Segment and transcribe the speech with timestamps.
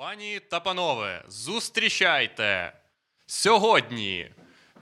[0.00, 2.72] Пані та панове, зустрічайте!
[3.26, 4.30] Сьогодні,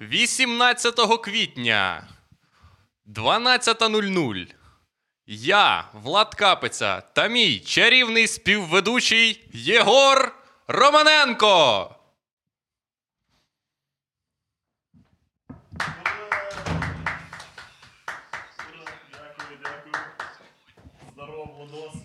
[0.01, 2.09] 18 квітня,
[3.07, 4.55] 12.00.
[5.27, 10.35] Я, Влад Капиця, та мій чарівний співведучий Єгор
[10.69, 11.95] Романенко.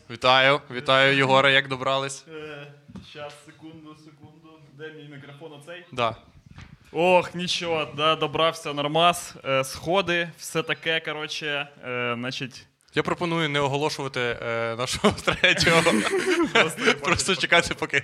[0.09, 2.25] Вітаю, вітаю, Єгоре, як добрались?
[3.09, 4.59] Щас, секунду, секунду.
[4.73, 5.85] Де мій мікрофон оцей?
[5.91, 6.15] Да.
[6.91, 9.35] Ох, нічого, да, добрався нормас.
[9.45, 12.67] Е, сходи, все таке, коротше, е, значить.
[12.93, 15.81] Я пропоную не оголошувати е, нашого третього.
[17.03, 18.03] Просто чекати, поки.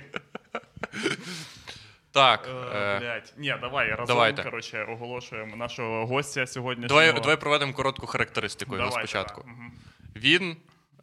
[2.12, 2.48] Так.
[2.48, 3.34] Е, Е, блядь.
[3.36, 4.42] Ні, давай, разом, давайте.
[4.42, 7.00] коротше, оголошуємо нашого гостя сьогоднішнього.
[7.02, 9.42] давай, давай проведемо коротку характеристику його Давайте, спочатку.
[9.46, 9.72] да, мгм.
[10.16, 10.56] Він.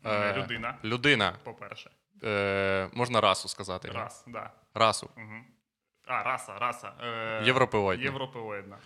[0.06, 0.76] Е, людина.
[0.84, 1.34] Людина.
[1.44, 1.90] По-перше.
[2.24, 3.90] Е, можна расу сказати.
[3.94, 4.50] Раз, да.
[4.76, 5.10] Расу.
[5.18, 5.34] Угу.
[6.08, 6.92] А, раса, раса.
[7.04, 8.06] Е, Європеоїдна.
[8.06, 8.78] Європеоїдна.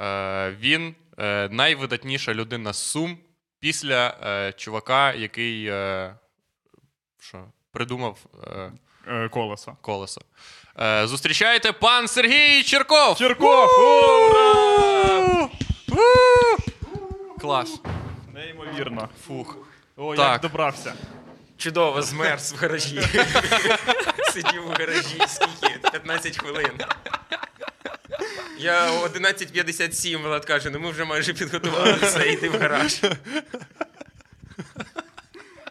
[0.00, 3.18] Е, він е, найвидатніша людина з Сум
[3.60, 6.14] після е, чувака, який е,
[7.20, 8.72] що, придумав е,
[9.08, 9.76] Е, колесо.
[9.80, 10.20] колесо.
[10.80, 13.16] Е, зустрічайте пан Сергій Черков!
[13.18, 13.68] Черков!
[13.78, 15.48] Ура!
[17.40, 17.80] Клас.
[18.34, 19.08] Неймовірно.
[19.26, 19.56] Фух.
[19.96, 20.32] О, Так.
[20.32, 20.94] як добрався.
[21.56, 23.00] Чудово, змерз в гаражі.
[24.32, 25.78] Сидів в гаражі скільки?
[25.90, 26.70] 15 хвилин.
[28.58, 33.02] Я о 11.57 Влад каже, ну ми вже майже підготувалися, йди в гараж.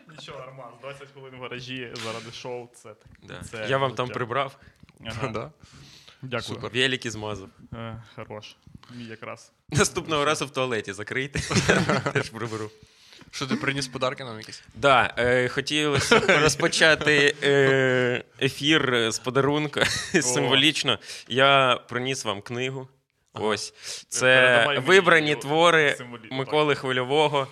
[0.09, 0.73] Нічого, нормально.
[0.81, 2.69] 20 хвилин в гаражі заради шоу.
[2.73, 2.89] Це,
[3.23, 3.41] Да.
[3.51, 4.57] це Я вам там прибрав,
[5.05, 5.27] Ага.
[5.27, 5.51] Да.
[6.21, 6.41] Дякую.
[6.55, 6.71] Супер.
[6.73, 7.49] велики змазав.
[7.73, 8.55] Е, хорош.
[8.95, 9.51] Мій якраз.
[9.69, 11.39] Наступного разу в туалеті закрийте.
[12.13, 12.71] Теж приберу.
[13.31, 14.63] Що ти приніс подарки нам якісь?
[14.75, 19.85] Да, е, хотілося б розпочати е, ефір з подарунка
[20.21, 20.99] символічно.
[21.27, 22.87] Я приніс вам книгу.
[23.33, 23.73] Ось.
[24.09, 25.97] Це вибрані твори
[26.31, 27.47] Миколи Хвильового,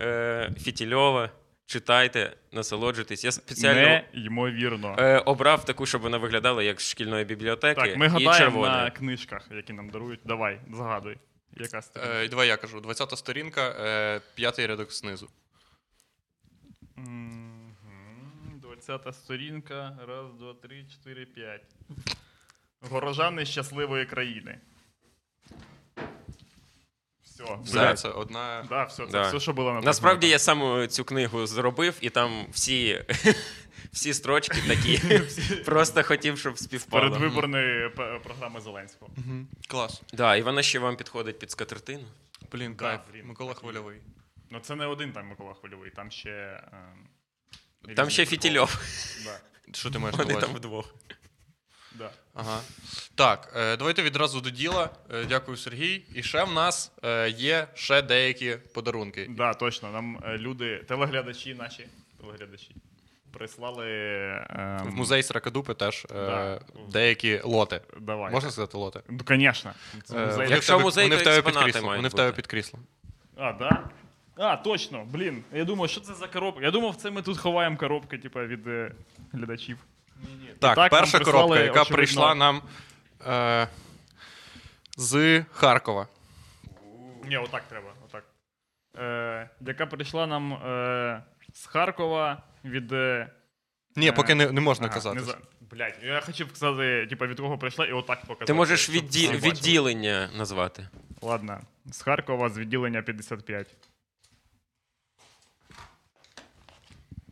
[0.00, 1.30] е, Фітільова.
[1.68, 3.24] Читайте, насолоджуйтесь.
[3.24, 4.96] Я спеціально Неймовірно.
[4.98, 7.80] е, обрав таку, щоб вона виглядала як з шкільної бібліотеки.
[7.80, 8.84] так, ми і гадаємо червона.
[8.84, 10.20] на книжках, які нам дарують.
[10.24, 11.16] Давай, загадуй.
[11.56, 12.14] Яка сторінка?
[12.14, 12.80] Е, давай я кажу.
[12.80, 15.28] 20 сторінка, е, п'ятий рядок знизу.
[16.96, 17.74] Мгм.
[18.62, 19.98] 20 сторінка.
[20.08, 21.62] Раз, два, три, чотири, п'ять.
[22.80, 24.58] Горожани щасливої країни.
[27.24, 27.44] Все.
[27.72, 27.98] Блядь.
[27.98, 28.66] це одна.
[28.68, 29.28] Да, все, це Да.
[29.28, 33.04] все, що було на Насправді я сам цю книгу зробив, і там всі,
[33.92, 34.98] всі строчки такі.
[35.64, 37.02] Просто хотів, щоб співпало.
[37.02, 37.90] передвиборної
[38.24, 39.10] програми Зеленського.
[39.68, 40.02] Клас.
[40.12, 42.04] Да, і вона ще вам підходить під скатертину.
[42.52, 43.00] Блін, кайф.
[43.24, 43.54] Микола.
[43.54, 44.00] Хвильовий.
[44.50, 46.62] Ну це не один там Микола Хвильовий, там ще.
[47.88, 48.26] ем, Там ще.
[48.26, 48.78] Фітільов.
[49.72, 50.40] Що ти маєш на увазі?
[50.40, 50.94] там вдвох.
[51.94, 52.10] да.
[52.34, 52.60] Ага.
[53.14, 54.90] Так, е, давайте відразу до діла.
[55.14, 56.02] Е, дякую, Сергій.
[56.14, 59.26] І ще в нас е, є ще деякі подарунки.
[59.30, 59.90] Да, точно.
[59.90, 61.86] Нам е, люди, телеглядачі наші,
[62.20, 62.76] телеглядачі,
[63.38, 63.88] прислали.
[64.50, 66.60] ем, В музей Сракадупи теж е, Да.
[66.88, 67.80] деякі лоти.
[68.00, 68.32] Давай.
[68.32, 69.00] Можна сказати лоти?
[69.08, 69.70] Ну, звісно.
[69.94, 70.28] Е, музей.
[70.36, 71.96] вони в Якщо музей, вони то в тебе під кріслом.
[71.96, 72.82] Вони в тебе під кріслом.
[73.36, 73.84] А, да?
[74.36, 75.44] А, точно, блін.
[75.52, 76.60] Я думав, що це за коробка?
[76.64, 78.92] Я думав, це ми тут ховаємо коробки, типу, від е,
[79.32, 79.78] глядачів.
[80.58, 82.62] Так, так, перша коробка, яка очевидно- прийшла нам
[83.26, 83.68] е,
[84.96, 86.06] з Харкова.
[87.24, 87.92] Ні, отак треба.
[88.04, 88.24] Отак.
[88.98, 91.22] Е, яка прийшла нам е,
[91.56, 92.92] з Харкова від.
[92.92, 93.30] Е,
[93.96, 95.16] Ні, поки не, не можна ага, казати.
[95.16, 98.44] не за- Блядь, я хотів сказати, типу, від кого прийшла, і отак показати.
[98.44, 99.28] Ти можеш відді...
[99.28, 100.88] відділення назвати.
[101.22, 101.60] Ладно.
[101.86, 103.74] З Харкова з відділення 55.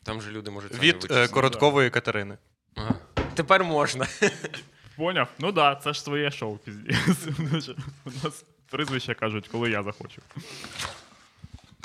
[0.03, 2.39] Там же люди можуть Від е, короткової Катерини.
[2.75, 2.95] Ага.
[3.35, 4.07] Тепер можна.
[4.97, 5.29] Поняв?
[5.39, 6.59] Ну да, це ж твоє шоу.
[8.05, 10.23] У нас прізвища кажуть, коли я захочу.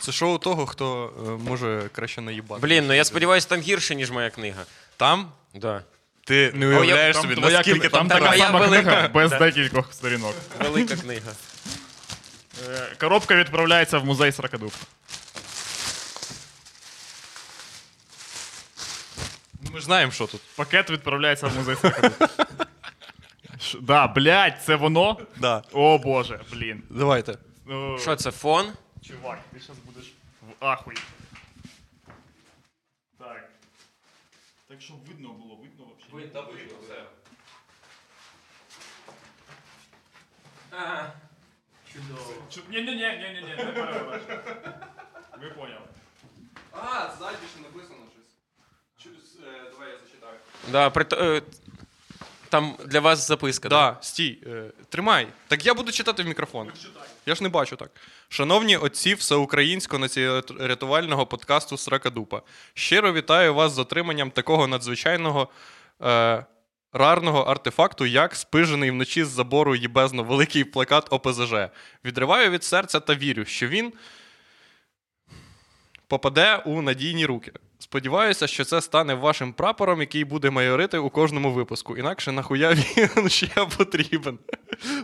[0.02, 2.62] Це шоу того, хто е, може краще наїбати.
[2.62, 4.64] Блін, ну я сподіваюся, там гірше, ніж моя книга.
[4.98, 5.84] Там Да.
[6.26, 8.84] ти не я- уявляєш собі, твоя наскільки книга- там там така моя сама велика.
[8.84, 9.40] книга без Да.
[9.40, 10.36] декількох сторінок.
[10.64, 11.32] Велика книга.
[12.70, 14.74] Е, Коробка відправляється в музей Сракадуп.
[19.64, 20.42] Ну, Ми ж знаємо, що тут.
[20.56, 22.24] Пакет відправляється в музей Сракадуп.
[23.62, 25.18] Ш- Да, блядь, це воно?
[25.38, 25.64] Да.
[25.74, 26.84] О боже, блін.
[26.90, 27.38] Давайте.
[27.66, 28.66] Ну, Що це, фон?
[29.10, 30.98] Чувак, ти зараз будеш в ахуї.
[33.18, 33.50] Так.
[34.68, 36.32] Так, щоб видно було, видно взагалі.
[42.50, 44.40] Чу- Ні-ні-ні, ні-ні-ні, не переворачуй.
[45.40, 45.88] Ви поняли.
[46.72, 48.00] А, ззаді ще написано
[48.96, 49.38] щось.
[49.72, 50.40] Давай я зачитаю.
[50.72, 51.42] Да, при...
[52.50, 53.70] Там для вас записка.
[53.70, 55.28] Да, стій, е, тримай.
[55.48, 56.72] Так я буду читати в мікрофон.
[57.26, 57.92] Я ж не бачу так.
[58.30, 60.08] Шановні отці всеукраїнського
[60.60, 62.42] рятувального подкасту Сракадупа.
[62.74, 65.48] Щиро вітаю вас з отриманням такого надзвичайного
[66.02, 66.46] е,
[66.94, 71.54] рарного артефакту, як спижений вночі з забору їбезно великий плакат ОПЗЖ.
[72.06, 73.94] Відриваю від серця та вірю, що він
[76.08, 77.52] попаде у надійні руки.
[77.82, 81.98] Сподіваюся, що це стане вашим прапором, який буде майорити у кожному випуску.
[81.98, 83.48] Інакше нахуя він ще
[83.78, 84.40] потрібен.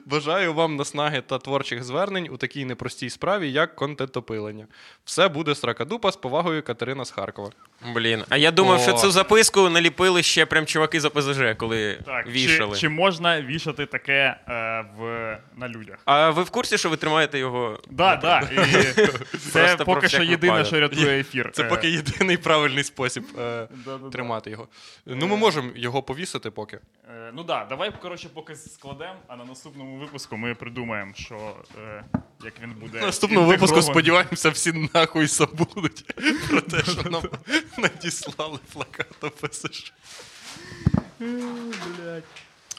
[0.06, 4.68] Бажаю вам наснаги та творчих звернень у такій непростій справі, як контентопилення.
[5.06, 7.50] Все буде сракадупа з повагою Катерина з Харкова.
[7.94, 8.24] Блін.
[8.30, 8.84] А я думав, О.
[8.84, 12.76] що цю записку наліпили ще прям чуваки з ОПЗЖ, коли Так, вішали.
[12.76, 15.98] Чи, чи можна вішати таке е, в, на людях?
[16.06, 17.80] А ви в курсі, що ви тримаєте його?
[17.90, 18.40] Да, да.
[18.40, 21.50] І це поки що єдине, що рятує ефір.
[21.54, 23.68] Це Е, поки єдиний правильний спосіб е,
[24.12, 24.68] тримати його.
[25.06, 26.80] Ну, ми можемо його повісити поки.
[27.10, 32.04] Е, Ну так, давай, коротше, поки складемо, а на наступному випуску ми придумаємо, що е,
[32.44, 33.00] як він буде.
[33.00, 36.14] В наступному випуску сподіваємося, всі нахуй забудуть
[36.50, 37.24] про те, що нам
[37.78, 39.94] надіслали плакат ОПСЖ.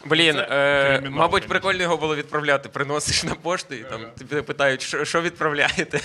[0.05, 2.69] Блін, е, мабуть, прикольно його було відправляти.
[2.69, 6.01] Приносиш на пошту і там тебе питають, що, що відправляєте?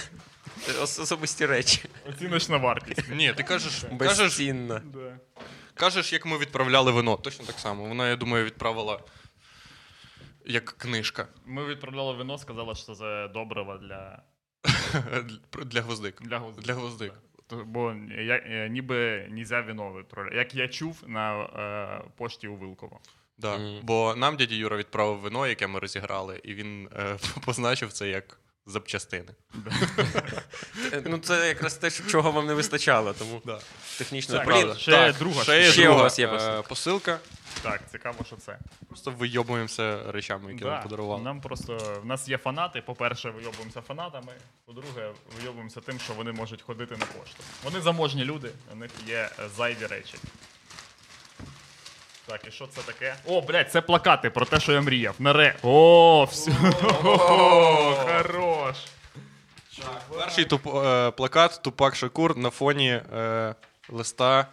[0.82, 1.80] Особисті речі.
[2.10, 3.10] Оціночна вартість.
[3.10, 4.40] Ні, ти кажеш, кажеш.
[4.40, 4.82] Да.
[5.74, 7.18] кажеш, як ми відправляли вино.
[7.18, 7.84] Точно так само.
[7.84, 9.00] Вона, я думаю, відправила
[10.46, 14.22] як книжка Ми відправляли вино, сказали, що це добриво для,
[15.66, 16.22] для гвоздик.
[16.22, 16.66] для гвоздик.
[16.66, 17.14] Для гвоздик.
[17.48, 20.38] То- Бо я, е, ніби нельзя вино відправляти.
[20.38, 23.00] Як я чув на е, пошті у Вилково.
[23.38, 23.58] Да.
[23.58, 23.80] Мгм.
[23.84, 28.40] Бо нам дядя Юра відправив вино, яке ми розіграли, і він е, позначив це як
[28.66, 29.32] запчастини.
[31.06, 33.60] Ну, це якраз те, чого вам не вистачало, тому Да.
[33.98, 34.38] технічно.
[34.38, 34.80] Так, Блін, правда.
[34.80, 36.62] Ще друга ще Ще друга у вас є е, посилка.
[36.62, 37.20] посилка.
[37.62, 38.58] Так, цікаво, що це.
[38.88, 41.24] Просто вийобуємося речами, які Да, нам подарували.
[41.24, 42.82] Нам просто в нас є фанати.
[42.82, 44.34] По-перше, вийобуємося фанатами.
[44.66, 47.44] По-друге, вийобуємося тим, що вони можуть ходити на пошту.
[47.64, 50.16] Вони заможні люди, у них є е, зайві речі.
[52.26, 53.16] Так, і що це таке?
[53.26, 55.16] О, блядь, це плакати про те, що я мріяв.
[55.20, 55.56] Наре.
[55.64, 56.52] О, все.
[57.04, 58.51] О, хорош.
[60.20, 63.56] Перший туп, е, плакат Тупак Шакур на фоні е,
[63.90, 64.48] листа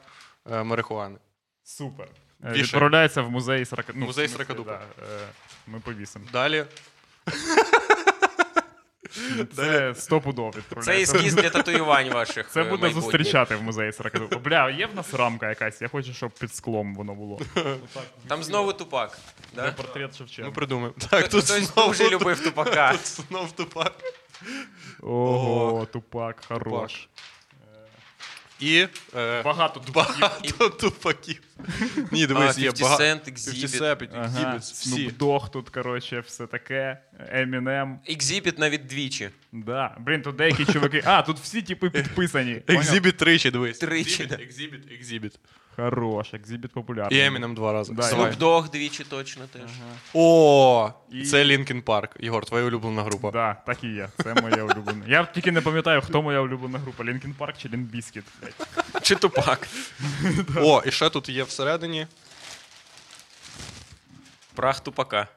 [0.50, 1.19] е, марихуани.
[1.65, 2.09] Супер.
[2.44, 2.62] Е, Вішай.
[2.62, 4.81] Відправляється в музей ну, Музей Сракадупа.
[4.99, 5.29] Да, е,
[5.67, 6.25] ми повісимо.
[6.32, 6.65] Далі.
[9.56, 12.48] Це стопудов Це ескіз для татуювань ваших.
[12.48, 14.36] Це е, буде зустрічати в музеї Сракадупа.
[14.36, 17.40] Бля, є в нас рамка якась, я хочу, щоб під склом воно було.
[18.28, 19.19] Там знову Tupac.
[19.54, 19.72] Це Да?
[19.72, 20.94] портрет Ми придумаємо.
[21.10, 22.93] Так, тут знову, вже любив Тупака.
[22.92, 23.93] тут знов Tupac.
[25.02, 27.08] Ого, Tupac, хорош.
[28.60, 30.20] І е, Багато тупаків.
[30.20, 31.40] багато тупаків.
[32.12, 33.02] Ні, дивись, є багато.
[33.02, 33.81] Cent, 50 Xzibit.
[33.81, 35.08] Cent, Ага, Xzibit, всі.
[35.08, 36.99] Snoop тут, коротше, все таке.
[37.34, 37.96] Eminem.
[38.08, 39.31] Xzibit навіть двічі.
[39.52, 39.96] Да.
[40.00, 41.02] Блін, тут деякі чуваки.
[41.05, 42.62] А, тут всі типи підписані.
[42.69, 43.78] Xzibit тричі, дивись.
[43.78, 45.32] Тричі, Xzibit, Xzibit, Xzibit.
[45.78, 47.19] Хорош, Xzibit популярний.
[47.20, 47.92] І Eminem два рази.
[47.94, 48.02] Да.
[48.02, 49.70] Snoop Dogg двічі точно теж.
[50.14, 52.16] О, І- це Linkin Park.
[52.20, 53.30] Єгор, твоя улюблена група.
[53.30, 54.08] Да, так і є.
[54.22, 55.04] Це моя улюблена.
[55.08, 57.04] Я тільки не пам'ятаю, хто моя улюблена група.
[57.05, 58.25] Linkin Park чи Limp Bizkit.
[59.02, 59.69] Чи Tupac.
[60.56, 62.06] О, і ще тут є всередині.
[64.54, 65.29] Прах Тупака.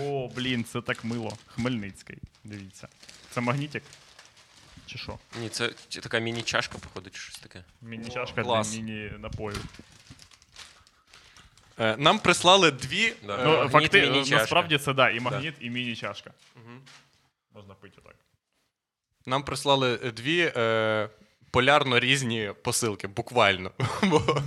[0.00, 1.32] О, блін, це так мило.
[1.46, 2.18] Хмельницький.
[2.44, 2.88] Дивіться.
[3.30, 3.82] Це магнітик?
[4.86, 5.18] Чи що?
[5.40, 5.68] Ні, це
[6.02, 7.64] така міні-чашка, походу, чи щось таке.
[7.82, 8.70] Міні-чашка клас.
[8.72, 9.56] для міні-напою.
[11.78, 13.12] Е, Нам прислали дві.
[13.26, 13.34] Да.
[13.34, 14.36] е, Ну, Магніт, факти, міні-чашка.
[14.36, 16.30] насправді це да, і магніт, і міні-чашка.
[16.56, 16.80] Мгм.
[17.54, 18.14] Можна пити отак.
[19.26, 21.08] Нам прислали дві е,
[21.50, 23.70] полярно різні посилки, буквально.
[24.02, 24.42] Бо...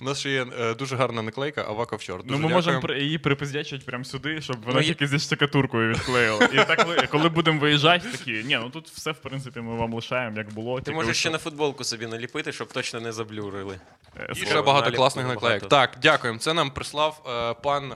[0.00, 2.20] У нас ще є е, дуже гарна наклейка Авака Вчор.
[2.24, 6.44] Ну, ми можемо її припиздячити прямо сюди, щоб вона Ну, тільки зі штукатуркою відклеїла.
[6.44, 10.36] І так, коли будемо виїжджати, такі, ні, ну тут все, в принципі, ми вам лишаємо,
[10.36, 10.80] як було.
[10.80, 13.80] Ти можеш ще на футболку собі наліпити, щоб точно не заблюрили.
[14.16, 15.68] е, І ще багато класних наклеїк.
[15.68, 16.38] Так, дякуємо.
[16.38, 17.92] Це нам прислав е, пан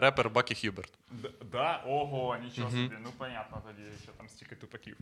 [0.00, 0.92] репер Бакі Хюберт.
[1.10, 1.82] Д- Да?
[1.86, 2.90] Ого, нічого собі.
[3.04, 4.96] Ну, понятно тоді, що там стільки тупаків.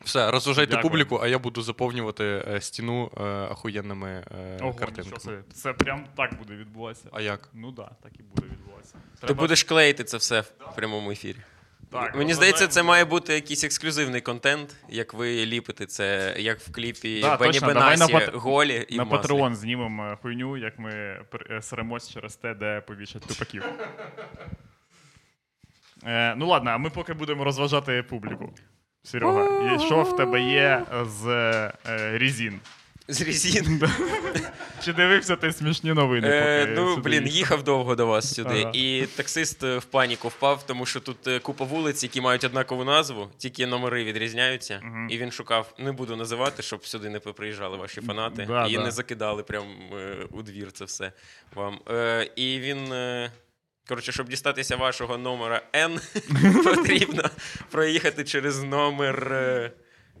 [0.00, 0.90] Все, розважайте Дякую.
[0.90, 5.04] публіку, а я буду заповнювати е, стіну е, ахуєнними е, Ого, картинками.
[5.04, 5.36] нічого собі.
[5.54, 7.08] Це прям так буде відбуватися.
[7.12, 7.48] А як?
[7.54, 8.94] Ну так, да, так і буде відбуватися.
[9.26, 11.36] Ти будеш клеїти це все в прямому ефірі.
[11.90, 16.72] Так, Мені здається, це має бути якийсь ексклюзивний контент, як ви ліпите це, як в
[16.72, 19.32] кліпі Да, Бені точно, давай Бенасі, на пат- голі і На в маслі.
[19.34, 20.90] Patreon знімемо е, хуйню, як ми
[21.30, 23.64] пер- е, сремось через те, де повішать тупаків.
[26.06, 28.54] Е, ну ладно, а ми поки будемо розважати публіку.
[29.04, 31.26] Серега, і що в тебе є з
[31.86, 32.60] е, різін?
[33.08, 33.82] З резин.
[34.84, 36.28] Чи дивився ти смішні новини?
[36.30, 37.62] Е, поки ну, сюди блін, їхав?
[37.62, 38.60] довго до вас сюди.
[38.62, 38.70] Ага.
[38.74, 42.84] І таксист е, в паніку впав, тому що тут е, купа вулиць, які мають однакову
[42.84, 44.80] назву, тільки номери відрізняються.
[44.82, 45.08] Мгм.
[45.10, 48.44] І він шукав, не буду називати, щоб сюди не приїжджали ваші фанати.
[48.48, 48.84] Да, і да.
[48.84, 51.12] не закидали прям е, у двір це все
[51.54, 51.78] вам.
[51.90, 52.94] Е, і він.
[53.84, 56.00] Е, Коротше, щоб дістатися вашого номера N,
[56.76, 57.30] потрібно
[57.70, 59.72] проїхати через номер е,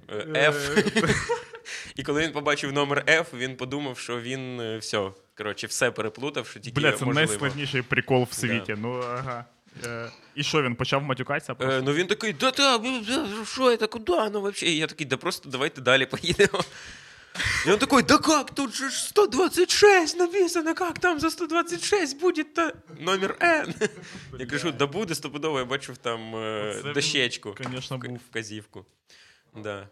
[0.08, 1.14] е, F.
[1.96, 6.46] І коли він побачив номер F, він подумав, що він е, все, коротше, все переплутав,
[6.46, 7.12] що тільки Бля, це можливо.
[7.14, 8.74] найскладніший прикол в світі.
[8.78, 9.44] Ну, ага.
[9.86, 11.56] Е, І що, він почав матюкатися?
[11.60, 12.80] Е, ну він такий, да та,
[13.44, 14.66] що це, куди, ну вообще?
[14.66, 16.64] І я такий, да просто давайте далі поїдемо.
[17.66, 22.72] І він такий, да как, тут же 126 написано, как там за 126 буде та
[23.00, 23.88] номер N?
[24.38, 28.18] Я кажу, да буде стопудово, я бачив там е, дощечку, вк- був.
[28.30, 28.84] вказівку.
[29.62, 29.88] Да.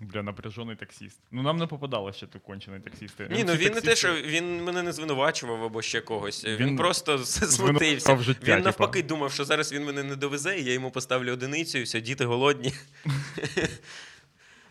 [0.00, 1.20] Бля, напряжений таксіст.
[1.30, 3.28] Ну нам не попадало ще тут кончений таксісти.
[3.30, 6.44] Ні, ну ці він не те, таксісти- що він мене не звинувачував або ще когось.
[6.44, 7.46] Він, Він просто смутився.
[7.46, 8.64] звинувачував життя, Він типа.
[8.64, 12.00] навпаки думав, що зараз він мене не довезе, і я йому поставлю одиницю, і все,
[12.00, 12.72] діти голодні.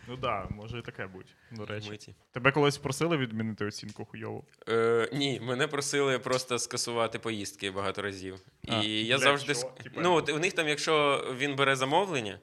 [0.08, 1.90] Ну так, да, може і таке бути, до речі.
[1.90, 2.14] Миті.
[2.32, 4.44] Тебе колись просили відмінити оцінку хуйову?
[4.68, 8.36] Е, ні, мене просили просто скасувати поїздки багато разів.
[8.62, 9.54] І я блядь, завжди.
[9.54, 9.72] що?
[9.96, 12.38] Ну, от у них там, якщо він бере замовлення,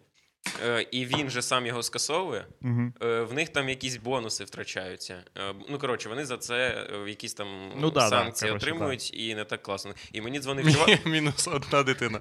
[0.65, 2.93] е, і він же сам його скасовує, Угу.
[3.01, 5.23] е, в них там якісь бонуси втрачаються.
[5.37, 9.35] Е, ну, коротше, вони за це якісь там Ну да, да, санкції коротше, отримують, і
[9.35, 9.93] не так класно.
[10.11, 11.05] І мені дзвонив чувак.
[11.05, 12.19] Мінус одна дитина.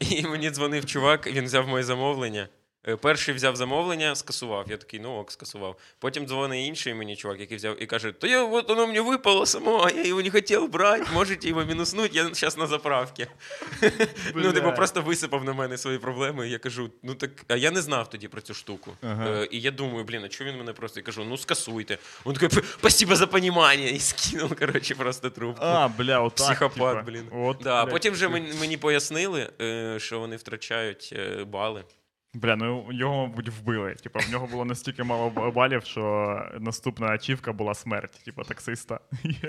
[0.00, 2.48] І мені дзвонив чувак, він взяв моє замовлення.
[2.88, 4.66] Е, Перший взяв замовлення, скасував.
[4.70, 5.76] Я такий, ну ок, скасував.
[5.98, 9.46] Потім дзвонить інший мені чувак, який взяв і каже: То я от воно мені випало
[9.46, 13.26] само, а я його не хотів брати, можете його мінуснути, я зараз на заправці.
[14.34, 16.48] Ну, типу, просто висипав на мене свої проблеми.
[16.48, 18.92] І я кажу, ну так, а я не знав тоді про цю штуку.
[19.02, 19.26] Ага.
[19.30, 21.00] Е, І я думаю, блін, а чого він мене просто?
[21.00, 21.98] Я кажу, ну скасуйте.
[22.26, 23.84] Він такий, спасибо за понімання.
[23.88, 25.64] І скинув, коротше, просто трубку.
[25.64, 26.46] А, бля, отак.
[26.46, 27.28] Психопат, блін.
[27.32, 31.14] От, Да, блядь, потім вже мені, пояснили, е, що вони втрачають
[31.46, 31.84] бали.
[32.34, 33.94] Бля, ну його, мабуть, вбили.
[33.94, 39.00] Типа, в нього було настільки мало балів, що наступна ачівка була смерть, типа таксиста.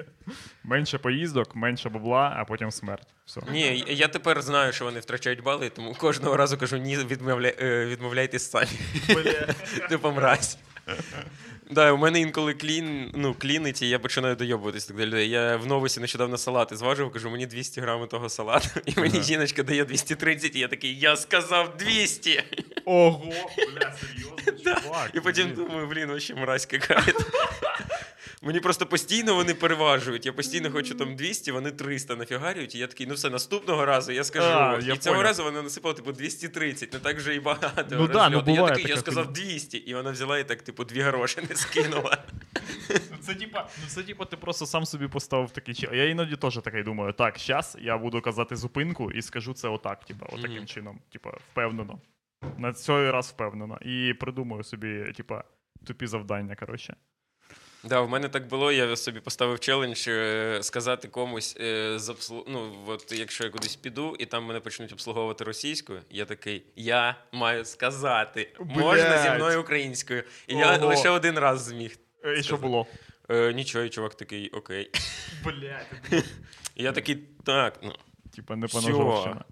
[0.63, 3.07] менше поїздок, менше бабла, а потім смерть.
[3.25, 3.41] Все.
[3.51, 7.53] Ні, я тепер знаю, що вони втрачають бали, тому кожного разу кажу, ні, відмовля...
[7.61, 8.67] е, відмовляйтесь самі.
[9.89, 10.57] Типу мразь.
[11.71, 15.27] Да, у мене інколи клін, ну, клінить, і я починаю дойобуватись так далі.
[15.29, 19.23] Я в новості нещодавно салати зважив, кажу, мені 200 грамів того салату, і мені Ага.
[19.23, 22.43] жіночка дає 230, і я такий, я сказав 200!
[22.85, 23.25] Ого,
[23.75, 25.11] бля, серйозно, чувак.
[25.13, 27.23] І потім думаю, блін, вообще мразь какая-то.
[28.43, 30.25] Мені просто постійно вони переважують.
[30.25, 32.75] Я постійно хочу там 200, вони 300 нафігарюють.
[32.75, 34.47] І я такий, ну все, наступного разу я скажу.
[34.47, 35.27] А, і я цього понял.
[35.27, 37.85] разу вона насипала, типу, 230, не так вже і багато.
[37.91, 38.51] Ну да, ну розльоту.
[38.51, 41.41] я буває такий, я сказав коли- 200, і вона взяла і так, типу, дві гроші
[41.49, 42.17] не скинула.
[42.89, 45.89] Ну, Це типа, ну це типа ти просто сам собі поставив такий чи.
[45.93, 50.05] Я іноді теж такий думаю, так, щас я буду казати зупинку і скажу це отак,
[50.05, 51.99] типа, отаким чином, типа, впевнено.
[52.57, 53.77] На цей раз впевнено.
[53.81, 55.43] І придумаю собі, типа,
[55.85, 56.95] тупі завдання, коротше.
[57.83, 58.71] Да, в мене так було.
[58.71, 62.45] Я собі поставив челендж е, сказати комусь е, з обслу...
[62.47, 67.15] ну, от якщо я кудись піду, і там мене почнуть обслуговувати російською, я такий, я
[67.31, 70.23] маю сказати, можна зі мною українською.
[70.47, 71.97] І я лише один раз зміг.
[72.25, 72.87] Е, І що було?
[73.29, 74.89] Е, нічого, і чувак такий, окей.
[75.43, 76.23] Блядь.
[76.75, 77.95] Я такий, так, ну.
[78.35, 79.43] Типа не поножовщина.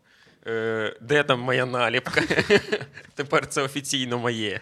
[0.47, 2.21] Е, де там моя наліпка?
[3.15, 4.61] Тепер це офіційно моє.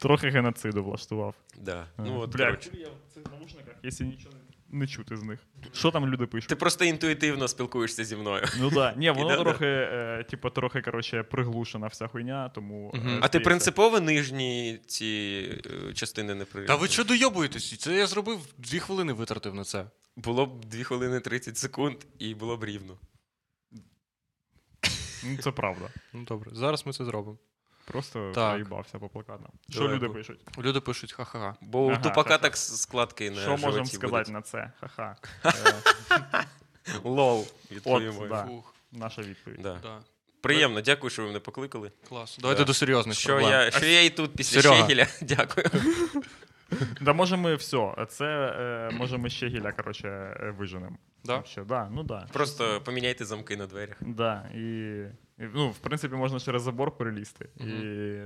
[0.00, 1.34] Трохи геноциду влаштував.
[1.58, 1.86] Да.
[1.98, 2.70] Ну, от, Бля, коротше.
[2.74, 4.34] я в цих наушниках, якщо нічого
[4.72, 5.40] не чути з них.
[5.72, 6.48] Що там люди пишуть?
[6.48, 8.44] Ти просто інтуїтивно спілкуєшся зі мною.
[8.58, 8.94] Ну да.
[8.96, 9.42] Ні, воно Да-да.
[9.44, 12.92] трохи, е, типу, трохи, коротше, приглушена вся хуйня, тому.
[12.94, 13.08] е, Мгм.
[13.08, 16.64] А ти здається- принципово нижні ці е, частини не при.
[16.64, 17.78] Та ви що дойобуєтесь?
[17.78, 19.84] Це я зробив дві хвилини витратив на це.
[20.16, 22.98] Було б 2 хвилини 30 секунд, і було б рівно.
[25.24, 25.88] Ну, це правда.
[26.12, 27.38] Ну добре, зараз ми це зробимо.
[27.92, 28.50] Просто Так.
[28.50, 29.48] проїбався по плакатам.
[29.70, 30.40] Що люди пишуть?
[30.58, 31.54] Люди пишуть ха-ха.
[31.60, 32.38] Бо у Ага, тупака ха-ха.
[32.38, 34.28] так складки на Що можемо сказати будуть.
[34.28, 34.70] на це?
[34.80, 35.16] Ха-ха.
[35.44, 36.44] Е,
[37.04, 37.40] Лол.
[37.40, 38.26] От, відповімо.
[38.26, 38.48] да.
[38.92, 39.60] Наша відповідь.
[39.62, 39.78] Да.
[39.82, 39.98] да.
[40.40, 41.92] Приємно, дякую, що ви мене покликали.
[42.08, 42.38] Клас.
[42.40, 42.66] Давайте Да.
[42.66, 43.50] до серйозних Що проблем.
[43.50, 44.76] я, що я і тут після Серега.
[44.86, 45.06] Щегеля.
[45.22, 45.66] Дякую.
[47.00, 47.94] Да може ми все.
[48.08, 50.96] Це е, може ми ще гіля, коротше, е, виженемо.
[51.24, 51.44] Да?
[51.68, 52.26] Да, ну да.
[52.32, 53.96] Просто поміняйте замки на дверях.
[54.00, 55.02] Да, І,
[55.54, 57.64] Ну, в принципі, можна через забор перелізти і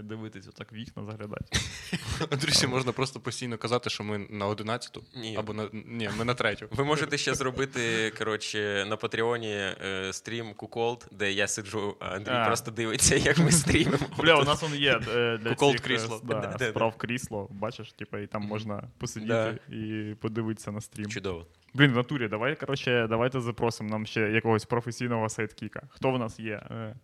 [0.03, 1.59] дивитись, отак вікна заглядати.
[2.31, 5.05] Андрюсі можна просто постійно казати, що ми на 11-ту.
[5.37, 6.67] Або на ні, ми на третю.
[6.71, 12.05] Ви можете ще зробити коротше, на Patreon і е, стрім cuckold, де я сиджу, а
[12.05, 12.47] Андрій А.
[12.47, 14.07] просто дивиться, як ми стрімимо.
[14.19, 16.21] Бля, у нас он є е, для cuckold цих, е, крісло.
[16.25, 21.09] Да, справ крісло, бачиш, типу, і там можна посидіти і подивитися на стрім.
[21.09, 21.47] Чудово.
[21.75, 25.83] Блін, в натурі, давай, коротше, давайте запросимо нам ще якогось професійного сайткіка.
[25.91, 26.95] Хто в нас є е,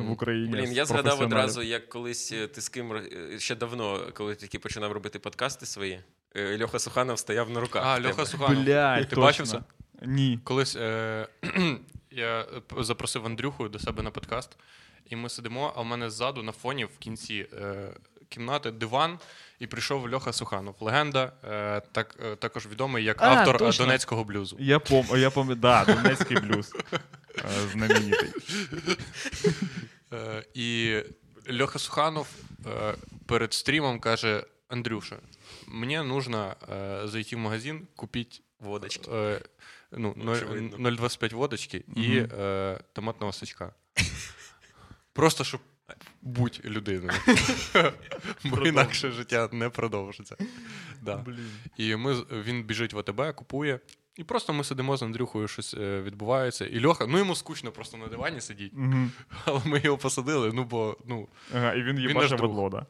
[0.00, 0.52] в Україні?
[0.52, 4.58] Блін, я згадав одразу, як колись е, ти з ким е, ще давно, коли тільки
[4.58, 6.00] починав робити подкасти свої.
[6.36, 7.82] е, Льоха Суханов стояв на руках.
[7.86, 8.00] А.
[8.08, 8.64] Льоха Суханов.
[8.64, 9.60] Блядь, Ти бачив це?
[10.02, 10.38] Ні.
[10.44, 11.28] Колись е-
[12.10, 12.46] я
[12.78, 14.56] запросив Андрюху до себе на подкаст,
[15.10, 17.94] і ми сидимо, а в мене ззаду на фоні в кінці е-
[18.34, 19.18] кімнати диван,
[19.58, 20.74] і прийшов Льоха Суханов.
[20.80, 23.84] Легенда, е- так, е, також відомий як А, автор е, точно.
[23.84, 24.56] донецького блюзу.
[24.60, 25.06] Я пом...
[25.16, 26.72] я пам'ятаю, да, Донецький блюз.
[27.38, 28.28] Е, Знаменитий.
[30.12, 30.98] Е, і
[31.60, 32.28] Льоха Суханов
[32.66, 32.94] е,
[33.26, 35.16] перед стрімом каже: Андрюша,
[35.66, 39.10] мені нужно е, зайти в магазин, купити Водочки.
[39.12, 39.40] е,
[39.92, 40.90] ну, ноль- Очевидно.
[40.90, 42.28] 0,25 водочки і Мгм.
[42.40, 43.72] е, томатного сачка.
[45.12, 45.60] Просто щоб
[46.24, 47.12] будь людиною.
[48.44, 50.36] Бо інакше життя не продовжиться.
[51.02, 51.24] Да.
[51.76, 53.80] І ми, він біжить в АТБ, купує.
[54.16, 56.66] І просто ми сидимо з Андрюхою, щось е, відбувається.
[56.66, 58.76] І Льоха, ну йому скучно просто на дивані сидіти.
[59.44, 61.28] Але ми його посадили, ну бо ну.
[61.54, 62.86] Ага, і він їбаше ведло, да?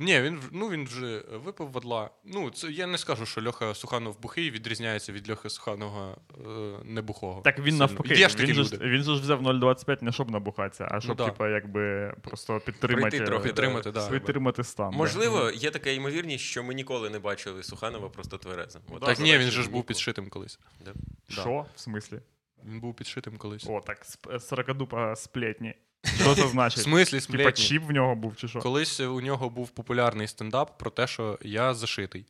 [0.00, 2.10] Ні, він ну він вже випив водла.
[2.24, 6.48] Ну, це я не скажу, що Льоха Суханов бухий відрізняється від Льохи Суханова е,
[6.84, 7.40] небухого.
[7.44, 8.14] Так він навпаки.
[8.14, 11.16] Є ж такі Він же, ж- він ж взяв 0,25 не щоб набухатися, а щоб,
[11.16, 11.24] да.
[11.24, 14.08] типа, якби просто підтримати, Прийти трохи, е, Підтримати, да.
[14.08, 14.90] підтримати стан.
[14.90, 14.96] да.
[14.96, 18.82] Можливо, є така ймовірність, що ми ніколи не бачили Суханова просто тверезим.
[18.90, 20.58] От Так ні, він же ж був підшитим колись.
[20.84, 20.92] Да.
[21.28, 21.66] Що?
[21.74, 22.20] В смислі?
[22.64, 23.66] Він був підшитим колись.
[23.68, 25.74] О, так, сп- сорокадупа сплетні.
[26.04, 26.82] Що це В значить?
[26.84, 27.64] смислі, Типа сплетні?
[27.64, 28.58] чіп в нього був, чи що?
[28.58, 32.26] Колись у нього був популярний стендап про те, що я зашитий.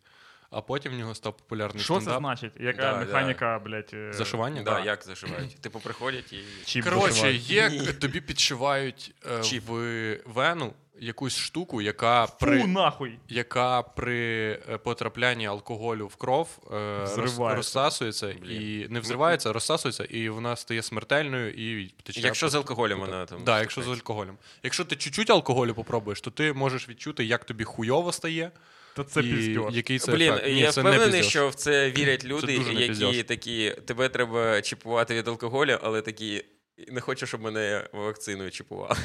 [0.50, 2.20] А потім в нього став популярний Що це стендап.
[2.20, 2.52] значить?
[2.60, 3.90] Яка Да, механіка, блядь?
[3.94, 4.62] е, Зашивання?
[4.62, 5.60] Да, як зашивають?
[5.60, 6.42] Типу приходять і.
[6.64, 7.50] Чіп Коротше, зашивають?
[7.50, 7.86] є Ні.
[7.92, 9.64] тобі підшивають е, Чіп.
[9.68, 13.18] в вену якусь штуку, яка Фу, при нахуй!
[13.28, 17.54] яка при е, потраплянні алкоголю в кров е, роз- Взривається.
[17.56, 18.62] розсасується Блін.
[18.62, 22.20] і не взривається, а розсасується, і вона стає смертельною і тече.
[22.20, 23.44] Якщо з алкоголем вона там.
[23.44, 24.36] Да, якщо з алкоголем.
[24.62, 28.50] Якщо ти чуть-чуть алкоголю попробуєш, то ти можеш відчути, як тобі хуйово стає.
[28.96, 30.46] Та це і який це Блін, ефект.
[30.46, 34.08] Ні, я це не впевнений, що в це вірять люди, дуже не які такі, тебе
[34.08, 36.44] треба чіпувати від алкоголю, але такі.
[36.88, 38.96] Не хочу, щоб мене вакциною чіпували.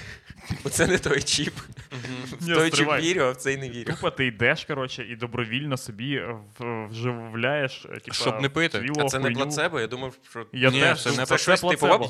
[0.63, 1.53] Бо це не той чіп.
[2.39, 3.93] В Ні, той чіп вірю, а в цей не вірю.
[3.93, 6.21] Тупо ти йдеш, коротше, і добровільно собі
[6.89, 8.86] вживляєш, е, Щоб не пити.
[8.99, 10.45] А це не плацебо, я думав, що.
[10.53, 12.09] Я Ні, теж це не це, щось типу.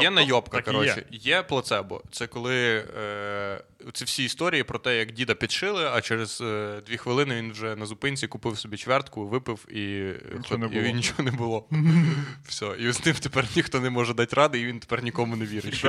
[0.00, 1.06] Є, найобка, коротше.
[1.10, 2.02] Є плацебо.
[2.10, 6.96] Це коли е, ці всі історії про те, як діда підшили, а через е, дві
[6.96, 11.30] хвилини він вже на зупинці купив собі чвертку, випив і, Нічого не і нічого не
[11.30, 11.68] було.
[12.48, 12.66] Все.
[12.78, 15.84] І з ним тепер ніхто не може дати ради, і він тепер нікому не вірить.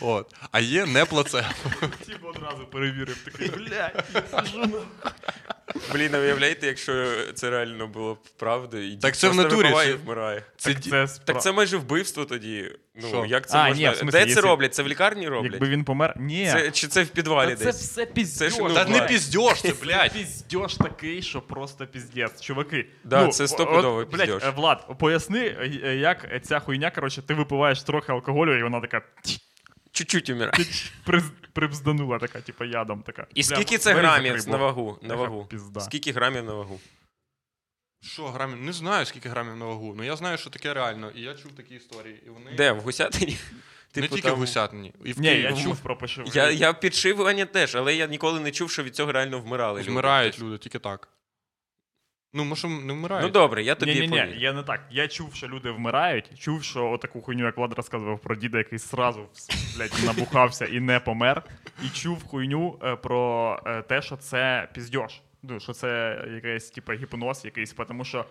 [0.00, 0.34] От.
[0.52, 1.48] А є не плацебо.
[2.06, 4.78] Тіп одразу перевірив, такий, блядь, сижу на
[5.94, 9.92] Блін, а уявляєте, якщо це реально було б правдою, і Так це в натурі, і
[9.92, 10.42] вмирає.
[10.56, 12.72] Це Так це, спра- Так це майже вбивство тоді.
[12.94, 13.24] Ну, Що?
[13.26, 13.88] як це А, можна?
[13.88, 14.74] ні, в смислі, Де це якщо- роблять?
[14.74, 15.52] Це в лікарні роблять?
[15.52, 16.14] Якби він помер.
[16.20, 16.46] Ні.
[16.52, 17.76] Це, чи це в підвалі Та це десь?
[17.90, 18.54] все піздьош.
[18.54, 20.12] Це ну, Та не піздьош, це, блядь.
[20.12, 22.40] Піздьош такий, що просто піздець.
[22.40, 22.86] Чуваки.
[23.04, 24.44] Да, ну, це стопудовий піздьош.
[24.44, 29.02] е, Влад, поясни, е, як ця хуйня, коротше, ти випиваєш трохи алкоголю, і вона така
[29.92, 30.64] Чуть-чуть умирає.
[31.52, 33.26] прибзданула, така, типу, ядом така.
[33.34, 34.98] І скільки це грамів на вагу?
[35.02, 35.48] На вагу?
[35.80, 36.80] Скільки грамів на вагу?
[38.02, 38.56] Що грамів?
[38.62, 39.94] Не знаю, скільки грамів на вагу.
[39.96, 41.10] Ну я знаю, що таке реально.
[41.10, 42.22] І я чув такі історії.
[42.26, 42.72] І вони Де?
[42.72, 43.36] В гусятині?
[43.96, 44.92] не Типу, тільки там- в гусятині.
[45.04, 45.42] І в Ні, Києві.
[45.42, 46.26] я В- чув про пошив.
[46.34, 49.80] Я, я підшивування теж, але я ніколи не чув, що від цього реально вмирали.
[49.80, 49.90] люди.
[49.90, 51.08] Вмирають люди, тільки так.
[52.32, 53.26] Ну, може, не вмирають.
[53.26, 54.80] Ну добре, я тобі Ні, ні, ні, я не так.
[54.90, 56.38] Я чув, що люди вмирають.
[56.38, 59.26] Чув, що отаку хуйню, як Влад розказував про діда, який сразу
[59.76, 61.42] блядь, набухався і не помер.
[61.84, 65.20] І чув хуйню е, про е, те, що це піздьош.
[65.42, 68.24] Ну, що це якийсь типу, гіпноз якийсь, тому що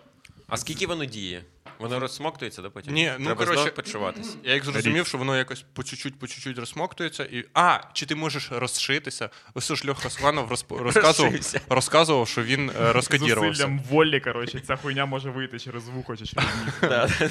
[0.50, 1.44] А скільки воно діє?
[1.78, 2.94] Воно розсмоктується, да, потім?
[2.94, 4.36] Ні, ну, Треба коротше, знову підшиватися.
[4.44, 7.24] Я як зрозумів, що воно якось по чуть-чуть, по чуть-чуть розсмоктується.
[7.24, 7.44] І...
[7.54, 9.30] А, чи ти можеш розшитися?
[9.54, 10.72] Ось ж Льоха Суханов розп...
[10.78, 11.60] розказував, Розшився.
[11.68, 13.62] розказував, що він е, розкодірувався.
[13.62, 16.74] зусиллям волі, коротше, ця хуйня може вийти через вухо чи через ніс.
[16.80, 17.30] Да, да,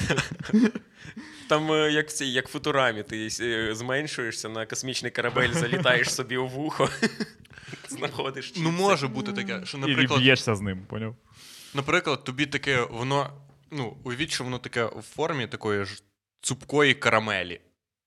[0.52, 0.68] да.
[1.48, 6.14] Там е, як в цій, як в футурамі, ти е, зменшуєшся на космічний корабель, залітаєш
[6.14, 6.88] собі у вухо,
[7.88, 8.52] знаходиш.
[8.56, 11.16] Ну, може бути таке, що, І наприклад, б'єшся з ним, поняв?
[11.74, 13.42] Наприклад, тобі таке, воно.
[13.70, 16.02] Ну, уявіть, що воно таке в формі такої ж
[16.40, 17.60] цупкої карамелі.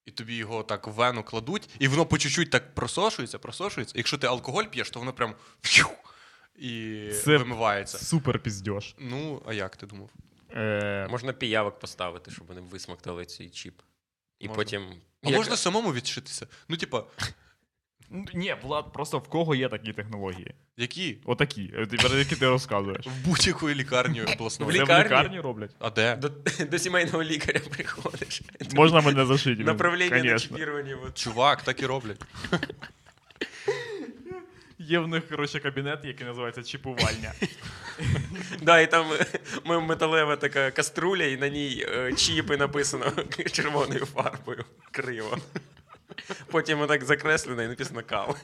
[0.06, 3.94] і тобі його так в вену кладуть, і воно по чуть-чуть так просошується, просошується.
[3.98, 5.88] Якщо ти алкоголь п'єш, то воно прям фью,
[6.56, 7.98] і Це- вимивається.
[7.98, 8.96] Супер піздьош.
[9.00, 10.10] Ну, а як ти думав?
[10.52, 13.82] Е, Можна піявок поставити, щоб вони висмоктали цей чіп.
[14.40, 14.64] І Можна.
[14.64, 14.88] потім.
[15.24, 16.48] А Як- можна самому відшитися?
[16.68, 17.04] Ну, типа,
[18.34, 20.52] Ні, Влад, просто в кого є такі технології?
[20.78, 21.18] які?
[21.26, 23.08] Отакі, е, про які ти розказуєш.
[23.08, 24.72] В будь-якої лікарні В обласної.
[24.72, 25.06] Це в лікарні?
[25.06, 25.72] лікарні роблять?
[25.80, 26.16] А де?
[26.16, 26.32] До,
[26.72, 28.42] до сімейного лікаря приходиш.
[28.74, 29.64] Можна мене зашити?
[29.64, 30.98] Направлення на чіпірування.
[31.14, 32.22] Чувак, так і роблять.
[34.80, 37.34] Є в них, коротше, кабінет, який називається чіпувальня.
[38.62, 39.06] Да, і там
[39.66, 43.12] е, металева така каструля, і на ній е, чіпи написано
[43.52, 44.66] червоною фарбою.
[44.92, 45.38] Криво.
[46.48, 48.36] Потім отак закреслено і написано кал.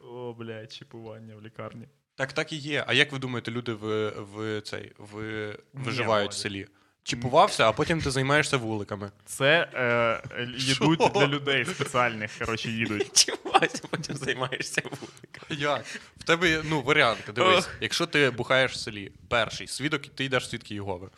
[0.00, 1.88] О, блядь, чіпування в лікарні.
[2.14, 2.84] Так, так і є.
[2.86, 6.66] А як ви думаєте, люди в, в цей в, виживають в селі?
[7.02, 9.10] Чіпувався, а потім ти займаєшся вуликами.
[9.24, 11.10] Це е, їдуть Що?
[11.14, 13.12] для людей спеціальних, коротше, їдуть.
[13.24, 15.58] Чимось, потім займаєшся вуликом.
[15.58, 15.84] Як?
[16.16, 17.32] В тебе є ну, варіанти.
[17.32, 17.74] Дивись, Ох.
[17.80, 21.08] якщо ти бухаєш в селі, перший свідок, ти йдеш в свідки Єгови.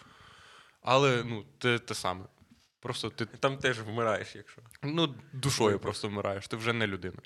[0.83, 2.25] Але ну, ти те саме.
[2.81, 4.63] Просто ти Там теж вмираєш, якщо.
[4.83, 7.19] ну, душою просто вмираєш, ти вже не людина.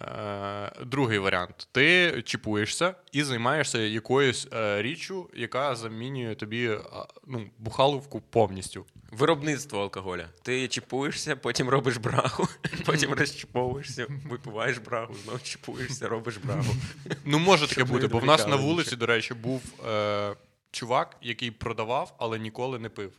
[0.00, 6.80] Е, другий варіант: ти чіпуєшся і займаєшся якоюсь е, річчю, яка замінює тобі е,
[7.26, 8.86] ну, бухаловку повністю.
[9.10, 10.28] Виробництво алкоголя.
[10.42, 12.48] Ти чіпуєшся, потім робиш брагу,
[12.86, 16.74] потім розчіповуєшся, випиваєш брагу, знову чіпуєшся, робиш брагу.
[17.24, 20.34] Ну, може таке бути, бо в нас на вулиці, до речі, був е,
[20.70, 23.12] чувак, який продавав, але ніколи не пив.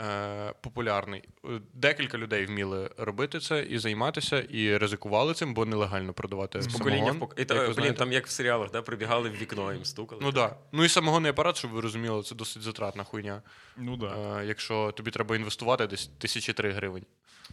[0.00, 1.22] Е, популярний.
[1.44, 6.66] Е, Декілька людей вміли робити це і займатися, і ризикували цим, бо нелегально продавати З
[6.66, 7.34] покоління в пок...
[7.38, 7.98] І та, блін, знаєте.
[7.98, 10.20] там як в серіалах, да, прибігали в вікно, їм стукали.
[10.24, 10.50] Ну так.
[10.50, 10.56] Да.
[10.72, 13.42] Ну і самогонний апарат, щоб ви розуміли, це досить затратна хуйня.
[13.76, 14.40] Ну да.
[14.40, 17.04] Е, якщо тобі треба інвестувати десь тисячі три гривень.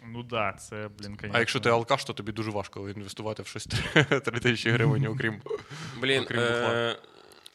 [0.05, 1.37] Ну да, це, блін, конечно.
[1.37, 3.65] А якщо ти алкаш, то тобі дуже важко інвестувати в щось
[4.25, 5.41] три тисячі гривень, окрім.
[5.99, 6.97] Блін, Окрім е-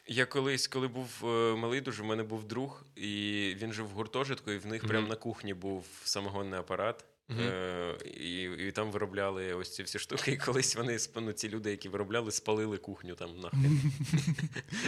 [0.06, 3.90] я колись, коли був е, малий, дуже в мене був друг, і він жив в
[3.90, 7.04] гуртожитку, і в них прямо на кухні був самогонний апарат.
[7.28, 7.40] Мгм.
[7.40, 10.32] Е, і, і там виробляли ось ці всі штуки.
[10.32, 13.80] І колись вони ну, ці люди, які виробляли, спалили кухню там нахрен.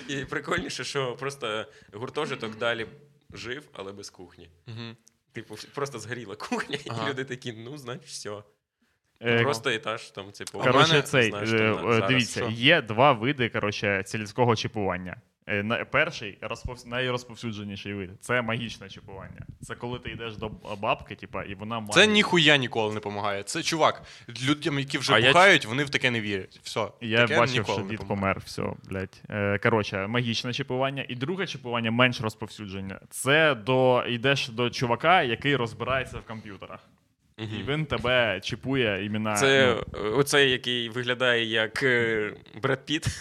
[0.08, 2.86] І прикольніше, що просто гуртожиток далі
[3.32, 4.50] жив, але без кухні.
[5.32, 7.10] Типу, просто згоріла кухня, і Ага.
[7.10, 8.42] люди такі, ну, значить, все.
[9.20, 10.58] Е, Просто етаж там, типу.
[10.58, 12.50] Коротше, мене, цей, знаєш, е, там, е, дивіться, що?
[12.50, 15.16] є два види коротше, сільського чіпування.
[15.48, 16.88] Е, Перший розпов...
[16.88, 19.46] найрозповсюдженіший вид це магічне чіпування.
[19.62, 20.48] Це коли ти йдеш до
[20.80, 21.92] бабки, типа, і вона має.
[21.92, 23.42] Це ніхуя ніколи не допомагає.
[23.42, 24.02] Це чувак.
[24.48, 26.60] Людям, які вже А я вони в таке не вірять.
[26.62, 26.88] Все.
[27.00, 29.22] Я таке бачив, що дід помер, все, блядь.
[29.30, 31.04] Е, коротше, магічне чіпування.
[31.08, 33.00] І друге чіпування менш розповсюдження.
[33.10, 36.80] Це до йдеш до чувака, який розбирається в комп'ютерах.
[37.38, 39.34] І він тебе чіпує імена.
[39.34, 43.06] Це ну, е, оцей, який виглядає як е, Бред Піт.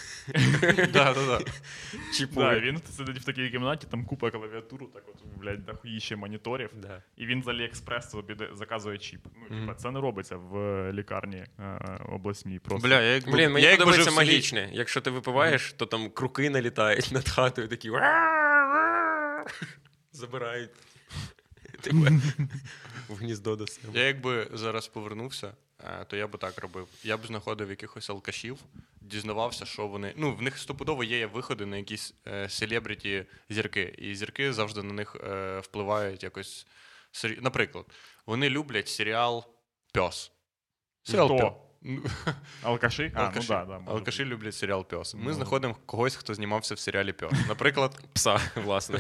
[0.94, 1.40] Да, да, да.
[2.18, 2.60] Чіпує.
[2.60, 6.70] Він сидить в такій кімнаті, там купа клавіатуру, так от, блядь, дохуїще моніторів.
[7.18, 9.20] І він з Аліекспрес собі заказує чіп.
[9.50, 12.60] Ну, типа, це не робиться в лікарні е, обласній.
[12.60, 12.88] Просто.
[12.88, 14.70] Бля, я Блін, мені подобається магічне.
[14.74, 17.90] Якщо ти випиваєш, то там круки налітають над хатою, такі
[20.12, 20.72] забирають
[21.82, 22.12] тебе
[23.08, 24.00] в гніздо до себе.
[24.00, 26.88] Я якби зараз повернувся, е, то я би так робив.
[27.04, 28.58] Я б знаходив якихось алкашів,
[29.02, 30.14] дізнавався, що вони.
[30.18, 33.96] Ну, в них стопудово є виходи на якісь е, селебріті зірки.
[33.98, 36.68] І зірки завжди на них е, впливають якось.
[37.42, 37.86] Наприклад,
[38.26, 39.46] вони люблять серіал
[39.94, 40.32] Пес.
[41.04, 41.56] Серіал.
[41.82, 42.04] Ну,
[42.64, 43.12] Алкаші?
[43.16, 43.48] А, Алкаші.
[43.54, 45.16] ну да, да, Алкаші люблять серіал Пес.
[45.16, 45.34] Ми Ну.
[45.34, 47.32] знаходимо когось, хто знімався в серіалі Пес.
[47.48, 49.00] Наприклад, Пса, власне.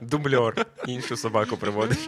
[0.00, 0.66] Дубльор.
[0.86, 1.98] Іншу собаку приводиш.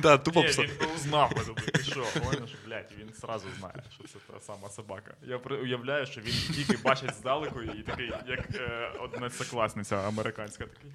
[0.00, 0.62] да, тупо Ні, пса.
[0.62, 4.68] він би узнав, думаю, ти що, понял, блядь, він сразу знає, що це та сама
[4.68, 5.14] собака.
[5.22, 10.64] Я уявляю, що він тільки бачить здалеку і такий, як е, одинадцякласниця американська.
[10.64, 10.90] Такий.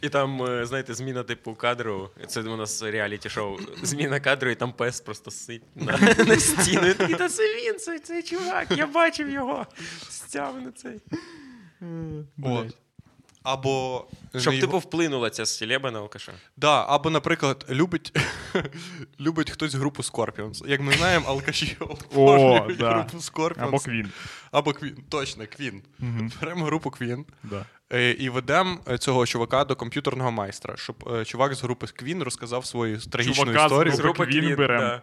[0.00, 2.10] І там, е, знаєте, зміна типу кадру.
[2.28, 3.58] Це у нас реаліті-шоу.
[3.82, 6.86] Зміна кадру, і там пес просто сить на, на стіну.
[6.86, 9.66] І Та це він, це цей чувак, я бачив його.
[10.08, 11.00] Стяв на цей.
[12.42, 12.76] От.
[13.42, 14.06] Або.
[14.36, 16.32] Щоб не типу вплинула ця стілеба на алкаша.
[16.56, 18.18] Да, або, наприклад, любить,
[19.20, 20.68] любить хтось групу Scorpions.
[20.68, 22.92] Як ми знаємо, алкаші обожнюють да.
[22.92, 23.64] групу Scorpions.
[23.64, 24.12] Або Квін.
[24.50, 24.96] Або Квін.
[25.08, 25.82] Точно, Квін.
[26.00, 26.30] Угу.
[26.40, 27.66] Беремо групу Квін, Да.
[27.92, 32.66] Е, і ведемо цього чувака до комп'ютерного майстра, щоб е, чувак з групи Queen розказав
[32.66, 34.80] свою трагічну Чувака з групи Квін Квін, берем.
[34.80, 35.02] да.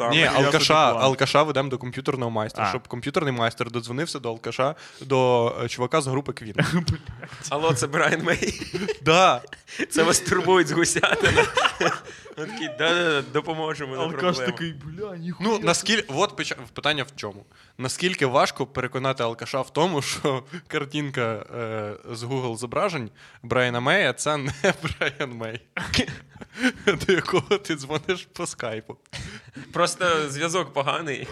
[0.00, 0.10] Ага.
[0.10, 2.68] Ні, алкаша, алкаша ведемо до комп'ютерного майстра, А.
[2.68, 6.84] щоб комп'ютерний майстер додзвонився до алкаша, до е, чувака з групи Queen.
[7.48, 8.62] Алло, це Брайан Мей.
[9.02, 9.42] Да.
[9.90, 11.44] Це вас турбують з гусятина.
[12.46, 14.52] Такий, да-да-да, допоможемо, не Алкаш проблема.
[14.52, 15.48] такий, бля, ніхуя.
[15.48, 17.44] Ну, наскільки, от печа- питання в чому?
[17.78, 23.10] Наскільки важко переконати алкаша в тому, що картинка е, з Google зображень
[23.42, 25.60] Брайана Мея це не Брайан Мей,
[27.06, 28.96] до якого ти дзвониш по скайпу.
[29.72, 31.28] Просто зв'язок поганий.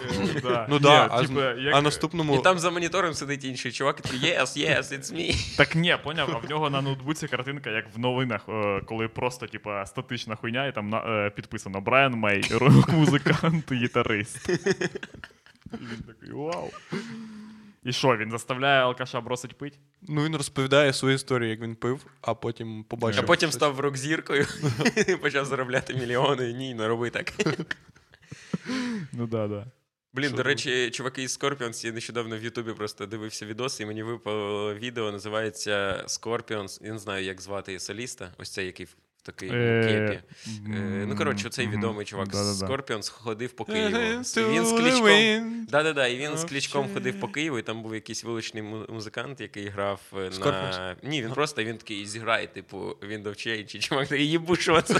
[0.69, 1.41] Ну Ні, да, а, типу,
[1.81, 2.35] наступному.
[2.35, 5.57] І там за монітором сидить інший чувак, і такий, yes, yes, it's me.
[5.57, 9.47] Так ні, поняв, а в нього на ноутбуці картинка, як в новинах, е, коли просто,
[9.47, 14.49] типа, статична хуйня, і там е, підписано Брайан Мей, рок-музикант, гітарист.
[14.49, 14.51] І
[15.73, 16.69] він такий, вау.
[17.89, 19.79] І що, він заставляє алкаша бросить пить?
[20.01, 23.23] Ну, він розповідає свою історію, як він пив, а потім побачив.
[23.23, 23.55] А потім щось.
[23.55, 24.47] став рок-зіркою
[25.07, 26.53] і почав заробляти мільйони.
[26.53, 27.33] Ні, не роби так.
[29.13, 29.65] Ну да, да.
[30.13, 34.03] Блін, до речі, чуваки із Scorpions, я нещодавно в Ютубі просто дивився відос, і мені
[34.03, 36.85] випало відео, називається Scorpions.
[36.85, 38.87] Я не знаю, як звати соліста, ось цей, який
[39.23, 40.19] такий Е, кепі.
[40.75, 43.01] Е, Ну, коротше, цей відомий чувак з Да-да-да.
[43.11, 43.97] Ходив по Києву.
[43.97, 45.65] І він з клічком.
[45.69, 49.67] Да-да-да, і він з клічком ходив по Києву, і там був якийсь вуличний музикант, який
[49.69, 50.95] грав е, на.
[51.03, 54.81] Ні, він просто він такий зіграє, типу, Wind of Change, і чувак такий, їбу, що
[54.81, 54.95] це?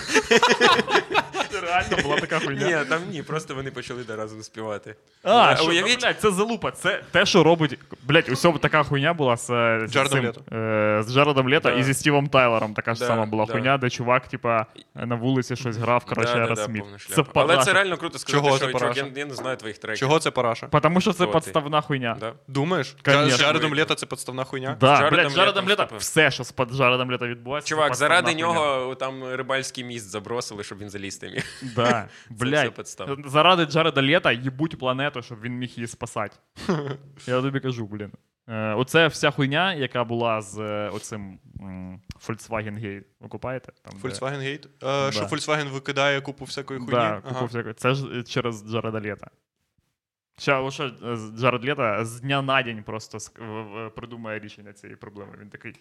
[1.61, 2.67] Реально була така хуйня.
[2.79, 4.95] Ні, там ні, просто вони почали разом співати.
[5.23, 6.71] А, Е, що, уявіть- блядь, це залупа.
[6.71, 7.79] Це те, що робить.
[8.03, 10.55] Блядь, усьо така хуйня була з, е, Джаредом Лето.
[10.55, 14.08] е, з Джаредом Лето і зі Стівом Тайлером така ж сама була хуйня, де чувак,
[14.27, 16.65] типа, на вулиці щось грав, коротше, Да-да-да,
[16.97, 17.23] Це.
[17.33, 17.63] Але параша.
[17.63, 19.99] це реально круто сказати, Чого що це чувак, я, я не знаю твоїх треків.
[19.99, 20.67] Чого це параша?
[20.67, 21.81] Потому що це Хто ти?
[21.81, 22.17] хуйня.
[22.19, 22.33] Да?
[22.47, 22.95] Думаєш?
[23.05, 23.29] Конечно.
[23.29, 24.77] З Джаредом Лето це підставна хуйня?
[24.79, 27.69] Да, блядь, з Джаредом Лето, все, що з під Джаредом Лето відбувається.
[27.69, 28.39] Чувак, заради хуйня.
[28.47, 31.29] нього там рибальський міст забросили, щоб він заліз там.
[31.75, 32.97] Да, блядь.
[33.25, 36.35] Заради Джареда Лета їбуть планету, щоб він міг її спасати.
[37.27, 38.11] Я тобі кажу, блін.
[38.49, 41.39] Е, Оце вся хуйня, яка була з е, оцим
[42.27, 43.03] Volkswagen Gate.
[43.19, 43.71] Ви купаєте?
[43.81, 44.67] Там, Volkswagen Gate?
[45.07, 45.27] Е, Що Да.
[45.27, 46.91] Volkswagen викидає купу всякої хуйні?
[46.91, 47.45] Да, Ага.
[47.45, 47.73] всякої.
[47.73, 49.27] Це ж через Джареда Лета.
[50.37, 53.17] Ще лише е, Джаред Лето з дня на день просто
[53.95, 55.31] придумає рішення цієї проблеми.
[55.41, 55.73] Він такий.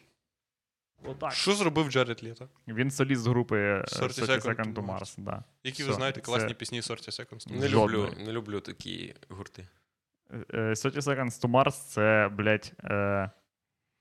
[1.04, 1.32] Отак.
[1.32, 2.48] Що зробив Джаред Лето?
[2.68, 4.98] Він соліст групи е, 30 30 Second Second to to Mars.
[5.00, 5.14] Mars.
[5.18, 5.44] Да.
[5.64, 7.60] Які Все, ви знаєте це- класні пісні 30 Seconds?
[7.60, 9.66] Не люблю, не люблю такі гурти.
[10.54, 12.72] Е, 30 Seconds to Mars це, блядь.
[12.84, 13.30] Е,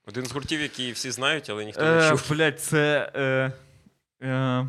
[0.08, 2.30] Один з гуртів, які всі знають, але ніхто не е, чув.
[2.32, 3.12] блядь, це.
[3.16, 3.52] Е,
[4.28, 4.68] е,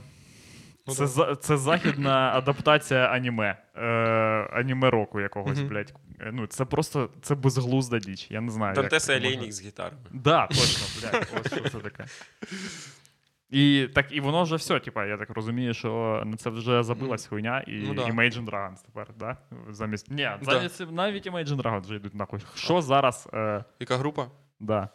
[0.86, 3.56] Ну, це, за, це західна адаптація аніме.
[3.76, 3.82] Е,
[4.52, 5.68] аніме року якогось, Мгм.
[5.68, 5.94] блядь.
[6.20, 8.26] Е, Ну, це просто це безглузда діч.
[8.30, 8.74] Я не знаю.
[8.74, 9.98] Дантеса таке можна- з гітарами.
[10.10, 12.04] Да, точно, блядь, ось що це таке.
[13.50, 17.26] І так, і воно вже все, типа, я так розумію, що на це вже забилась
[17.26, 18.02] хуйня, і Ну да.
[18.02, 19.36] Imagine Dragons тепер, да?
[19.70, 20.10] Замість.
[20.10, 20.68] Ні, Да.
[20.90, 22.40] навіть Imagine Dragons вже йдуть нахуй.
[22.54, 24.26] Що зараз е, Яка група?
[24.60, 24.88] да,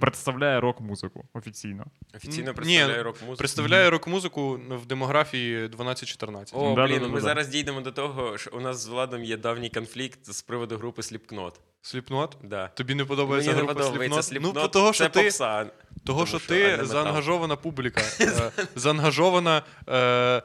[0.00, 1.84] представляє рок-музику офіційно?
[2.14, 3.36] Офіційно Ні, представляє рок-музику.
[3.36, 6.50] Представляє рок-музику в демографії 12-14.
[6.52, 7.20] О, Да, блін, да, да, ми да.
[7.20, 11.02] зараз дійдемо до того, що у нас з Владом є давній конфлікт з приводу групи
[11.02, 11.52] Slipknot.
[11.82, 12.36] Сліпнот?
[12.42, 12.68] Да.
[12.68, 14.34] Тобі не подобається Мені не група подобається?
[14.34, 14.40] Slipknot.
[14.42, 15.64] Ну, по того, що це ти, попса.
[15.64, 15.70] того,
[16.04, 18.02] тому що що, ти заангажована публіка.
[18.20, 20.42] е, Заангажована е,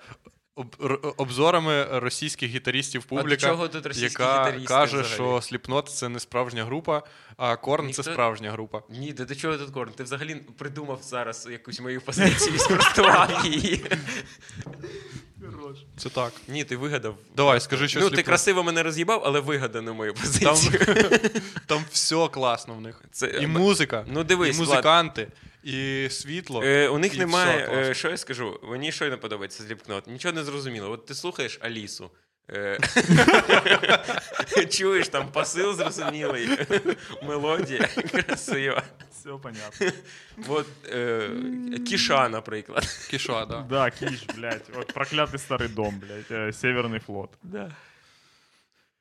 [0.59, 5.13] об- р- обзорами російських гітаристів А до чого тут російські яка каже, взагалі?
[5.13, 7.03] що Сліпнот це не справжня група,
[7.37, 8.81] а Корн Ніхто- це справжня група.
[8.89, 9.91] Ні, де до чого тут корн?
[9.95, 13.85] Ти взагалі придумав зараз якусь мою позицію і спростував її.
[15.97, 16.33] Це так.
[16.47, 17.15] Ні, ти вигадав.
[17.35, 20.79] Давай, скажи, що ну, ти красиво мене роз'їбав, але вигадано мою позицію.
[21.65, 23.01] там все класно в них.
[23.11, 25.27] Це, І музика, Ну, дивись, і музиканти,
[25.63, 26.63] і світло.
[26.63, 27.67] Е, у них і немає.
[27.67, 27.89] все.
[27.89, 28.59] Е, що я скажу?
[28.63, 30.07] Мені що не подобається Сліпкнот?
[30.07, 30.91] Нічого не зрозуміло.
[30.91, 32.11] От ти слухаєш Алісу.
[32.51, 32.77] е,
[34.69, 36.49] Чуєш там посил зрозумілий,
[37.23, 38.83] мелодія красива.
[39.11, 39.87] Все понятно.
[40.47, 41.29] От е,
[41.87, 42.87] Кіша, наприклад.
[43.09, 43.65] Кіша, да.
[43.69, 44.69] Да, кіш, блядь.
[44.75, 46.31] От проклятый старый дом, блядь.
[46.49, 47.29] е, Северный флот.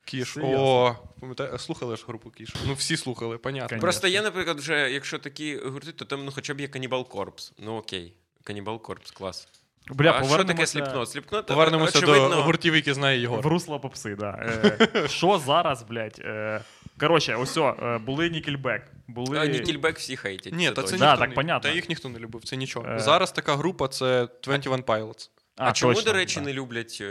[0.09, 0.33] Кіш.
[0.33, 0.85] Серйозно?
[0.85, 2.55] О, пам'ятаю, слухали ж групу Кіш?
[2.67, 3.69] Ну, всі слухали, понятно.
[3.69, 3.83] Конечно.
[3.83, 7.53] Просто я, наприклад, вже, якщо такі гурти, то там ну, хоча б є Cannibal Corpse.
[7.59, 8.13] Ну окей.
[8.45, 9.49] Cannibal Corpse, клас.
[9.91, 11.13] Бля, а що таке повернемося?
[11.13, 13.47] Slipknot, Повернемося очевидно, до гуртів, які знає в Єгор.
[13.47, 14.31] русло попси, да.
[14.95, 16.21] Е, Що зараз, блядь?
[16.25, 16.61] е,
[17.01, 18.83] Коротше, ось е, були Nickelback.
[19.09, 19.39] Були...
[19.39, 20.53] А, Нікельбек всі хейтять.
[20.53, 20.99] Ні, та це точно.
[20.99, 21.71] Да, так не, понятно.
[21.71, 22.87] Та їх ніхто не любив, це нічого.
[22.89, 22.99] Е.
[22.99, 25.31] Зараз така група це 21 Pilots.
[25.59, 26.47] А, чому, точно, до речі, да.
[26.47, 26.99] не люблять.
[27.01, 27.05] е,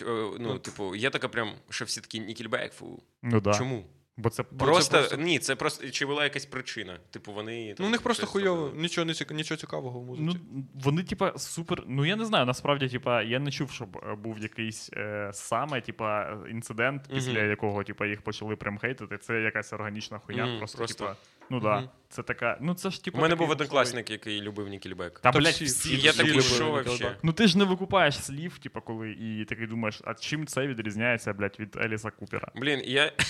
[0.00, 0.04] е,
[0.38, 3.02] Ну, типу, є така прям, що всі такі Нікельбек, фу.
[3.22, 3.52] Ну да.
[3.54, 3.84] Чому?
[4.16, 6.98] Бо це Просто, просто- ні, це просто чи була якась причина.
[7.10, 10.26] Типу, вони Ну, у них просто хуйово, нічого, не ціка- нічого цікавого в музиці.
[10.52, 11.82] Ну, вони, типа, супер.
[11.86, 15.80] Ну, я не знаю, насправді, типа, я не чув, щоб е, був якийсь е, саме,
[15.80, 17.50] типа, інцидент, після Мгм.
[17.50, 19.18] якого, типа, їх почали прям хейтити.
[19.18, 20.46] Це якась органічна хуйня.
[20.46, 21.04] Мгм, просто, просто.
[21.04, 21.16] типа,
[21.52, 21.76] ну да.
[21.76, 21.88] Мгм.
[22.08, 22.58] Це така.
[22.60, 23.18] Ну, це ж, типа.
[23.18, 25.20] У мене такий був однокласник, який любив Нікельбек.
[25.20, 25.96] Та, Та блядь, всі- всі.
[25.96, 27.16] Всі я ж такий, що вообще?
[27.22, 31.32] Ну ти ж не викупаєш слів, типа, коли і такий думаєш, а чим це відрізняється,
[31.32, 32.48] блядь, від Еліса Купера?
[32.54, 33.12] Блін, я.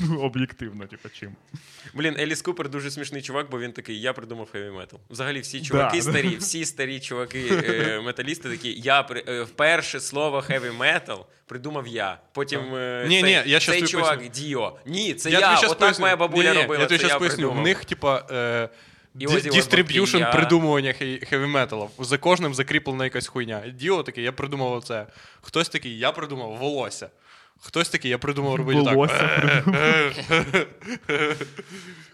[0.00, 1.36] Ну, об'єктивно, типа, чим.
[1.94, 5.00] Блін, Еліс Купер дуже смішний чувак, бо він такий, я придумав хеві метал.
[5.10, 6.02] Взагалі, всі чуваки Да.
[6.10, 11.86] старі, всі старі чуваки, е, металісти такі, я при- е, вперше слово хеві метал придумав
[11.86, 12.18] я.
[12.32, 14.46] Потім е, Ні, цей, ні, я цей чувак поясню.
[14.48, 14.78] Діо.
[14.86, 15.38] Ні, це я.
[15.56, 16.02] щас Отак поясню.
[16.02, 16.80] моя бабуля Ні-ні, робила.
[16.80, 17.60] Я тобі я поясню.
[17.62, 18.68] В них, типа, е,
[19.18, 20.92] І ді- Озі distribution Осборн, я- придумування
[21.28, 21.88] хеві металів.
[21.98, 23.62] За кожним закріплена якась хуйня.
[23.74, 25.06] Діо такий, я придумав це.
[25.42, 27.08] Хтось такий, я придумав волосся.
[27.60, 28.94] Хтось такий, я придумав робити так.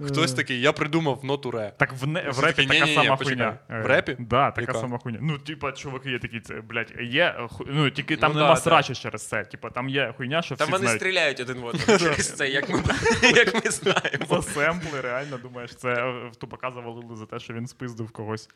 [0.06, 1.72] Хтось такий, я придумав ноту ре.
[1.76, 3.58] Так в, репі така сама хуйня.
[3.68, 4.16] В репі?
[4.18, 5.18] Да, така сама хуйня.
[5.22, 8.94] Ну, типа, чуваки є такі, блядь, є, е, ну, тільки там Ну, нема да, срачу
[8.94, 9.44] через це.
[9.44, 12.82] Типа, там є хуйня, що всі вони стріляють один в одного через це, як ми,
[13.22, 14.26] як ми знаємо.
[14.28, 18.48] За семпли, реально, думаєш, це е, в тупака завалили за те, що він спиздив когось.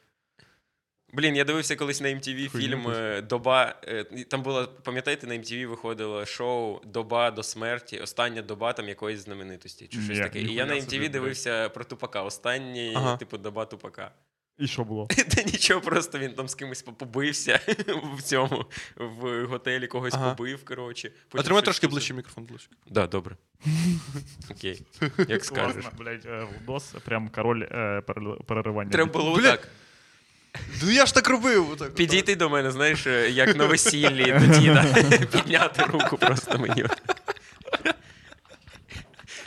[1.13, 3.75] Блін, я дивився колись на MTV Хуйню фільм е, Доба.
[3.89, 9.21] е, Там було, пам'ятаєте, на MTV виходило шоу Доба до смерті, остання доба там якоїсь
[9.21, 9.87] знаменитості.
[9.87, 10.41] Чи щось Ні, таке.
[10.41, 11.11] І я на собі, MTV блядь.
[11.13, 12.23] дивився про тупака.
[12.23, 13.17] Останній, Ага.
[13.17, 14.11] типу, доба тупака.
[14.59, 15.07] І що було?
[15.37, 17.61] Та нічого, просто він там з кимось побився
[18.17, 18.65] в цьому
[18.97, 20.35] в готелі когось Ага.
[20.35, 20.65] побив.
[20.65, 21.09] Коротше.
[21.15, 22.69] А Потім тримай щось трошки тут- ближче мікрофон ближче.
[22.87, 23.37] Да, добре.
[24.51, 24.83] Окей.
[25.29, 25.73] Як скажеш.
[25.85, 26.47] Класно, блядь, е,
[27.05, 28.91] прям король е, перел- переривання.
[28.91, 29.69] Треба було так.
[30.83, 31.71] Ну я ж так робив.
[31.71, 34.85] отак, Підійти до мене, знаєш, е, як на весіллі до діда.
[35.33, 36.85] Підняти руку просто мені.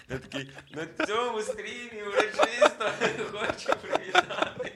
[0.10, 2.92] Я такий, на цьому стрімі урочисто
[3.32, 4.72] хочу привітати.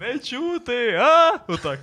[0.00, 0.98] Не чути!
[1.00, 1.38] А!
[1.46, 1.80] Отак.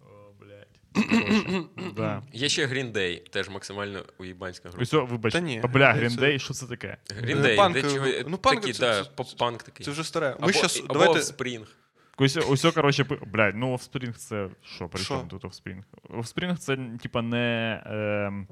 [0.00, 1.06] О, блядь.
[1.10, 1.64] Хороше.
[1.96, 2.22] Да.
[2.42, 4.96] Є ще Green Day, теж максимально уїбанська група.
[4.98, 5.32] О, вибач.
[5.32, 6.96] Та ні, А, бля, Green Day, що це таке?
[7.08, 9.84] Green Е, Day, панк, де е, чого, ну, панк такі, це- да, це- поп-панк такий.
[9.86, 10.28] Це вже старе.
[10.28, 11.18] Ми Або, щас, або давайте...
[11.18, 11.66] Offspring.
[12.16, 15.82] Ось, ось, коротше, блядь, ну Offspring це що, при чому тут Offspring?
[16.10, 17.82] Offspring це, типа, не.
[17.86, 18.48] ем,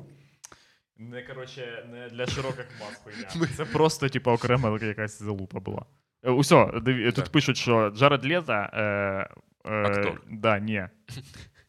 [0.96, 3.46] не, коротше, не для широких мас хуйня.
[3.56, 5.84] Це просто, типа, окрема якась залупа була.
[6.22, 7.28] Е, Усьо, диві- тут Так.
[7.28, 8.52] пишуть, що Джаред Лето.
[8.52, 9.28] Е,
[9.64, 10.22] е, Актор.
[10.30, 10.84] Да, ні.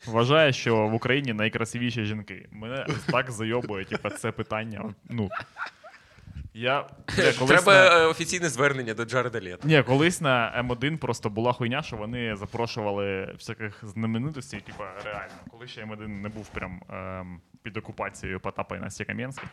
[0.08, 2.48] Вважає, що в Україні найкрасивіші жінки.
[2.52, 4.94] Мене так зайобує, типа, це питання.
[5.10, 5.30] Ну.
[6.54, 6.88] Я,
[7.40, 9.68] колись Треба на- е, офіційне звернення до Джареда Лето.
[9.68, 15.34] ні, колись на М1 просто була хуйня, що вони запрошували всяких знаменитостей, типа реально.
[15.52, 19.50] Коли ще М1 не був прям ем, під окупацією Потапа і Насті Кам'янських,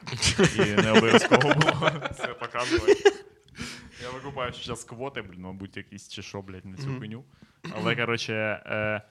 [0.57, 2.95] і не обов'язково було це показувати.
[4.03, 7.25] Я викупаю, зараз квоти, блін, мабуть, якісь чи що, блядь, на цю хуйню.
[7.77, 8.35] Але, коротше,
[8.67, 9.03] е,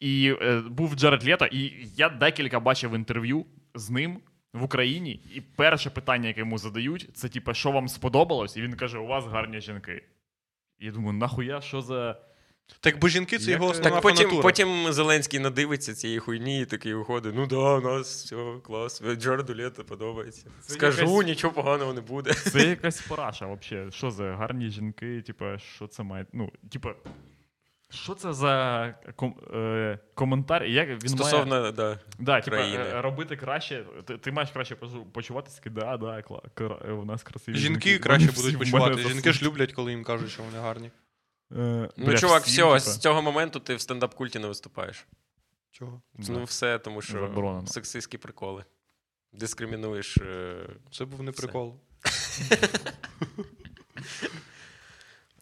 [0.00, 4.20] і е, був Джаред Лето, і я декілька бачив інтерв'ю з ним.
[4.52, 8.56] В Україні, і перше питання, яке йому задають, це типа, що вам сподобалось?
[8.56, 10.04] І він каже: у вас гарні жінки.
[10.78, 12.20] І я думаю, нахуя, що за.
[12.80, 14.42] Так, бо жінки це Як, його е, основна Так потім, фанатура.
[14.42, 19.02] потім Зеленський надивиться цієї хуйні і такий виходить: ну да, у нас все клас.
[19.16, 20.46] Джареду Лето подобається.
[20.60, 22.34] Це Скажу, якась- нічого поганого не буде.
[22.34, 23.90] Це якась параша, взагалі.
[23.92, 25.22] Що за гарні жінки?
[25.22, 26.26] Типа, що це має.
[26.32, 26.94] Ну, типа,
[27.90, 29.34] що це за ком...
[29.54, 29.98] е...
[30.14, 30.64] коментар?
[30.64, 31.72] і Як він Стосовно, має...
[31.72, 31.98] да.
[32.18, 32.84] Да, типа, країни.
[32.84, 33.84] е, робити краще.
[34.04, 36.42] Ти, ти маєш краще почу- почуватися, такий, да, да, кла...
[36.56, 39.08] кра- у нас красиві Жінки краще Вони всі будуть в мене почувати.
[39.14, 40.86] Жінки ж люблять, коли їм кажуть, що вони гарні.
[41.52, 45.06] Е, Ну, бля, чувак, всім, все, типа, з цього моменту ти в стендап-культі не виступаєш.
[45.70, 46.02] Чого?
[46.14, 46.32] да.
[46.32, 47.66] Ну, все, тому що Заборонено.
[47.66, 48.64] сексистські приколи.
[49.32, 50.16] Дискримінуєш.
[50.16, 50.56] е,
[50.92, 51.42] Це був не Все.
[51.42, 51.80] прикол.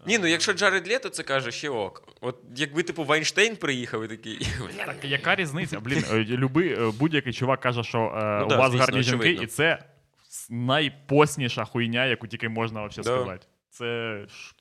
[0.07, 2.09] Ні, ну якщо Джаред Лето це каже, ще ок.
[2.21, 4.49] От якби, типу, Вайнштейн приїхав і такий.
[4.87, 5.81] Так, яка різниця?
[5.81, 9.03] Блін, е, люби, е, будь-який чувак каже, що е, Ну у да, вас звісно, гарні
[9.03, 9.43] жінки, очевидно.
[9.43, 9.79] і це
[10.51, 13.17] найпосніша хуйня, яку тільки можна вообще Да.
[13.17, 13.47] сказати.
[13.71, 13.85] Це
[14.29, 14.55] ж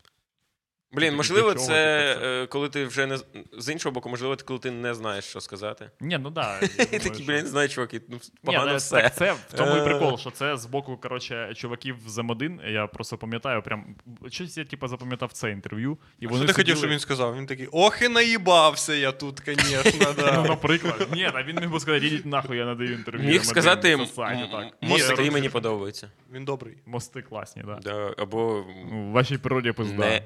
[0.95, 2.19] Блін, можливо, чого, це це?
[2.43, 3.17] е, коли ти вже не
[3.57, 5.89] з- іншого боку, можливо, коли ти не знаєш, що сказати.
[5.99, 6.59] Ні, ну да.
[6.91, 9.01] І такі, блін, не знаю, чуваки, ну погано ну, все.
[9.01, 9.83] Так, це в тому і Е.
[9.83, 13.95] прикол, що це з боку, коротше, чуваків з М1, я просто пам'ятаю, прям
[14.29, 15.97] щось я типу, запам'ятав це інтерв'ю.
[16.19, 17.37] І Що вони ти хотів, щоб він сказав?
[17.37, 21.07] Він такий, ох і наїбався я тут, звісно, Ну, наприклад.
[21.13, 23.29] Ні, а він міг би сказати, ідіть нахуй, я надаю інтерв'ю.
[23.29, 24.73] Міг сказати, засайте, м- так.
[24.81, 26.11] мости мені що- подобаються.
[26.33, 26.77] Він добрий.
[26.85, 27.79] Мости класні, так.
[27.83, 27.91] Да.
[27.91, 30.21] Да, або в вашій природі пизда.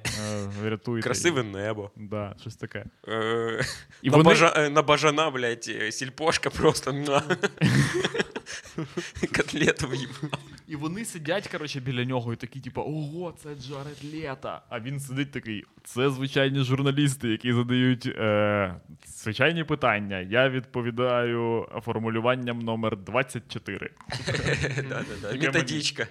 [0.64, 1.04] Врятуйте.
[1.04, 1.92] Красиве небо.
[1.96, 2.86] Да, щось таке.
[3.08, 3.62] Е,
[4.02, 4.54] І на, вони- бажа...
[4.56, 7.24] е, на бажана, блядь, сільпошка просто на.
[9.38, 10.40] Котлету в'їбав.
[10.68, 14.60] І вони сидять, коротше, біля нього і такі, типу, ого, це Джаред Лето.
[14.70, 18.76] А він сидить такий: це звичайні журналісти, які задають е,
[19.08, 20.20] звичайні питання.
[20.20, 23.90] Я відповідаю формулюванням номер 24.
[24.90, 25.38] Да-да-да.
[25.38, 26.08] Методичка.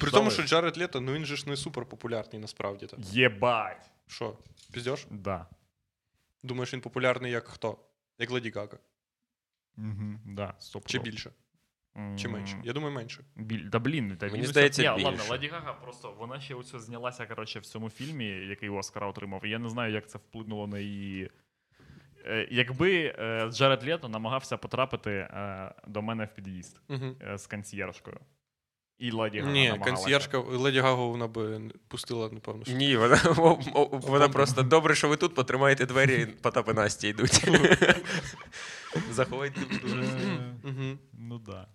[0.00, 2.86] При тому, що Джаред Лето, ну він же ж не супер популярний насправді.
[2.86, 3.00] так.
[3.12, 3.90] Єбать.
[4.06, 4.38] Що,
[4.72, 5.06] піздєш?
[5.10, 5.46] Да.
[6.42, 7.78] Думаєш, він популярний як хто?
[8.18, 8.78] Як Леді Гага?
[9.78, 10.86] Угу, да, стоп.
[10.86, 11.30] Чи більше?
[12.16, 12.60] Чи менше?
[12.64, 13.24] Я думаю, менше.
[13.36, 13.68] Біль...
[13.68, 15.04] Да блін, та Мені здається, Ні, більше.
[15.10, 19.44] ладно, Леді Гага просто вона ще оце знялася коротше, в цьому фільмі, який Оскара отримав.
[19.44, 21.30] І я не знаю, як це вплинуло на її.
[22.26, 27.16] Е, Якби е, Джаред Лето намагався потрапити е, до мене в під'їзд Угу.
[27.34, 28.18] з консьєржкою.
[28.98, 29.90] І Леді Гага Ні, намагалася.
[29.96, 32.64] консьєржка Леді Гагу вона би не пустила, напевно.
[32.64, 32.74] що.
[32.74, 37.08] Ні, вона, о- о- вона просто добре, що ви тут потримаєте двері, Потап і Настя
[37.08, 37.44] йдуть.
[39.10, 39.60] Заходьте.
[39.60, 40.98] Е, Угу.
[41.12, 41.68] Ну да.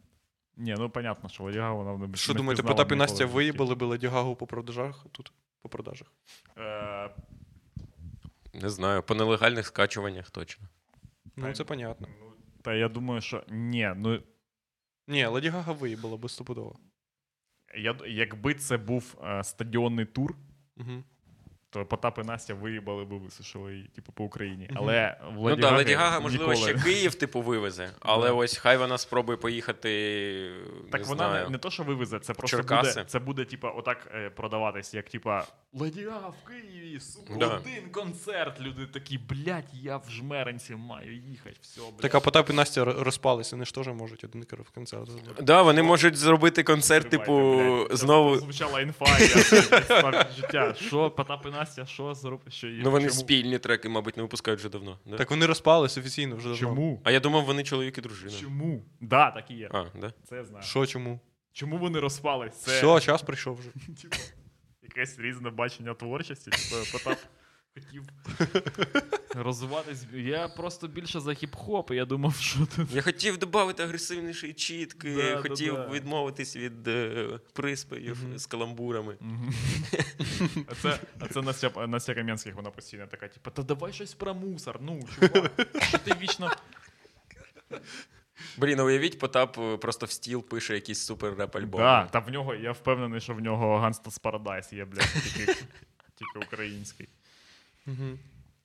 [0.57, 3.85] Ні, ну понятно, що Леді Гага вона б Що думаєте, Потап і Настя виїбали би
[3.85, 5.31] Леді Гагу по продажах тут?
[5.61, 6.07] По продажах.
[6.57, 7.09] Е,
[8.53, 10.67] Не знаю, по нелегальних скачуваннях точно.
[11.35, 12.07] Ну, це понятно.
[12.19, 12.25] ну,
[12.61, 14.19] Та я думаю, що ні, ну
[15.07, 16.75] Ні, Леді Гага виїбала би стопудово.
[17.77, 20.35] Я, якби це був е, стадіонний тур,
[20.77, 21.03] Угу.
[21.71, 24.69] То Потап і Настя виїбали би висушили її, типу, по Україні.
[24.75, 26.71] Але в Ну Леді так, Леді Гага, можливо, ніколи.
[26.73, 30.51] ще Київ, типу, вивезе, але ось хай вона спробує поїхати.
[30.91, 31.43] Так не вона знаю.
[31.45, 32.91] не, не то, що вивезе, це просто Черкаси.
[32.93, 37.47] буде, це буде, типа, отак е, продаватись, як типа Леді Гага в Києві, супер, Да.
[37.47, 38.61] один концерт.
[38.61, 41.97] Люди такі, блядь, я в жмеренці маю їхати, все, блядь.
[42.01, 45.43] Так, а Потап і Настя розпалися, вони ж теж можуть один в концерт зробити.
[45.43, 47.97] Да, вони можуть зробити концерт, Тримайте, типу, блядь.
[47.97, 48.37] знову.
[48.37, 49.05] Звучала інфа,
[49.89, 50.73] я життя.
[50.73, 52.53] Що, Потап і Настя, що зробить?
[52.53, 53.19] Що, Ну, вони чому?
[53.19, 54.99] спільні треки, мабуть, не випускають вже давно.
[55.05, 55.17] Да?
[55.17, 56.59] Так вони розпались офіційно вже давно.
[56.59, 57.01] Чому?
[57.03, 58.31] А я думав, вони чоловік і дружина.
[58.41, 58.85] Чому?
[59.01, 59.69] Да, так і є.
[59.71, 60.13] А, да?
[60.29, 60.63] Це я знаю.
[60.63, 61.19] Що чому?
[61.53, 62.55] Чому вони розпались?
[62.55, 63.69] Це Все, час прийшов вже.
[64.81, 66.51] якесь різне бачення творчості.
[66.51, 67.17] Типу, Потап
[67.79, 68.03] хотів
[69.35, 70.05] розвиватись.
[70.13, 72.91] Я просто більше за хіп-хоп, і я думав, що тут.
[72.91, 75.87] Я хотів додати агресивніші чітки, Да, да, хотів да.
[75.89, 78.39] відмовитись від е, приспівів Мгм.
[78.39, 79.15] з каламбурами.
[79.19, 79.53] Мгм.
[80.67, 84.33] А це, а це Настя, Настя Кам'янських, вона постійно така, типу, та давай щось про
[84.33, 84.77] мусор.
[84.81, 85.51] Ну, чувак,
[85.81, 86.51] що ти вічно.
[88.57, 91.81] Блін, уявіть, Потап е, просто в стіл пише якийсь супер реп альбом.
[91.81, 95.53] Да, та в нього, я впевнений, що в нього Gangsta's Paradise є, блядь, тільки,
[96.15, 97.07] тільки український.
[97.89, 98.17] Угу.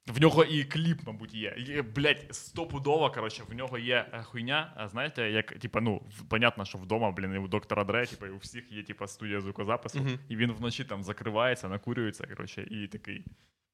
[0.07, 1.55] В нього і кліп, мабуть, є.
[1.59, 4.73] є блядь, стопудово, коротше, в нього є е, хуйня.
[4.77, 8.31] а Знаєте, як, типа, ну, понятно, що вдома, блін, і у доктора Дре, типа, і
[8.31, 10.19] у всіх є, типа, студія звукозапису, Мгм.
[10.29, 13.25] і він вночі там закривається, накурюється, коротше, і такий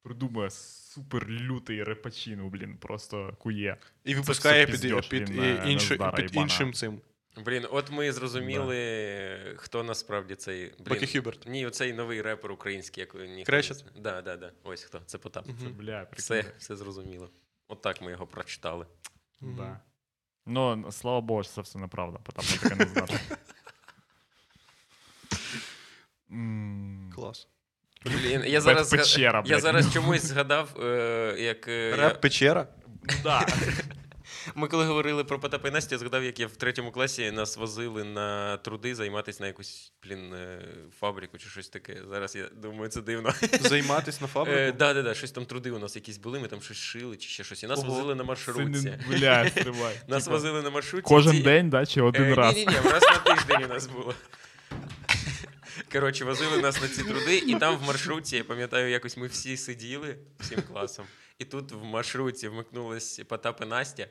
[0.03, 3.77] придумує супер лютий репачину, блін, просто кує.
[4.03, 7.01] І випускає під, піздьош, під, він, і- е, під іншим цим.
[7.37, 10.65] Блін, от ми зрозуміли, хто насправді цей.
[10.65, 11.47] Блін, Бакі Хюберт.
[11.47, 13.51] Ні, оцей новий репер український, як ніхто.
[13.51, 13.85] Кречет?
[13.95, 14.51] Да, да, да.
[14.63, 15.01] Ось хто.
[15.05, 15.45] Це Потап.
[15.45, 17.29] Це, бля, Все, все зрозуміло.
[17.67, 18.85] От так ми його прочитали.
[19.41, 19.79] Да.
[20.45, 23.19] Ну, слава Богу, що це все неправда, Потап не таке не знати.
[27.15, 27.47] Клас.
[28.05, 32.67] Блін, я зараз, печера, я зараз чомусь згадав, е, як е, Реп печера?
[33.23, 33.47] Да.
[34.55, 37.57] ми коли говорили про Потапа і Настю, я згадав, як я в третьому класі нас
[37.57, 40.61] возили на труди займатися на якусь, блін, е,
[40.99, 41.97] фабрику чи щось таке.
[42.09, 43.33] Зараз я думаю, це дивно.
[43.61, 44.77] Займатись на Е, фабрику?
[44.77, 47.29] да, да, да, щось там труди у нас якісь були, ми там щось шили чи
[47.29, 47.63] ще щось.
[47.63, 47.87] І нас Ого.
[47.89, 48.89] возили на маршрутці.
[48.89, 49.95] не, бля, стривай.
[50.07, 51.07] Нас Типа, возили на маршрутці.
[51.07, 52.55] Кожен ці- день, да, чи один Е, раз?
[52.55, 54.13] Ні, ні, раз на тиждень у нас було.
[55.91, 59.57] Коротше, возили нас на ці труди, і там в маршрутці, я пам'ятаю, якось ми всі
[59.57, 61.05] сиділи всім класом.
[61.39, 64.07] І тут в маршрутці вмикнулись Потап і Настя,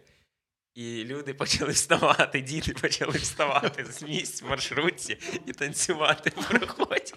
[0.75, 7.14] і люди почали вставати, діти почали вставати з місць в маршрутці і танцювати в проході.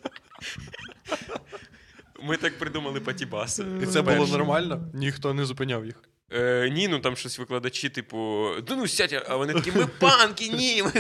[2.22, 3.66] Ми так придумали патібасу.
[3.82, 4.90] І це було нормально?
[4.94, 6.04] Ніхто не зупиняв їх.
[6.32, 10.48] Е, ні, ну там щось викладачі, типу, да ну сядь, а вони такі, ми панки,
[10.48, 10.92] ні, ми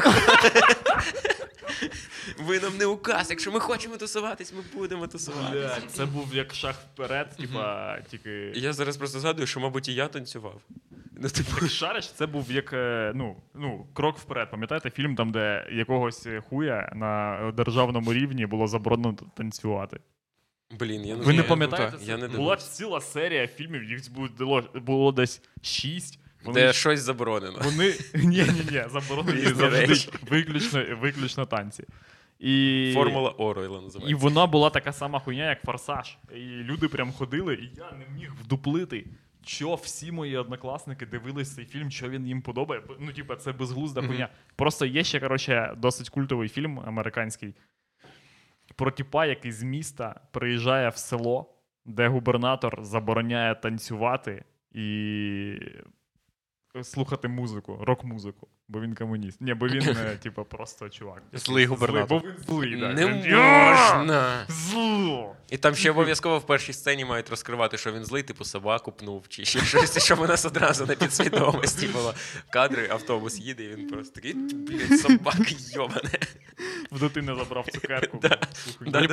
[2.37, 3.29] Ви нам не указ.
[3.29, 5.51] Якщо ми хочемо тусуватись, ми будемо тусуватись.
[5.51, 8.51] Бля, це був як шаг вперед, типа, тільки.
[8.55, 10.61] Я зараз просто згадую, що, мабуть, і я танцював.
[11.23, 14.51] Ну, типу, Так шариш, це був як е, ну, ну, крок вперед.
[14.51, 19.99] Пам'ятаєте фільм, там, де якогось хуя на державному рівні було заборонено танцювати.
[20.79, 21.97] блін, я не Ви не пам'ятаєте?
[22.01, 26.19] я не Була ціла серія фільмів, їх було, було десь шість.
[26.43, 27.59] Вони, Де щось заборонено.
[27.63, 29.95] вони ні, ні, ні, заборонені завжди
[30.29, 31.83] виключно, виключно танці.
[32.39, 32.91] І...
[32.93, 36.17] Формула Оройла І вона була така сама хуйня, як форсаж.
[36.35, 39.05] І люди прям ходили, і я не міг вдуплити.
[39.45, 42.81] Що всі мої однокласники дивились цей фільм, що він їм подобає.
[42.99, 44.29] Ну, типу, це безглузда хуйня.
[44.55, 47.55] Просто є ще, коротше, досить культовий фільм американський
[48.75, 51.53] про тіпа, який з міста приїжджає в село,
[51.85, 55.57] де губернатор забороняє танцювати і
[56.81, 59.41] слухати музику, рок-музику, бо він комуніст.
[59.41, 61.21] Ні, бо він, типа, просто чувак.
[61.33, 62.21] Злий губернатор.
[62.21, 62.93] Бо він злий, да.
[62.93, 64.45] Не можна.
[64.47, 65.35] Зло!
[65.49, 69.25] І там ще обов'язково в першій сцені мають розкривати, що він злий, типу собаку пнув,
[69.29, 72.13] чи ще щось, щоб у нас одразу на підсвідомості було.
[72.49, 75.43] Кадри, автобус їде, і він просто такий, блядь, собака
[75.73, 76.19] йобане.
[76.91, 78.19] В дитини забрав цукерку.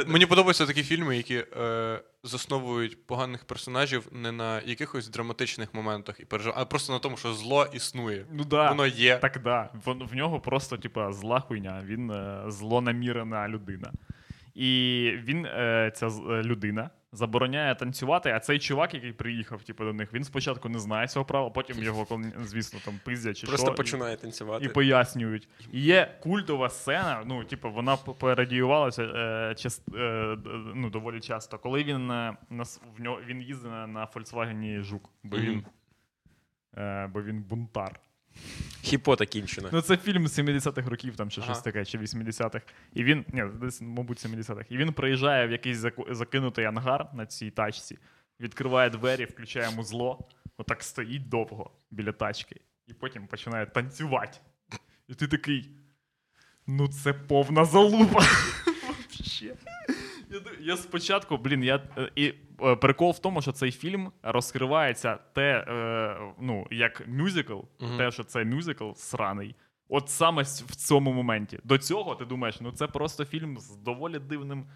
[0.06, 6.24] Мені подобаються такі фільми, які е, засновують поганих персонажів не на якихось драматичних моментах, і
[6.24, 6.52] пережив...
[6.56, 8.26] а просто на тому, що зло існує.
[8.32, 8.68] Ну да.
[8.68, 9.16] Воно є.
[9.16, 9.70] Так, да.
[9.84, 13.92] В, в нього просто, типа, зла хуйня, він е, злонамірена людина.
[14.54, 19.92] І він, е, ця е, людина, забороняє танцювати, а цей чувак, який приїхав типу, до
[19.92, 22.06] них, він спочатку не знає цього права, потім його,
[22.44, 24.64] звісно, там пиздять чи Просто що, починає і, танцювати.
[24.64, 25.48] і пояснюють.
[25.72, 30.36] І є культова сцена, ну, типу, вона п- передіювалася е, час, е,
[30.74, 32.62] ну, доволі часто, коли він, е, на,
[32.96, 35.64] в нього, він їздить на, на Volkswagen Жук, бо він, Мгм.
[36.84, 38.00] е, бо він бунтар.
[38.82, 39.68] Хіпота кінчена.
[39.72, 41.52] Ну, це фільм з 70-х років, там чи Ага.
[41.52, 42.64] щось таке, чи 80-х.
[42.92, 44.64] І він, ні, десь, мабуть, 70-х.
[44.68, 47.98] І він приїжджає в якийсь закинутий ангар на цій тачці,
[48.40, 54.38] відкриває двері, включає музло, отак стоїть довго біля тачки, і потім починає танцювати.
[55.08, 55.70] І ти такий.
[56.66, 58.20] Ну, це повна залупа.
[58.86, 59.54] Вообще.
[60.60, 65.64] Я, спочатку, блін, я е, і е, прикол в тому, що цей фільм розкривається те,
[65.68, 67.98] е, ну, як мюзикл, Мгм.
[67.98, 69.54] те, що це мюзикл сраний.
[69.88, 71.58] От саме в цьому моменті.
[71.64, 74.66] До цього ти думаєш, ну це просто фільм з доволі дивним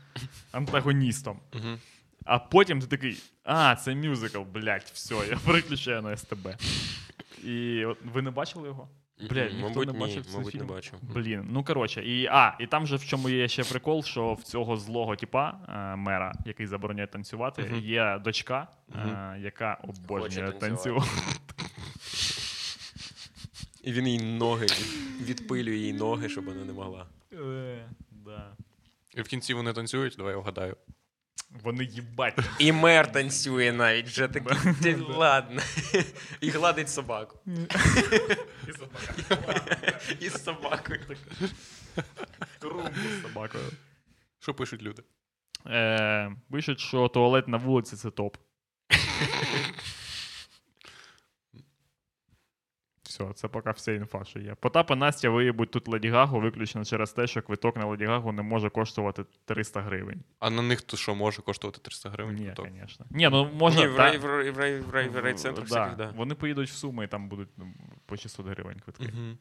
[0.53, 1.41] антагоністом.
[1.55, 1.79] Угу.
[2.25, 6.49] А потім ти такий, а, це мюзикл, блядь, все, я переключаю на СТБ.
[7.45, 8.89] І от, ви не бачили його?
[9.21, 10.95] Блядь, ніхто мабуть, не ні, цей мабуть, не бачив.
[11.03, 14.43] Блін, ну коротше, і а, і там же в чому є ще прикол, що в
[14.43, 17.81] цього злого типа е, мера, який забороняє танцювати, Мгм.
[17.81, 19.43] є дочка, е, Мгм.
[19.45, 20.59] яка обожнює танцювати.
[20.61, 21.11] танцювати.
[23.83, 24.67] І він їй ноги
[25.21, 27.07] відпилює їй ноги, щоб вона не могла.
[27.33, 28.51] Е, да.
[29.15, 30.77] І в кінці вони танцюють, давай я вгадаю.
[31.63, 32.39] Вони їбать.
[32.59, 34.75] І мер танцює навіть вже такий.
[34.83, 35.63] «Ти Ладно.
[36.41, 37.39] І гладить собаку.
[40.21, 41.01] І з собакою.
[42.59, 43.65] Крумбу з собакою.
[44.39, 45.03] Що пишуть люди?
[45.67, 48.37] Е, пишуть, що туалет на вулиці це топ.
[53.15, 54.55] Все, це поки вся інфа, що є.
[54.61, 58.33] Потап і Настя виїбуть тут Леді Гагу виключно через те, що квиток на Леді Гагу
[58.33, 60.23] не може коштувати 300 гривень.
[60.39, 62.35] А на них то що може коштувати 300 гривень?
[62.35, 62.69] Ні, квиток?
[62.81, 63.07] звісно.
[63.11, 63.81] Ні, ну може.
[63.81, 65.75] Ні, в та- рай- в рай- в рай- в рай- в райцентрах да.
[65.75, 66.13] всяких, да.
[66.17, 67.75] Вони поїдуть в Суми і там будуть ну,
[68.07, 69.05] по 600 гривень квитки.
[69.05, 69.39] Мгм.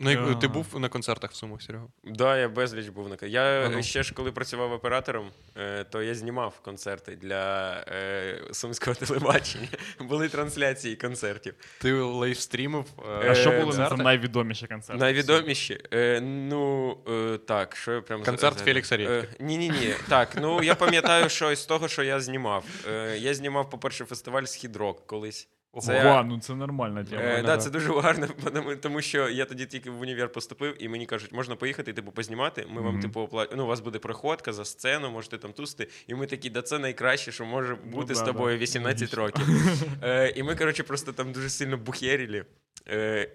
[0.00, 1.86] Ну, як- ти був на концертах в Сумах, Серега?
[2.04, 3.82] Да, я безліч був на Я Ага.
[3.82, 9.68] ще ж коли працював оператором, е, то я знімав концерти для е, сумського телебачення.
[10.00, 11.54] Були трансляції концертів.
[11.80, 12.84] Ти лайвстрімив.
[13.08, 15.00] А Е, що були найвідоміші концерти?
[15.00, 15.80] Найвідоміші.
[15.92, 19.28] Е, ну е, так, що я прям Концерт Фелікса Редьки.
[19.40, 19.94] Ні, ні, ні.
[20.08, 22.64] Так, ну я пам'ятаю, що з того, що я знімав.
[22.88, 25.48] Е, я знімав, по-перше, фестиваль Східрок колись.
[25.82, 27.22] Це- Ого, ну це нормальна тема.
[27.22, 27.56] Е, да, да, да.
[27.56, 28.28] це дуже гарно,
[28.80, 32.66] тому, що я тоді тільки в універ поступив, і мені кажуть, можна поїхати, типу, познімати.
[32.68, 33.48] Ми вам, типу, опла...
[33.56, 35.88] ну, у вас буде проходка за сцену, можете там тусти.
[36.06, 39.22] І ми такі, да це найкраще, що може бути Ну з да, тобою 18 логічно.
[39.22, 39.44] років.
[40.02, 42.44] Е, і ми, коротше, просто там дуже сильно бухерілі.
[42.88, 43.28] Е,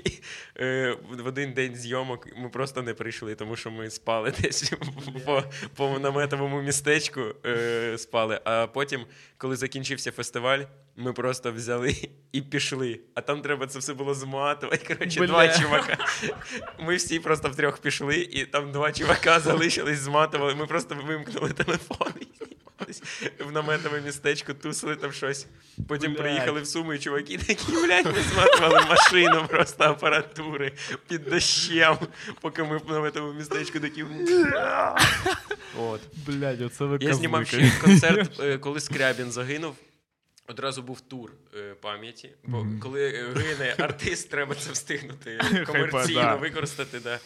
[0.60, 4.72] е, в один день зйомок ми просто не прийшли, тому що ми спали десь
[5.24, 5.42] по,
[5.74, 8.40] по наметовому містечку е, спали.
[8.44, 9.06] А потім,
[9.38, 10.58] коли закінчився фестиваль,
[10.96, 11.96] ми просто взяли
[12.32, 13.00] і пішли.
[13.14, 14.94] А там треба це все було зматувати.
[14.94, 15.26] Коротше, Бля.
[15.26, 15.98] два чувака.
[16.80, 20.54] Ми всі просто втрьох пішли, і там два чувака залишились, зматували.
[20.54, 22.26] Ми просто вимкнули телефон і
[23.42, 25.46] в наметове містечко, тусили там щось.
[25.88, 26.22] Потім Блядь.
[26.22, 30.72] приїхали в Суми, і чуваки такі, блядь, ми зматували машину просто апаратури
[31.08, 31.96] під дощем,
[32.40, 34.04] поки ми в наметовому містечку такі.
[35.78, 36.00] От.
[36.26, 39.76] Блядь, оце ви Я знімав ще концерт, е, коли Скрябін загинув.
[40.48, 42.30] Одразу був тур е, пам'яті.
[42.44, 42.80] Бо Мгм.
[42.80, 47.00] коли е, гине артист, треба це встигнути комерційно використати.
[47.00, 47.20] Да.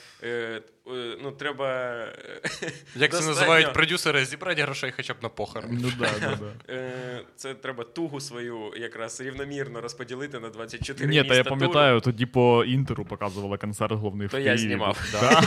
[0.94, 1.68] Е, ну, треба.
[1.68, 5.78] е, Як це називають продюсери, зібрати грошей хоча б на похорон.
[5.82, 6.74] Ну да, да, да.
[6.74, 11.56] Е, Це треба тугу свою якраз рівномірно розподілити на 24 Ні, та я туру.
[11.56, 14.98] пам'ятаю, тоді по інтеру показували концерт головний в То я знімав.
[15.12, 15.42] Да.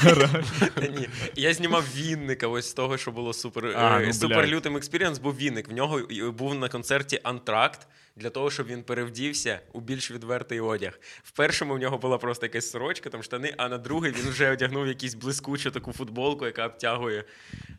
[0.97, 1.07] Ні.
[1.35, 5.37] Я знімав Вінника, ось з того, що було супер, А, ну, супер лютим experience, був
[5.37, 5.69] Вінник.
[5.69, 6.01] В нього
[6.37, 10.99] був на концерті антракт для того, щоб він перевдівся у більш відвертий одяг.
[11.23, 14.51] В першому в нього була просто якась сорочка, там штани, а на другий він вже
[14.51, 17.23] одягнув якусь блискучу таку футболку, яка обтягує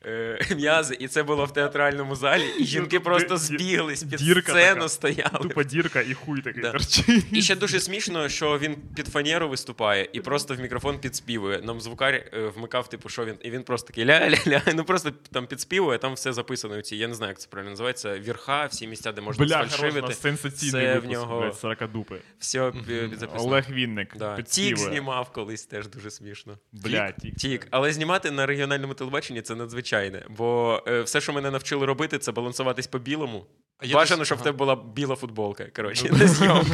[0.06, 0.96] е, м'язи.
[1.00, 2.44] І це було в театральному залі.
[2.60, 4.88] І жінки просто збіглись під Дірка сцену, така.
[4.88, 5.38] стояли.
[5.42, 6.70] Тупо дірка і хуй такий Да.
[6.72, 7.24] торчить.
[7.32, 11.60] І ще дуже смішно, що він під фанеру виступає і просто в мікрофон підспівує.
[11.62, 13.36] Нам звукар е, вмикав, типу, що він.
[13.42, 14.62] І він просто такий ля-ля-ля.
[14.74, 16.82] Ну просто там підспівує, там все записано.
[16.82, 18.18] Ці, я не знаю, як це правильно називається.
[18.18, 20.14] Вірха, всі місця, де можна Бля, сфальшивити.
[20.28, 22.20] Сенсаційний Це в випуск, нього- блядь, 40 дупи.
[22.38, 23.42] Все під записано.
[23.50, 24.36] Олег Вінник Да.
[24.36, 24.88] Тік підспівує.
[24.88, 26.58] знімав колись теж дуже смішно.
[26.72, 27.36] Бля, тік.
[27.36, 27.66] Тік.
[27.70, 30.26] Але знімати на регіональному телебаченні це надзвичайне.
[30.30, 33.46] Бо е, все, що мене навчили робити, це балансуватись по білому.
[33.78, 34.44] А я Бажано, десь- щоб в ага.
[34.44, 35.66] тебе була біла футболка.
[35.76, 36.66] Коротше, на зйом.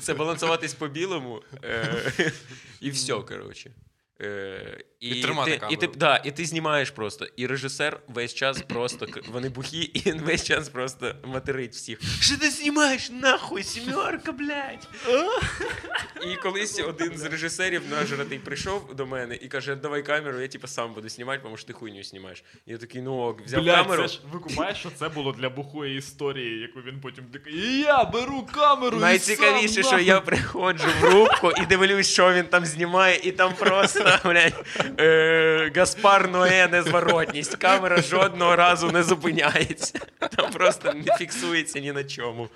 [0.00, 2.02] Це балансуватись по білому е,
[2.80, 3.70] і все, коротше.
[4.22, 7.26] Е, і, І тримати ти, і, ти, да, і ти знімаєш просто.
[7.36, 11.98] І режисер весь час просто к- вони бухі, і він весь час просто материть всіх.
[12.20, 14.88] Що ти знімаєш нахуй, сімерка, блядь?
[16.32, 20.66] І колись один з режисерів нажратий прийшов до мене і каже: давай камеру, я типу
[20.66, 22.44] сам буду знімати, тому що ти хуйню знімаєш.
[22.66, 24.02] Я такий, ну ок, взяв Блядь, камеру.
[24.02, 27.54] це ж викупаєш, що це було для бухої історії, яку він потім такий.
[27.54, 28.96] І я беру камеру.
[28.96, 30.04] і Найцікавіше, сам, що нахуй».
[30.04, 34.64] я приходжу в рубку і дивлюсь, що він там знімає, і там просто блядь,
[35.00, 37.56] е, Гаспар Ноє незворотність.
[37.56, 39.98] Камера жодного разу не зупиняється.
[40.36, 42.48] Там просто не фіксується ні на чому.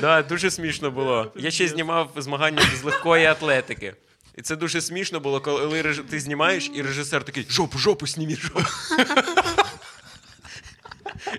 [0.00, 1.32] Да, дуже смішно було.
[1.36, 3.94] Я ще знімав змагання з легкої атлетики.
[4.38, 8.60] І це дуже смішно було, коли ти знімаєш, і режисер такий: жопу, жопу, снімі, жопу.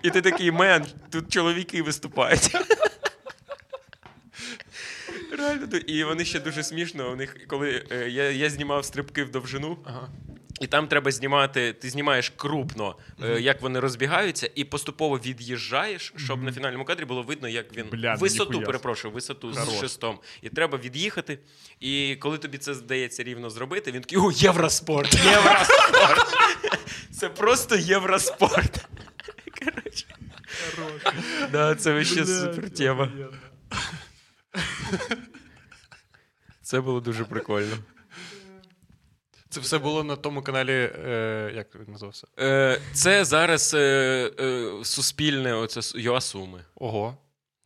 [0.01, 2.55] І ти такий, мен, тут чоловіки виступають.
[5.57, 7.11] Реально, і вони ще дуже смішно.
[7.11, 9.77] У них, коли е, я, я знімав стрибки в довжину,
[10.61, 16.43] і там треба знімати, ти знімаєш крупно, е, як вони розбігаються, і поступово від'їжджаєш, щоб
[16.43, 18.65] на фінальному кадрі було видно, як він Бля, ну висоту, ніхуя.
[18.65, 20.19] перепрошую, висоту з шестом.
[20.41, 21.39] І треба від'їхати.
[21.79, 25.13] І коли тобі це здається рівно зробити, він такий: о, євроспорт!
[25.25, 26.37] Євроспорт!
[27.11, 28.87] Це просто євроспорт.
[29.59, 30.05] Коротше.
[31.51, 33.11] Да, це вообще супер тема.
[36.67, 37.77] Це було дуже прикольно.
[39.49, 40.71] Це все було на тому каналі,
[41.05, 42.27] е, як він називався?
[42.39, 43.79] Е, це зараз е,
[44.39, 46.63] е, суспільне, оце Йоасуми.
[46.75, 47.17] Ого,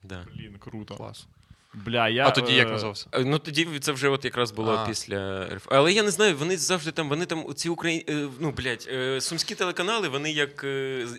[0.04, 0.26] Да.
[0.34, 0.96] Блін, круто.
[0.96, 1.28] клас.
[1.74, 3.08] Бля, я, А тоді як е, називався?
[3.12, 4.88] Е, Ну тоді це вже от якраз було А.
[4.88, 5.68] після РФ.
[5.72, 8.06] Але я не знаю, вони завжди там, вони там ці Украї...
[8.10, 8.90] е, ну, блядь,
[9.24, 10.66] сумські телеканали, вони як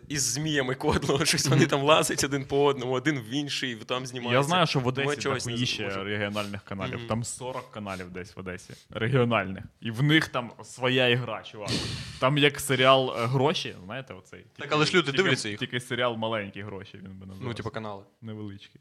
[0.08, 4.36] із зміями кодло, щось вони там лазять один по одному, один в інший, там знімаються.
[4.38, 6.04] Я знаю, що в Одесі дохуїще зможемо.
[6.04, 6.98] регіональних каналів.
[6.98, 7.06] Мгм.
[7.08, 8.74] Там 40 каналів десь в Одесі.
[8.90, 9.64] Регіональних.
[9.80, 11.70] І в них там своя ігра, чувак.
[12.20, 14.44] Там як серіал гроші, знаєте, оцей.
[14.58, 15.58] Так, але ж люди тільки- дивляться їх.
[15.58, 17.44] Тільки серіал маленькі гроші, він би називався.
[17.48, 18.02] Ну, типу, канали.
[18.22, 18.80] невеличкий.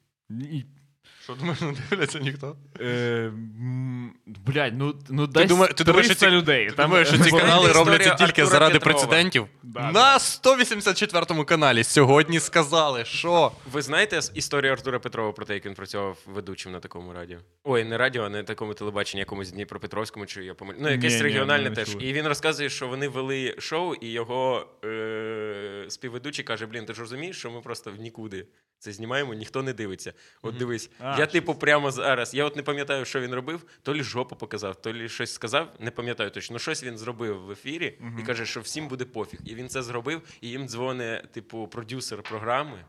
[1.24, 2.56] Що думаєш, не дивляться ніхто?
[2.80, 6.70] Е, м, блядь, ну, ну десь думаєш- ти думаєш, що ці- людей.
[6.70, 9.00] Ти думаєш, що ці канали робляться тільки Артура заради Петрова.
[9.00, 9.48] прецедентів?
[9.64, 15.66] Да, На 184-му каналі сьогодні сказали, що Ви знаєте історію Артура Петрова про те, як
[15.66, 17.38] він працював ведучим на такому радіо?
[17.64, 20.78] Ой, не радіо, а на такому телебаченні, якомусь Дніпропетровському, чи я помилю.
[20.82, 21.96] Ну, якесь Ні, ні, регіональне не теж.
[22.00, 27.00] І він розказує, що вони вели шоу, і його е- співведучий каже: Блін, ти ж
[27.00, 28.46] розумієш, що ми просто в нікуди
[28.80, 30.14] це знімаємо, ніхто не дивиться.
[30.42, 30.90] От дивись,
[31.22, 32.34] я, типу, прямо зараз.
[32.34, 35.74] Я от не пам'ятаю, що він робив, то лі жопу показав, то лі щось сказав,
[35.80, 36.54] не пам'ятаю точно.
[36.54, 39.40] Ну, щось він зробив в ефірі і каже, що всім буде пофіг.
[39.46, 42.86] І він це зробив, і їм дзвонить, типу, продюсер програми.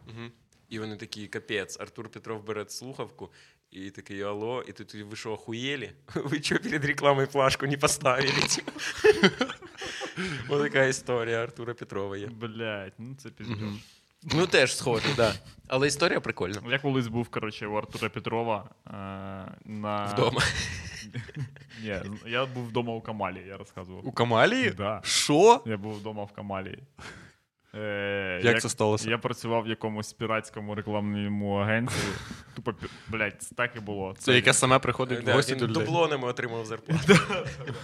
[0.69, 3.33] І вони такі, капець, Артур Петров бере слухавку,
[3.71, 5.93] і такий, алло, і тут ви що, охуєлі?
[6.15, 8.33] Ви що перед рекламою плашку не поставили?
[10.49, 12.27] Ось така історія Артура Петрова є.
[12.27, 13.59] Блядь, ну це піздець.
[14.25, 15.17] Ну, теж схоже, так.
[15.17, 15.35] Да.
[15.69, 16.61] Але історія прикольна.
[16.71, 18.91] Я колись був, коротше, у Артура Петрова е,
[19.65, 20.05] на...
[20.05, 20.41] Вдома.
[21.83, 24.07] Ні, я був вдома у Камалі, я розказував.
[24.07, 24.71] у Камалії?
[24.71, 25.01] Да.
[25.05, 25.63] Що?
[25.67, 26.79] Я був вдома в Камалії.
[27.75, 29.11] Е, Як це сталося?
[29.11, 32.13] Я працював в якомусь піратському рекламному агенції.
[32.57, 32.75] Тупо,
[33.09, 34.15] блядь, так і було.
[34.19, 35.85] Це яке саме приходить в Да, гості до людей.
[35.85, 37.19] дублонами отримав зарплату.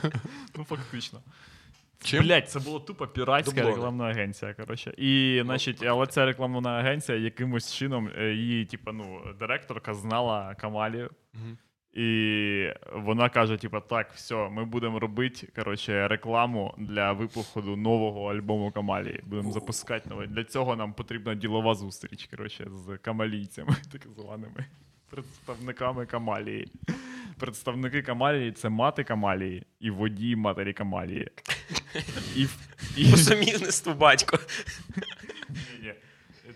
[0.56, 1.20] Ну, фактично.
[2.02, 2.24] Чим?
[2.24, 3.70] Блять, це була тупо піратська Дублони.
[3.76, 4.54] рекламна агенція.
[4.54, 4.94] Коротше.
[4.96, 11.08] І, значить, але ця рекламна агенція якимось чином е, її, типу, ну, директорка знала Камалі.
[11.94, 18.32] І І вона каже: типа, так, все, ми будемо робити коротше, рекламу для виходу нового
[18.32, 19.20] альбому Камалії.
[19.26, 20.26] Будемо запускати новий.
[20.28, 24.64] Для цього нам потрібна ділова зустріч коротше, з камалійцями, так званими
[25.10, 26.72] представниками Камалії.
[27.38, 31.28] Представники Камалії це мати Камалії і водій матері Камалії.
[32.36, 32.46] І,
[32.96, 34.38] і, По сумісництву батько.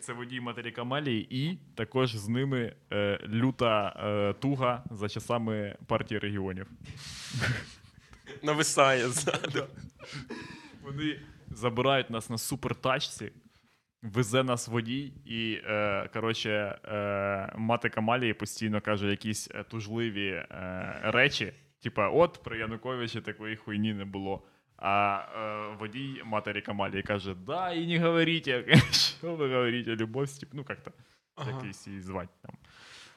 [0.00, 6.18] Це водій матері Камалії, і також з ними е, люта е, туга за часами партії
[6.18, 6.66] регіонів.
[8.42, 9.66] Нависає ззаду.
[10.82, 13.32] Вони забирають нас на супертачці,
[14.02, 16.50] везе нас водій, і е, коротше,
[16.84, 20.46] е, мати Камалії постійно каже якісь е, тужливі е,
[21.02, 21.52] речі.
[21.82, 24.42] Типа, от при Януковичі такої хуйні не було.
[24.76, 30.64] А е, водій матері Камалії каже: Да, і не говорите, що ви говорите, любов, ну
[30.68, 30.92] як-то
[31.36, 31.50] Ага.
[31.50, 32.56] якийсь її звати там.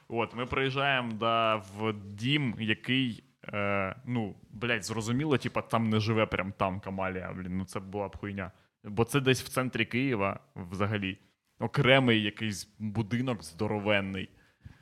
[0.08, 3.24] От, ми приїжджаємо да, в дім, який,
[3.54, 8.08] е, ну, блядь, зрозуміло, типа, там не живе прям там Камалія, блін, ну це була
[8.08, 8.52] б хуйня.
[8.86, 11.18] Бо це десь в центрі Києва взагалі.
[11.60, 14.30] Окремий якийсь будинок здоровенний.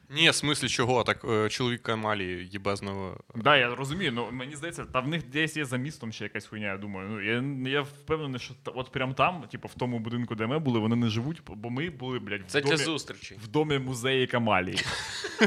[0.10, 1.04] Ні, в смислі чого?
[1.04, 3.18] Так е, чоловік Камалії їбезного.
[3.36, 6.46] Да, я розумію, ну мені здається, та в них десь є за містом ще якась
[6.46, 7.10] хуйня, я думаю.
[7.10, 10.60] Ну, я, я впевнений, що та- от прям там, типу, в тому будинку, де ми
[10.60, 13.36] були, вони не живуть, бо ми були, блядь, в Це домі, для зустрічі.
[13.44, 14.78] в домі музеї Камалії.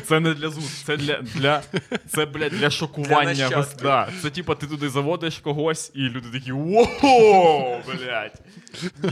[0.05, 1.63] Це не для ЗУС, це для, для,
[2.09, 3.35] це, блядь, для шокування.
[3.35, 4.09] Для гос- да.
[4.23, 6.87] Це типа ти туди заводиш когось, і люди такі воу,
[7.87, 8.41] блядь.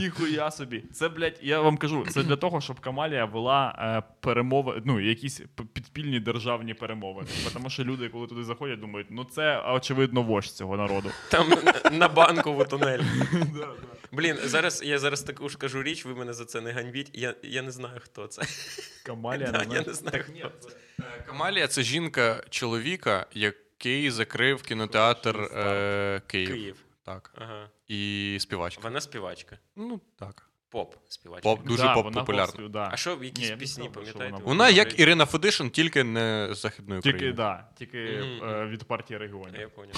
[0.01, 0.83] Ніхуя собі.
[0.93, 5.34] Це, блядь, я вам кажу, це для того, щоб Камалія вела е, перемови, ну, якісь
[5.55, 7.27] п- підпільні державні перемовини.
[7.53, 11.11] Тому що люди, коли туди заходять, думають, ну це очевидно вождь цього народу.
[11.31, 11.53] Там
[11.91, 12.99] на- банкову тунель.
[14.11, 17.09] Блін, зараз я зараз таку ж кажу річ, ви мене за це не ганьбіть.
[17.13, 18.41] Я, я не знаю, хто це.
[19.05, 20.75] Камалія Да, не я не знаю, хто це.
[20.99, 26.49] Е, Камалія це жінка чоловіка, який закрив кінотеатр е, Київ.
[26.53, 26.75] Київ.
[27.05, 27.31] Так.
[27.35, 27.69] Ага.
[27.87, 28.81] І співачка.
[28.83, 29.57] Вона співачка.
[29.75, 30.44] Ну, так.
[30.69, 31.41] Поп співачка.
[31.49, 32.67] Поп дуже Да, поп популярна.
[32.69, 32.89] да.
[32.93, 34.33] А що в Ні, якісь я пісні, пам'ятаєте?
[34.33, 39.17] вона Вона як Ірина Федишин, тільки не з Західної Тільки, да, тільки е, від партії
[39.17, 39.59] регіонів.
[39.59, 39.95] Я поняв.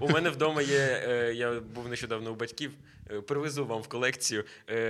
[0.00, 1.04] У мене вдома є.
[1.08, 2.72] е, Я був нещодавно у батьків.
[3.10, 4.44] е, Привезу вам в колекцію.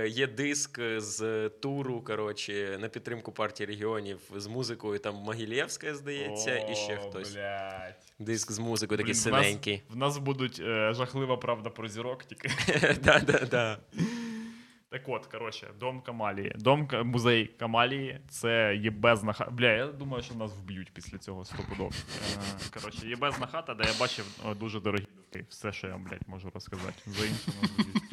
[0.07, 4.99] Є диск з туру, коротше, на підтримку партії регіонів з музикою.
[4.99, 7.33] Там Могилєвська, здається, і ще хтось.
[7.33, 7.95] Блядь.
[8.19, 9.81] Диск з музикою, такий Блін, в нас- синенький.
[9.89, 10.55] В нас будуть
[10.91, 12.49] жахлива правда про зірок тільки.
[13.03, 13.77] Да, да, да.
[14.91, 16.55] Так от, коротше, дом Камалії.
[16.55, 19.51] Дом музей Камалії це єбезна хата.
[19.51, 21.93] Бля, я думаю, що нас вб'ють після цього стопудов.
[22.37, 25.07] Е, Коротше, єбезна хата, де я бачив е, дуже дорогі.
[25.49, 27.01] Все, що я, блядь, можу розказати.
[27.05, 28.03] За інше нас вб'ють.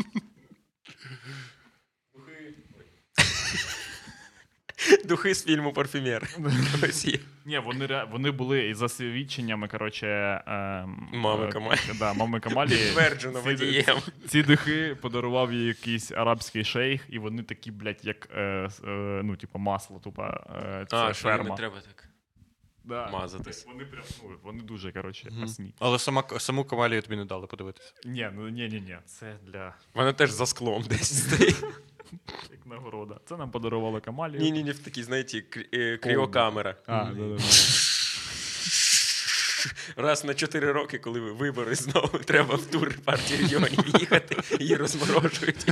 [5.04, 6.28] Духи з фільму Парфюмер.
[7.44, 10.06] Ні, вони, вони були і за свідченнями, коротше.
[10.46, 11.80] ем, Мами е, Камалії.
[11.98, 12.70] Да, мами Камалі.
[12.70, 13.98] Підтверджено водієм.
[14.28, 18.68] Ці духи подарував їй якийсь арабський шейх, і вони такі, блядь, як е, е,
[19.24, 20.40] ну, типу, масло, тупа
[20.90, 22.07] це А, що не треба так.
[22.88, 23.10] Да.
[23.10, 23.66] мазатись.
[23.66, 27.92] Вони прям, ну, вони дуже, коротше, пасні, Але сама, саму Камалію тобі не дали подивитися.
[28.04, 31.64] Ні, ну ні, ні, ні, це для Вона теж за склом десь стоїть.
[32.50, 33.20] як нагорода.
[33.24, 34.40] Це нам подарувала Камалію.
[34.40, 36.74] Ні, ні, ні, в такій, знаєте, крі- е, кріокамера.
[36.86, 37.42] А, да, да, да.
[39.96, 44.76] Раз на 4 роки, коли ви вибори знову треба в тур партії регіонів їхати, її
[44.76, 45.66] розморожують.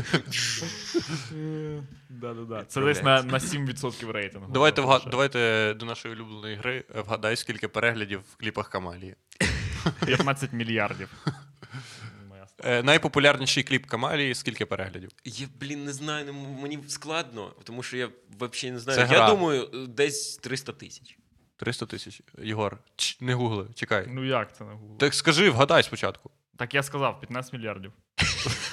[2.09, 2.65] Да, да, да.
[2.65, 4.53] Це десь на, на 7% рейтингу.
[4.53, 5.01] Давайте, вга...
[5.11, 9.15] Давайте до нашої улюбленої гри е, вгадай, скільки переглядів в кліпах Камалії.
[10.07, 11.09] 15 мільярдів.
[12.65, 15.11] Е, найпопулярніший кліп Камалії, скільки переглядів?
[15.25, 18.09] Я, блін, не знаю, ну, мені складно, тому що я
[18.41, 18.97] взагалі не знаю.
[18.97, 19.31] Це я гра.
[19.31, 21.19] думаю, десь 300 тисяч.
[21.57, 22.23] 300 тисяч.
[22.39, 24.07] Єгор, Ч, не гугли, чекай.
[24.09, 24.97] Ну як це не гугли?
[24.99, 26.31] Так скажи, вгадай спочатку.
[26.57, 27.93] Так я сказав, 15 мільярдів.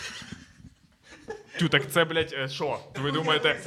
[1.60, 2.80] Тю, так це, блядь, е, що?
[3.04, 3.60] Ви думаєте,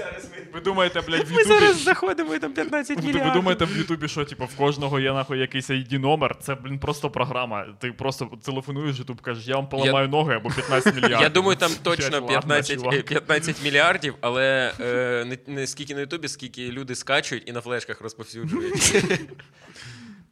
[0.53, 1.73] ви думаєте, блядь, в Ютубі...
[1.73, 5.71] заходимо і там 15 Ви думаєте в Ютубі, що типу, в кожного є нахуй якийсь
[5.71, 6.37] ID номер?
[6.41, 7.67] Це, блін, просто програма.
[7.79, 11.21] Ти просто телефонуєш Ютуб, кажеш, я вам поламаю ноги або 15 мільярдів.
[11.21, 16.29] Я думаю, там точно 15, е, 15 мільярдів, але е, не, не скільки на Ютубі,
[16.29, 18.97] скільки люди скачують і на флешках розповсюджують.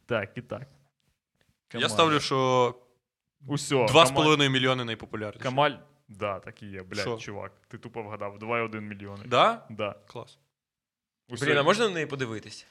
[0.07, 0.61] Так, і так.
[1.73, 2.75] Я ставлю, що
[3.47, 5.43] 2,5 мільйони найпопулярніші.
[5.43, 5.71] Камаль.
[6.07, 7.17] Да, так і є, блядь, Що?
[7.17, 7.51] чувак.
[7.67, 8.37] Ти тупо вгадав.
[8.39, 9.23] 2,1 мільйони.
[9.27, 9.67] Да?
[9.69, 9.95] Да.
[10.07, 10.37] Клас.
[11.29, 11.45] Усьо.
[11.45, 12.67] Блін, а можна на неї подивитись?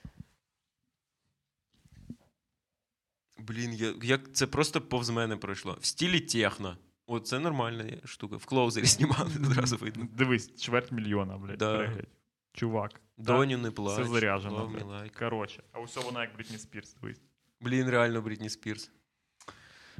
[3.38, 5.76] Блін, я, як це просто повз мене пройшло.
[5.80, 6.78] В стілі техно.
[7.06, 8.36] О, це нормальна штука.
[8.36, 10.08] В клоузері знімали, одразу видно.
[10.12, 11.76] Дивись, чверть мільйона, блядь, Да.
[11.76, 12.08] переглядь.
[12.52, 13.00] Чувак.
[13.16, 14.00] Доню не плач.
[14.00, 14.56] Все заряжено.
[14.58, 14.86] love me блядь.
[14.86, 15.18] like.
[15.18, 17.20] Коротше, а усе вона як Брітні Спірс, дивись.
[17.60, 18.90] Блін, реально Брітні Спірс.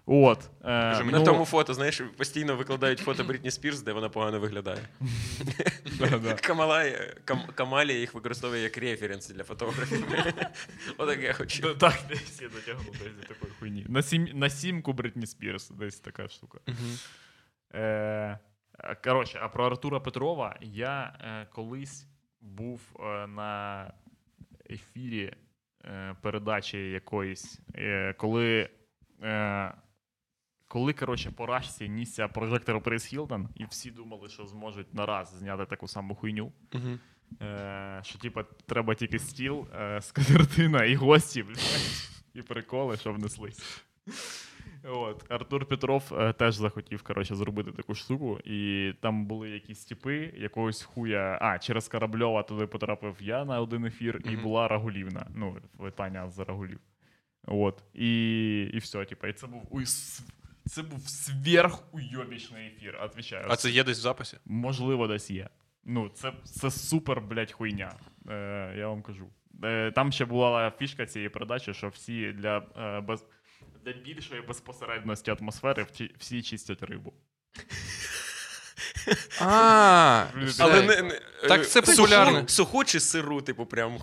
[0.07, 0.51] От.
[0.61, 4.41] Е, Кажи, На ну, тому фото, знаєш, постійно викладають фото Брітні Спірс, де вона погано
[4.41, 4.89] виглядає.
[6.43, 6.85] Камала,
[7.25, 10.07] Кам, Камалія їх використовує як референси для фотографів.
[10.99, 11.75] Отак я хочу.
[11.75, 13.87] Так, десь я дотягну десь до такої хуйні.
[14.35, 16.59] На, сімку Бритні Спірс, десь така штука.
[17.75, 18.39] Е,
[19.05, 22.07] коротше, а про Артура Петрова я е, колись
[22.41, 23.93] був е, на
[24.71, 25.33] ефірі
[25.85, 28.69] е, передачі якоїсь, е, коли.
[30.75, 35.67] Коли, коротше, по рашці нісся прожектор Прейс Хілтон, і всі думали, що зможуть нараз зняти
[35.67, 36.53] таку саму хуйню.
[36.73, 37.01] Мгм.
[37.43, 43.85] Е, що, типа, треба тільки стіл, е, скатертина і гості, блядь, і приколи, що внеслись.
[44.85, 45.25] От.
[45.29, 50.83] Артур Петров е, теж захотів коротше, зробити таку штуку, і там були якісь типи, якогось
[50.83, 51.39] хуя.
[51.41, 55.27] А, через Корабльова туди потрапив я на один ефір, і була Рагулівна.
[55.35, 55.57] Ну,
[55.97, 56.81] Таня з Рагулів.
[57.47, 57.83] От.
[57.95, 59.69] І, і все, типа, і це був.
[60.67, 63.47] Це був сверхуйобічний ефір, отвічаю.
[63.49, 64.37] А це є десь в записі?
[64.45, 65.49] Можливо, десь є.
[65.85, 67.95] Ну, це, це супер, блядь, хуйня.
[68.31, 69.29] Е, я вам кажу.
[69.65, 73.25] Е, там ще була фішка цієї передачі, що всі для, е, без,
[73.85, 75.87] для більшої безпосередності атмосфери
[76.19, 77.13] всі чистять рибу.
[79.41, 80.27] А,
[80.59, 82.49] Але не, не, Так це суху- популярно.
[82.49, 83.99] Суху чи сиру, типу, прям.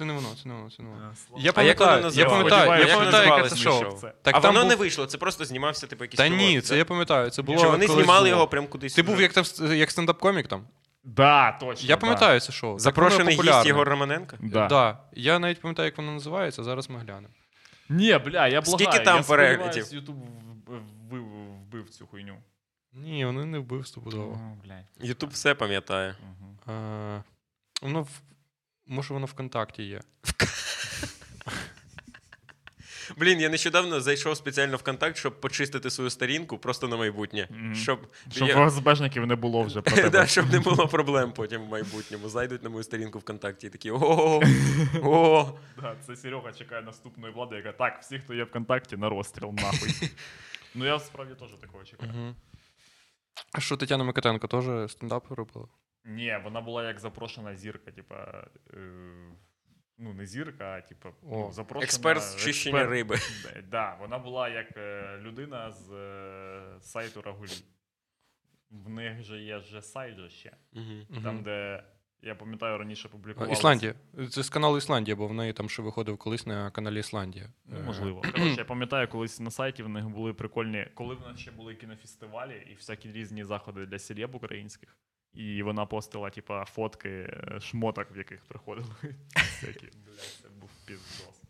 [0.00, 1.12] Це не воно, це не воно, це не воно.
[1.38, 2.50] Я А як воно пам'ятаю, я називалось?
[2.50, 4.00] пам'ятаю, я Як пам'ятаю, яке називалось це шоу?
[4.00, 4.10] шоу.
[4.22, 6.78] Так а там воно був- не вийшло, це просто знімався, типу, якийсь Та ні, це
[6.78, 7.30] я пам'ятаю.
[7.30, 7.58] Це було.
[7.58, 8.28] Чи вони колись знімали було.
[8.28, 8.94] його прям кудись.
[8.94, 10.64] Ти був як там як стендап-комік там?
[11.04, 11.88] Да, точно.
[11.88, 12.00] Я да.
[12.00, 12.78] пам'ятаю це шоу.
[12.78, 13.66] Запрошений воно гість.
[13.66, 14.36] Єгор Романенко?
[14.40, 14.66] Да.
[14.66, 14.98] Да.
[15.12, 17.34] Я навіть пам'ятаю, як воно називається, зараз ми глянемо.
[17.88, 18.64] Ні, бля, я благаю.
[18.64, 19.84] Скільки там я переглядів?
[19.84, 21.24] сподіваюсь, Ютуб вбив, вбив,
[21.60, 22.36] вбив цю хуйню.
[22.92, 24.32] Ні, воно не вбив стопудово.
[24.32, 25.08] О, блядь.
[25.08, 26.16] Ютуб все пам'ятає.
[26.22, 26.74] Угу.
[26.76, 27.22] А,
[27.82, 28.08] Воно в...
[28.90, 30.00] Може, воно ВКонтакті є.
[33.16, 37.48] Блін, я нещодавно зайшов спеціально в контакт, щоб почистити свою сторінку просто на майбутнє.
[37.74, 40.10] Щоб, Щоб я- ФСБшників не було вже про тебе.
[40.10, 42.28] да, щоб не було проблем потім в майбутньому.
[42.28, 44.40] Зайдуть на мою сторінку ВКонтакті і такі о,
[45.02, 49.52] о, Да, це Серега чекає наступної влади, яка так, всі, хто є ВКонтакті, на розстріл
[49.52, 49.94] нахуй.
[50.74, 52.34] ну я справді теж такого чекаю.
[53.52, 55.66] А що Тетяна Микитенко теж стендап робила?
[56.04, 58.44] Ні, вона була як запрошена зірка, типа.
[58.74, 58.76] Е,
[59.98, 61.52] ну, не зірка, а типа ну, О.
[61.52, 61.84] запрошена.
[61.84, 62.90] експерт з чищення експерт.
[62.90, 63.16] риби.
[63.56, 67.50] Е, Да, вона була як е, людина з е, сайту Рагулі.
[68.70, 70.52] В них же є же сайт же ще.
[70.72, 71.06] Мгм.
[71.22, 71.84] Там, де
[72.22, 73.52] я пам'ятаю, раніше публікували.
[73.52, 73.94] Ісландія.
[74.30, 77.52] Це з каналу Ісландія, бо в неї там ще виходив колись на каналі Ісландія.
[77.64, 78.20] Ну, Е, можливо.
[78.32, 81.74] Коротше, я пам'ятаю, колись на сайті в них були прикольні, коли в нас ще були
[81.74, 84.98] кінофестивалі і всякі різні заходи для селеб українських.
[85.34, 88.88] І вона постила, типа, фотки е, шмоток, в яких приходили.
[89.36, 91.40] Всякі, блядь, це був піздос.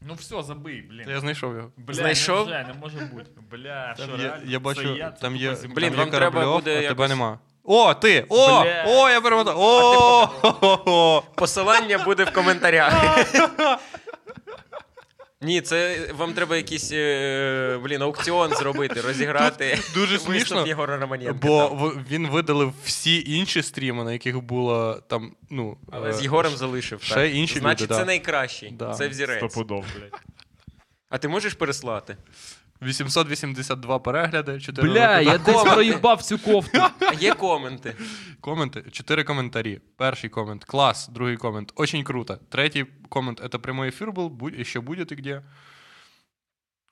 [0.00, 1.04] Ну все, забий, блін.
[1.04, 1.72] Та я знайшов його.
[1.76, 2.48] Бля, Знайшов?
[2.48, 3.30] Не, не може бути.
[3.50, 4.50] Бля, Там що є, реально?
[4.50, 5.10] я бачу, Це я?
[5.10, 5.74] Це там тупо є, земля.
[5.74, 7.38] Блін, там вам треба Корабльов, буде а тебе нема.
[7.64, 8.26] О, ти!
[8.28, 8.62] О!
[8.62, 8.84] Бля.
[8.86, 9.56] О, я перемотав!
[9.58, 11.22] О!
[11.34, 12.94] Посилання буде в коментарях.
[15.40, 19.78] Ні, це вам треба якийсь е, блін, аукціон зробити, розіграти.
[19.94, 21.32] Дуже смішно, Єгора Романенка.
[21.32, 22.04] Бо там.
[22.10, 25.76] він видалив всі інші стріми, на яких було там, ну.
[25.90, 27.02] Але е, з Єгорем залишив.
[27.02, 27.34] ще так.
[27.34, 28.06] інші Значить, люди, це да.
[28.06, 28.70] найкращий.
[28.70, 28.94] Да.
[28.94, 29.38] Це взірець.
[29.38, 30.20] Стопудов, блядь.
[31.08, 32.16] А ти можеш переслати?
[32.81, 35.25] 882 перегляди, 4 Бля, роки.
[35.29, 36.77] я десь проїбав цю кофту.
[36.99, 37.95] А є коменти.
[38.41, 39.81] Коменти, 4 коментарі.
[39.97, 42.39] Перший комент класс, другий комент очень круто.
[42.49, 45.41] Третий комент это прямой эфир был, будь, еще будет и где.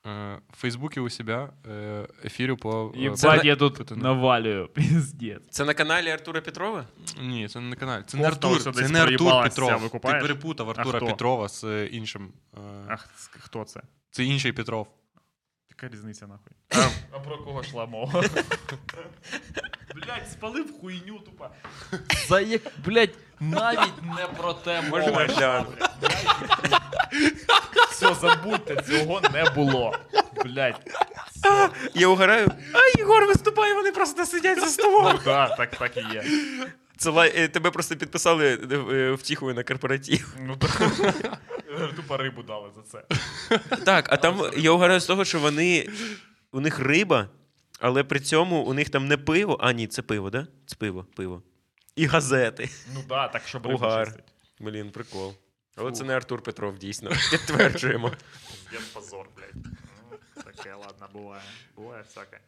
[0.06, 2.92] Э, В Фейсбуке у себя э, эфирю по...
[2.96, 4.02] э, Єбать, по- я тут Путіна.
[4.04, 5.44] навалюю, піздець.
[5.50, 6.86] Це на каналі Артура Петрова?
[7.22, 8.04] Ні, це не на каналі.
[8.08, 9.70] Це Кофта не Артур, ось це десь не Артур проїбалася, Петров.
[9.70, 10.22] Ти викупаєш?
[10.22, 11.06] перепутав Артура хто?
[11.08, 12.34] Петрова з е, іншим.
[12.54, 12.60] е,
[12.90, 13.10] Ах,
[13.40, 13.82] хто це?
[14.12, 14.88] Це інший Петров.
[15.83, 16.53] Яка різниця нахуй?
[16.71, 18.25] А, а про кого йшла мова?
[19.95, 21.49] Блять, спалив хуйню тупо.
[22.29, 25.27] За як, блядь, навіть не про те мова.
[25.27, 25.67] гляну?
[27.91, 29.95] Все, забудьте, цього не було.
[30.45, 30.81] Блять.
[31.95, 32.49] Я угораю.
[32.73, 35.19] А Єгор виступає, вони просто сидять за столом.
[35.25, 36.25] Так, так, так і є.
[36.99, 40.37] Це лай- е, тебе просто підписали е, е, втіхою на корпоратив.
[40.41, 40.93] Ну так.
[41.97, 43.05] Тупо рибу дали за це.
[43.85, 45.89] Так, а там я угораю з того, що вони.
[46.53, 47.29] У них риба,
[47.81, 49.59] але при цьому у них там не пиво.
[49.61, 50.47] А, ні, це пиво, да?
[50.67, 51.43] Це пиво, пиво.
[51.97, 52.69] І газети.
[52.95, 54.07] Ну да, так щоб рибу Угар.
[54.07, 54.25] чистить.
[54.61, 55.35] Блін, прикол.
[55.77, 57.11] Але це не Артур Петров, дійсно.
[57.31, 58.09] Підтверджуємо.
[58.71, 59.65] Пиздец, позор, блядь.
[60.11, 61.43] Ну, таке, ладно, буває.
[61.77, 62.39] Буває всяке.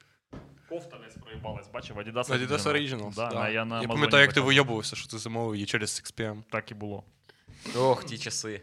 [0.69, 3.15] Кофта десь проїбалась, бачив, Adidas Adidas Originals.
[3.15, 3.49] Да, да.
[3.49, 6.43] я на я пам'ятаю, як ти вийобувався, що ти замовив її через 6PM.
[6.51, 7.05] Так і було.
[7.77, 8.61] Ох, ті часи.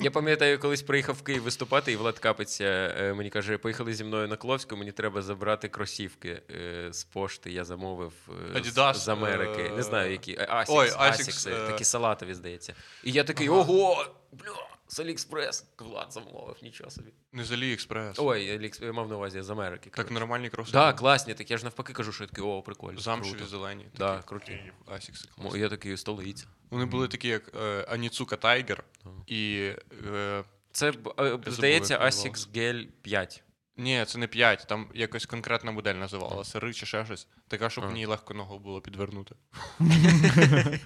[0.00, 4.04] Я пам'ятаю, колись приїхав в Київ виступати, і Влад Капець е, мені каже: поїхали зі
[4.04, 7.52] мною на Кловську, мені треба забрати кросівки е, з пошти.
[7.52, 8.12] Я замовив
[8.56, 9.70] е, з- Adidas, з Америки.
[9.76, 10.36] Не знаю, які.
[10.36, 12.74] Asics, ой, Asics, Asics, такі салатові, здається.
[13.04, 15.66] І я такий: ого, бля, з Аліекспрес.
[15.78, 17.12] Влад замовив, нічого собі.
[17.32, 18.18] Не з Аліекспрес.
[18.18, 19.84] Ой, Аліекс- я мав на увазі з Америки.
[19.84, 20.14] Так коротше.
[20.14, 20.78] нормальні кросовки.
[20.78, 23.00] Да, класні, так я ж навпаки кажу, що я такий, о, прикольно.
[23.00, 23.46] Замшеві круто.
[23.50, 23.86] зелені.
[23.96, 24.28] Да, такі.
[24.28, 24.72] круті.
[24.86, 25.60] Асікси класні.
[25.60, 26.46] Я такий столиця.
[26.70, 28.84] Вони були такі, як е, Аніцука Тайгер
[29.26, 29.70] і.
[30.14, 31.98] Е, Це, е, здається.
[31.98, 33.42] Asics Gel 5.
[33.76, 37.28] ні, це не 5, там якось конкретна модель називалася, Ри чи ще щось.
[37.48, 39.34] Така, щоб ній легко ногу було підвернути.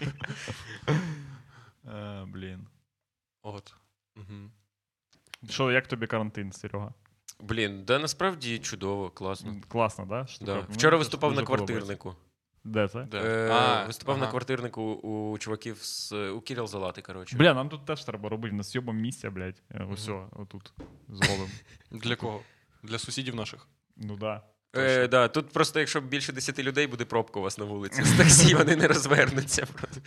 [1.89, 2.67] Е, Блін.
[3.43, 3.75] От.
[4.17, 4.51] Угу.
[5.51, 6.95] Що, як тобі карантин, Серега?
[7.41, 9.55] Блін, да насправді чудово, класно.
[9.69, 10.27] Класно, да?
[10.27, 10.55] Штука?
[10.55, 10.75] Да.
[10.75, 12.17] Вчора виступав на квартирнику.
[12.65, 13.03] Де це?
[13.03, 13.19] Де?
[13.19, 17.37] Е, А, виступав на квартирнику у чуваків з у Кірил Залати, коротше.
[17.37, 19.63] Бля, нам тут теж треба робити на сьомому місця, блядь.
[19.71, 20.73] Е, Ось, отут
[21.09, 21.49] зробимо.
[21.91, 22.41] Для кого?
[22.83, 23.69] Для сусідів наших.
[23.97, 24.43] Ну да.
[24.77, 28.05] Е, да, тут просто, якщо більше 10 людей, буде пробка у вас на вулиці.
[28.05, 29.67] З таксі вони не розвернуться.
[29.67, 30.01] просто.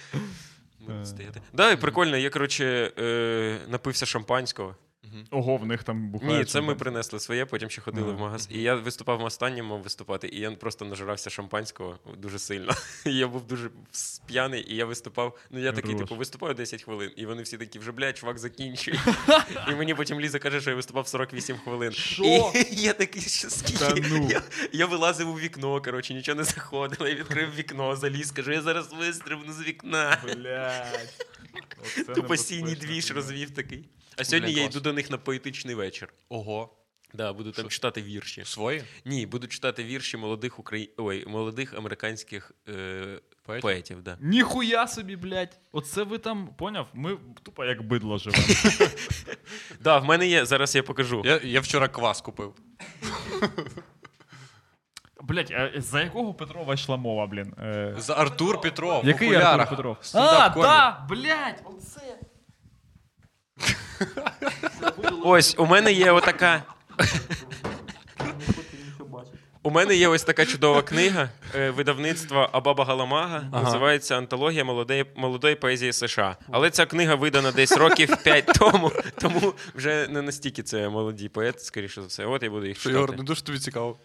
[1.01, 1.05] Е.
[1.05, 1.41] стояти.
[1.53, 4.75] Да, і прикольно, я, коротше, е, напився шампанського.
[5.31, 6.37] Ого, в них там бухають.
[6.37, 8.47] Ні, це ми принесли своє, потім ще ходили в магаз.
[8.51, 12.73] І я виступав останнім, мав виступати, і я просто нажирався шампанського дуже сильно.
[13.05, 13.69] І я був дуже
[14.25, 15.37] п'яний, і я виступав.
[15.51, 18.99] Ну я такий, типу, виступаю 10 хвилин, і вони всі такі, вже блядь, чувак, закінчуй.
[19.71, 21.91] І мені потім Ліза каже, що я виступав 48 хвилин.
[21.91, 22.51] Що?
[22.55, 23.85] І я такий, що скільки.
[23.85, 24.27] Та ну.
[24.31, 24.41] Я,
[24.71, 27.09] я вилазив у вікно, коротше, нічого не заходило.
[27.09, 30.17] Я відкрив вікно, заліз, кажу, я зараз вистрибну з вікна.
[30.23, 31.27] Блядь.
[31.81, 32.35] Оце Тупо
[32.79, 33.89] двіж розвів такий.
[34.17, 36.13] А сьогодні я йду до них на поетичний вечір.
[36.29, 36.75] Ого.
[37.13, 38.41] Да, буду там читати вірші.
[38.45, 38.83] Свої?
[39.05, 40.93] Ні, буду читати вірші молодих украї...
[40.97, 43.19] Ой, молодих американських е...
[43.45, 43.61] Поетів?
[43.61, 44.01] поетів.
[44.01, 44.17] да.
[44.21, 45.59] Ніхуя собі, блядь.
[45.71, 46.87] Оце ви там, поняв?
[46.93, 48.43] Ми тупо як бидло живемо.
[49.79, 51.21] Да, в мене є, зараз я покажу.
[51.25, 52.55] Я, я вчора квас купив.
[55.29, 57.53] Блядь, а за якого Петрова йшла мова, блін?
[57.63, 59.03] Е, За Артур Петров.
[59.03, 59.59] в Який окулярах.
[59.61, 59.97] Артур Петров?
[60.01, 60.61] А, Стендап-комік.
[60.61, 62.01] да, блядь, оце.
[65.23, 66.63] Ось, у мене є отака.
[69.63, 73.43] У мене є ось така чудова книга е, видавництва Абаба Галамага.
[73.51, 73.63] Ага.
[73.63, 76.37] Називається Антологія молодої, молодої поезії США.
[76.51, 81.59] Але ця книга видана десь років 5 тому, тому вже не настільки це молоді поети,
[81.59, 82.25] скоріше за все.
[82.25, 83.17] От я буду їх Що, Ігор, читати.
[83.17, 83.97] не дуже тобі цікаво.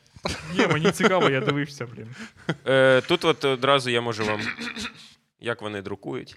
[0.59, 2.09] Ні, мені цікаво, я дивився, блін.
[2.66, 4.41] Е, тут от одразу я можу вам.
[5.41, 6.37] Як вони друкують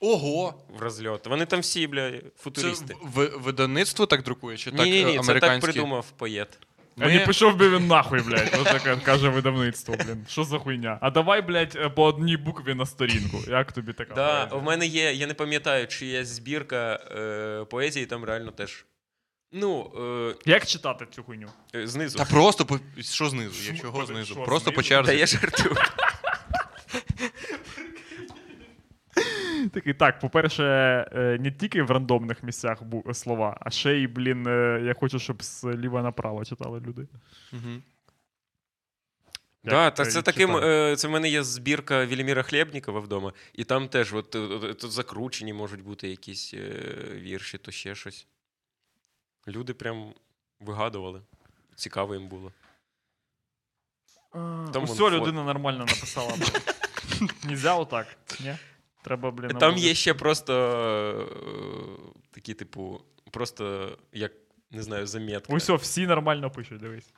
[0.00, 0.54] Ого!
[0.78, 1.26] в розльот.
[1.26, 2.94] Вони там всі, бля, футуристи.
[3.02, 4.56] в- видавництво так друкує?
[4.56, 5.72] Чи так Ні, ні, ні, е, це так американські?
[5.72, 6.58] придумав поет.
[7.00, 8.58] А Ми- не пішов би він нахуй, блядь.
[8.62, 10.26] Ось таке каже видавництво, блін.
[10.28, 10.98] Що за хуйня?
[11.00, 13.38] А давай, блядь, е, по одній букві на сторінку.
[13.48, 14.60] Як тобі така Да, поезія?
[14.60, 18.84] в мене є, я не пам'ятаю, чи є збірка е, поезії, там реально теж.
[19.52, 19.90] Ну,
[20.46, 21.48] Як читати цю хуйню?
[21.74, 22.18] е, е, знизу.
[22.18, 22.80] Та просто по...
[23.00, 23.72] що знизу?
[23.72, 24.24] Я чого знизу?
[24.24, 24.44] знизу?
[24.44, 25.76] Просто по Та я жартую.
[29.72, 30.64] Такий, так, по-перше,
[31.12, 35.18] е, не тільки в рандомних місцях бу- слова, а ще й, блін, е, я хочу,
[35.18, 37.08] щоб зліва направо читали люди.
[37.52, 37.82] Мгм.
[39.64, 40.56] Да, та це це таким.
[40.56, 44.74] Е, це в мене є збірка Веліміра Хлєбнікова вдома, і там теж от, е, е,
[44.74, 46.72] тут закручені можуть бути якісь е,
[47.14, 48.26] вірші, то ще щось.
[49.48, 50.14] Люди прям
[50.60, 51.22] вигадували.
[51.74, 52.52] Цікаво їм було.
[54.32, 56.34] Там вон людина нормально написала.
[57.44, 58.06] Нельзя отак.
[58.40, 58.56] Ні?
[59.02, 60.54] Треба, блін, Там є ще просто
[61.10, 64.32] е, такі, типу, просто як
[64.70, 65.52] не знаю, замітка.
[65.54, 67.14] Ось, всі нормально пишуть, дивись.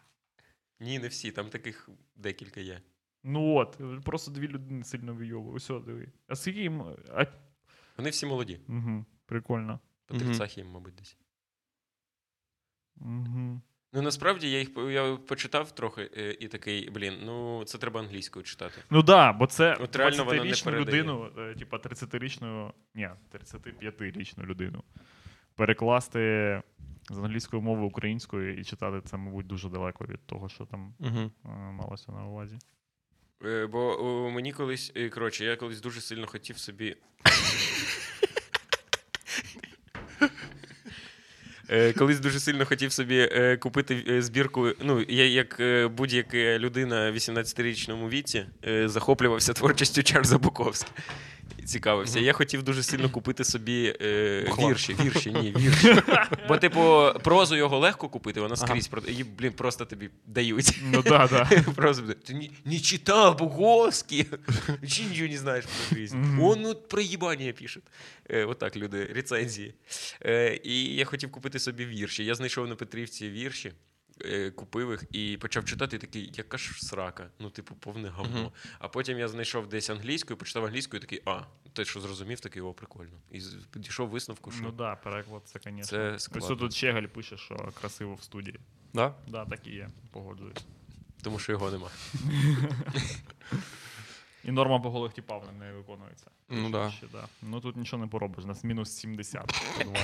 [0.80, 2.80] Ні, не всі, там таких декілька є.
[3.22, 5.56] Ну от, просто дві людини сильно вийовують.
[5.70, 6.08] Ось, диви.
[6.28, 6.82] А скільки їм.
[7.14, 7.26] А...
[7.96, 8.60] Вони всі молоді.
[8.68, 9.80] Угу, прикольно.
[10.06, 10.18] По.
[10.18, 11.16] 30 їм, мабуть, десь.
[13.00, 13.60] Угу.
[13.96, 18.44] Ну насправді я їх я почитав трохи е, і такий, блін, ну це треба англійською
[18.44, 18.74] читати.
[18.90, 21.02] Ну так, да, бо це От реально вона не 20-річну передає.
[21.02, 24.84] людину, е, типа 30-річну, ні, 35-річну людину.
[25.54, 26.62] Перекласти
[27.10, 31.30] з англійської мови українською і читати це, мабуть, дуже далеко від того, що там е,
[31.72, 32.58] малося на увазі.
[33.70, 36.96] Бо мені колись, коротше, я колись дуже сильно хотів собі.
[41.98, 44.68] Колись дуже сильно хотів собі е, купити е, збірку.
[44.82, 50.90] Ну, я як е, будь-яка людина в 18-річному віці е, захоплювався творчістю Чарльза Буковська.
[51.64, 52.20] Цікавився.
[52.20, 56.02] Я хотів дуже сильно купити собі е, вірші, вірші, ні, вірші.
[56.48, 60.80] Бо, типу, прозу його легко купити, вона скрізь про її, блін, просто тобі дають.
[60.92, 61.62] Ну да, да.
[61.76, 64.26] Просто ты не, не читал Буговский,
[64.68, 66.16] вообще ничего не знаешь про жизнь.
[66.40, 67.02] Он ну, про
[67.58, 67.82] пишет.
[68.30, 69.74] Е, отак люди, рецензії.
[70.24, 72.24] Е, і я хотів купити собі вірші.
[72.24, 73.72] Я знайшов на Петрівці вірші,
[74.54, 77.30] купив їх і почав читати і такий, яка ж срака.
[77.38, 78.52] Ну, типу, повне говно.
[78.78, 81.42] А потім я знайшов десь англійською, почитав англійською і такий, а,
[81.72, 83.18] те, що зрозумів, такий, о, прикольно.
[83.30, 83.40] І
[83.70, 86.18] підійшов висновку, що Ну да, переклад це, звісно.
[86.18, 88.60] це тут Щеголь пише, що красиво в студії.
[88.94, 89.14] Да?
[89.28, 90.64] Да, так і є, погоджуюсь.
[91.22, 91.90] Тому що його нема.
[94.44, 96.26] І норма по голих типав не виконується.
[96.48, 96.90] Ну да.
[96.90, 97.24] Ще, да.
[97.42, 99.98] Ну тут нічого не поробиш, у нас мінус 70 в підвалі.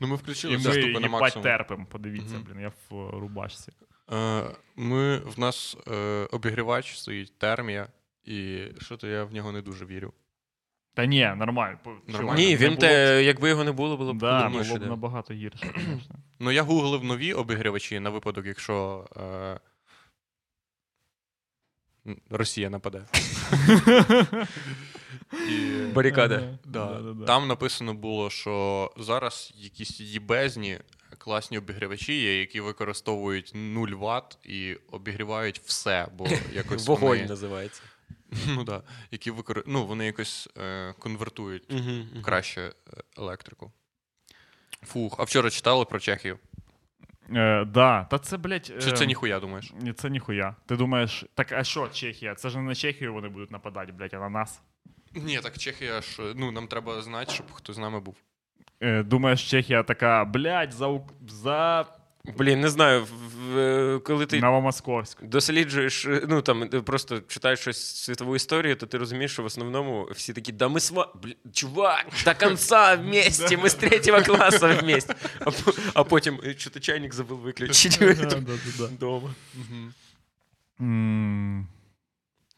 [0.00, 1.42] Ну ми І включили ми заступи на максимум.
[1.44, 2.44] терпимо, подивіться, Мгм.
[2.50, 3.72] блін, я в е, рубашці.
[4.12, 4.42] Е,
[4.76, 7.88] Ми, в нас е, обігрівач стоїть термія,
[8.24, 10.12] і що то я в нього не дуже вірю.
[10.94, 11.78] Та ні, нормально.
[11.84, 12.40] по- Нормально.
[12.40, 14.78] Ні, не він було те, якби його не було, було б- б Да, було б
[14.78, 14.86] да.
[14.86, 16.14] набагато гірше, звісно.
[16.38, 19.60] Ну, я гуглив нові обігрівачі на випадок, якщо е,
[22.30, 23.04] Росія нападе.
[25.48, 26.58] І, Барикада.
[26.64, 27.24] Да, Да-да-да.
[27.24, 30.78] Там написано було, що зараз якісь їбезні
[31.18, 37.82] класні обігрівачі є, які використовують 0 Вт і обігрівають все, бо якось Вогонь вони, називається.
[38.46, 39.64] ну, да, які викор...
[39.66, 41.72] ну, вони якось е, конвертують
[42.22, 42.72] краще е,
[43.18, 43.72] електрику.
[44.82, 46.38] Фух, а вчора читали про Чехію?
[47.36, 48.66] Е, да, та це, блядь.
[48.66, 49.72] Чи е, це ніхуя думаєш?
[49.80, 50.54] Ні, це ніхуя.
[50.66, 52.34] Ти думаєш, так а що Чехія?
[52.34, 54.62] Це ж не на Чехію вони будуть нападати, блядь, а на нас.
[55.14, 58.16] Ні, так Чехія ж, ну нам треба знати, щоб хто з нами був.
[58.80, 61.86] Е, думаєш, Чехія така, блядь, за, за
[62.24, 65.22] Блін, не знаю, в- коли ти Новомосковськ.
[65.24, 69.46] досліджуєш, е, ну там е, просто читаєш щось світову історію, то ти розумієш, що в
[69.46, 71.12] основному всі такі, да ми сва...
[71.22, 75.14] Блін, чувак, до конца вместе, ми з третього класу вместе.
[75.40, 75.50] А,
[75.94, 78.06] а потім, «Е, що ти чайник забув виключити
[78.86, 79.34] вдома.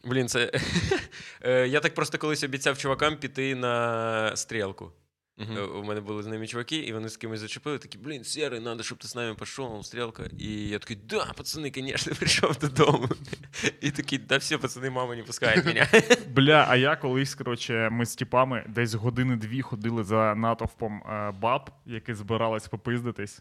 [0.04, 0.52] Блін, це.
[1.44, 4.92] Е, Я так просто колись обіцяв чувакам піти на стрілку.
[5.56, 8.60] Е, У мене були з ними чуваки, і вони з кимось зачепили, такі, блін, Серий,
[8.60, 10.22] надо, щоб ти з нами пішов, стрілка.
[10.38, 13.08] І я такий, да, пацани, звісно, прийшов додому.
[13.80, 15.88] І такий, да все, пацани, мама не пускає мене.
[16.28, 21.70] Бля, а я колись, коротше, ми з тіпами десь години-дві ходили за натовпом е, баб,
[21.86, 23.40] які збирались попиздитись.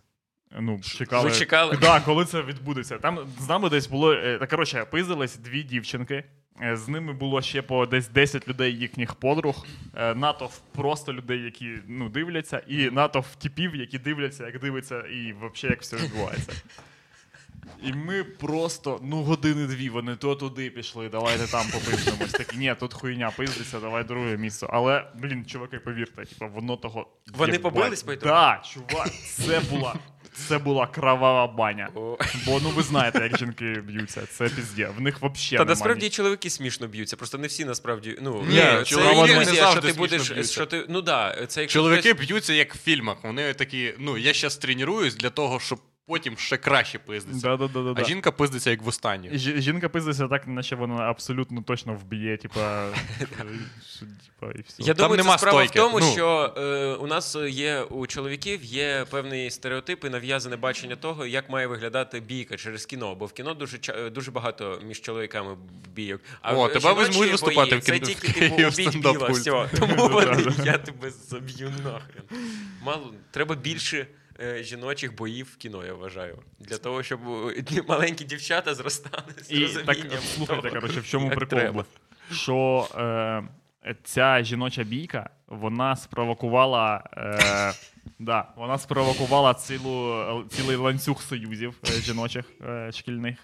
[0.59, 1.29] Ну, чекали.
[1.29, 1.77] Ви чекали?
[1.81, 2.97] Да, коли це відбудеться.
[2.97, 4.13] Там з нами десь було.
[4.13, 6.23] е, Та коротше, пиздились дві дівчинки.
[6.63, 9.65] Е, З ними було ще по десь 10 людей їхніх подруг.
[9.95, 15.33] Е, Натовп просто людей, які ну, дивляться, і натовп типів, які дивляться, як дивиться, і
[15.33, 16.51] взагалі як все відбувається.
[17.83, 22.31] І ми просто, ну, години-дві, вони то туди пішли, давайте там попиздимось.
[22.31, 24.67] Такі, ні, тут хуйня пиздиться, давай друге місце.
[24.69, 27.07] Але, блін, чуваки, повірте, типу, воно того.
[27.33, 28.33] Вони побились по ітогу?
[28.35, 29.95] Да, чувак, це була.
[30.33, 31.89] Це була кровава баня.
[32.45, 34.21] Бо ну ви знаєте, як жінки б'ються.
[34.31, 34.89] Це пізде.
[34.97, 38.17] В них взагалі Та насправді і чоловіки смішно б'ються, просто не всі насправді.
[38.21, 40.51] Ну, Ні, це чоловіки не завжди ти будеш.
[40.51, 43.17] Що ти, ну да, це якщо Чоловіки б'ються як в фільмах.
[43.23, 45.79] Вони такі, ну, я зараз тренуюсь для того, щоб
[46.11, 47.47] потім ще краще пиздитися.
[47.47, 49.29] Да, да, да, да, А жінка пиздиться як в останнє.
[49.29, 52.87] Жі- Жінка пиздиться так, наче вона абсолютно точно вб'є, типа,
[54.55, 54.83] і все.
[54.83, 55.79] Я думаю, нема це справа стойки.
[55.79, 56.11] в тому, Ну.
[56.13, 61.49] що е, у нас є у чоловіків є певний стереотип і нав'язане бачення того, як
[61.49, 63.15] має виглядати бійка через кіно.
[63.15, 63.77] Бо в кіно дуже
[64.11, 65.57] дуже багато між чоловіками
[65.95, 66.21] бійок.
[66.41, 69.69] А О, в- тебе візьмуть виступати бої в кіно- Це тільки типу убіть біла, все.
[69.79, 72.23] Тому вони, я тебе заб'ю нахрен.
[72.83, 74.07] Мало треба більше.
[74.39, 76.37] Е, Жіночих боїв в кіно, я вважаю.
[76.59, 77.19] Для того, щоб
[77.87, 81.71] маленькі дівчата зростали з І так слухайте, того, коротше, в чому прикол треба.
[81.71, 81.85] був?
[82.31, 82.87] Що
[83.85, 87.03] е, ця жіноча бійка, вона спровокувала.
[87.17, 87.73] Е,
[88.19, 93.37] да, вона спровокувала цілу, цілий ланцюг союзів е, жіночих е, шкільних.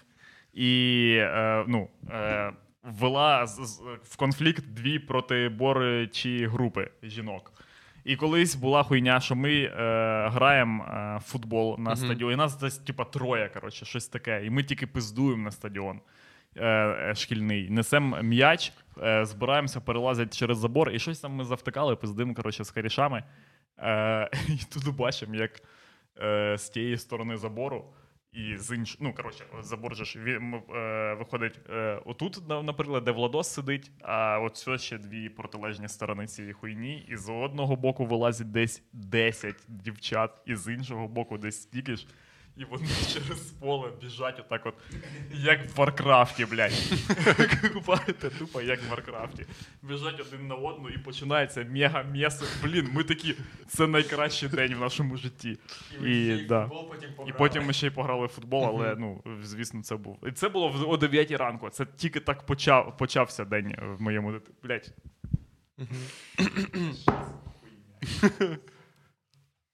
[0.54, 7.52] І е, ну, е, ввела з- з- в конфлікт дві протиборчі групи жінок.
[8.08, 9.70] І колись була хуйня, що ми е,
[10.28, 12.34] граємо е, футбол на стадіоні.
[12.34, 14.46] І нас десь, типа, троє, коротше, щось таке.
[14.46, 16.00] І ми тільки пиздуємо на стадіон
[16.56, 17.70] е, е, шкільний.
[17.70, 22.70] Несемо м'яч, е, збираємося перелазять через забор, і щось там ми завтикали, пиздимо, коротше, з
[22.70, 23.24] харішами.
[23.78, 25.62] Е, і тут бачимо, як
[26.22, 27.84] е, з тієї сторони забору.
[28.32, 28.96] І з інш...
[29.00, 34.40] ну, коротше, забор же ж він, е, виходить е, отут, наприклад, де Владос сидить, а
[34.40, 37.06] от все ще дві протилежні сторони цієї хуйні.
[37.08, 42.06] І з одного боку вилазить десь 10 дівчат, і з іншого боку десь стільки ж.
[42.58, 44.74] І вони через поле біжать отак от,
[45.32, 46.92] як в Варкрафті, блядь.
[47.74, 49.46] Купаєте тупо, як в Варкрафті.
[49.82, 52.44] Біжать один на одну і починається мега м'ясо.
[52.62, 53.34] Блін, ми такі,
[53.68, 55.58] це найкращий день в нашому житті.
[56.04, 56.70] І, да.
[57.26, 60.18] І потім ми ще й пограли в футбол, але ну, звісно, це був.
[60.26, 61.70] І це було о 9 ранку.
[61.70, 64.54] Це тільки так почав, почався день в моєму дитинстві.
[64.62, 64.92] Блять.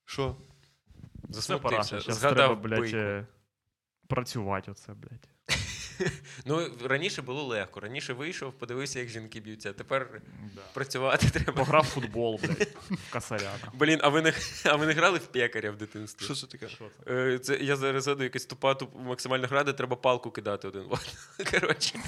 [0.05, 0.35] Що?
[1.27, 1.33] Пора.
[1.41, 1.99] Засмутився.
[1.99, 3.27] Зараз Згадав треба, блядь, е,
[4.07, 5.29] працювати оце, блядь.
[6.45, 7.79] Ну, раніше було легко.
[7.79, 9.73] Раніше вийшов, подивився, як жінки б'ються.
[9.73, 10.21] Тепер
[10.55, 10.61] Да.
[10.73, 11.53] працювати треба.
[11.53, 13.71] Пограв в футбол, блядь, в касаряна.
[13.73, 14.33] Блін, а ви не,
[14.65, 16.25] а ви не грали в пекаря в дитинстві?
[16.25, 16.69] Що це таке?
[16.69, 17.13] Що це?
[17.13, 20.83] Е, Це я зараз згадую якась тупа туп, максимальна гра, де треба палку кидати один.
[21.51, 21.99] Коротше.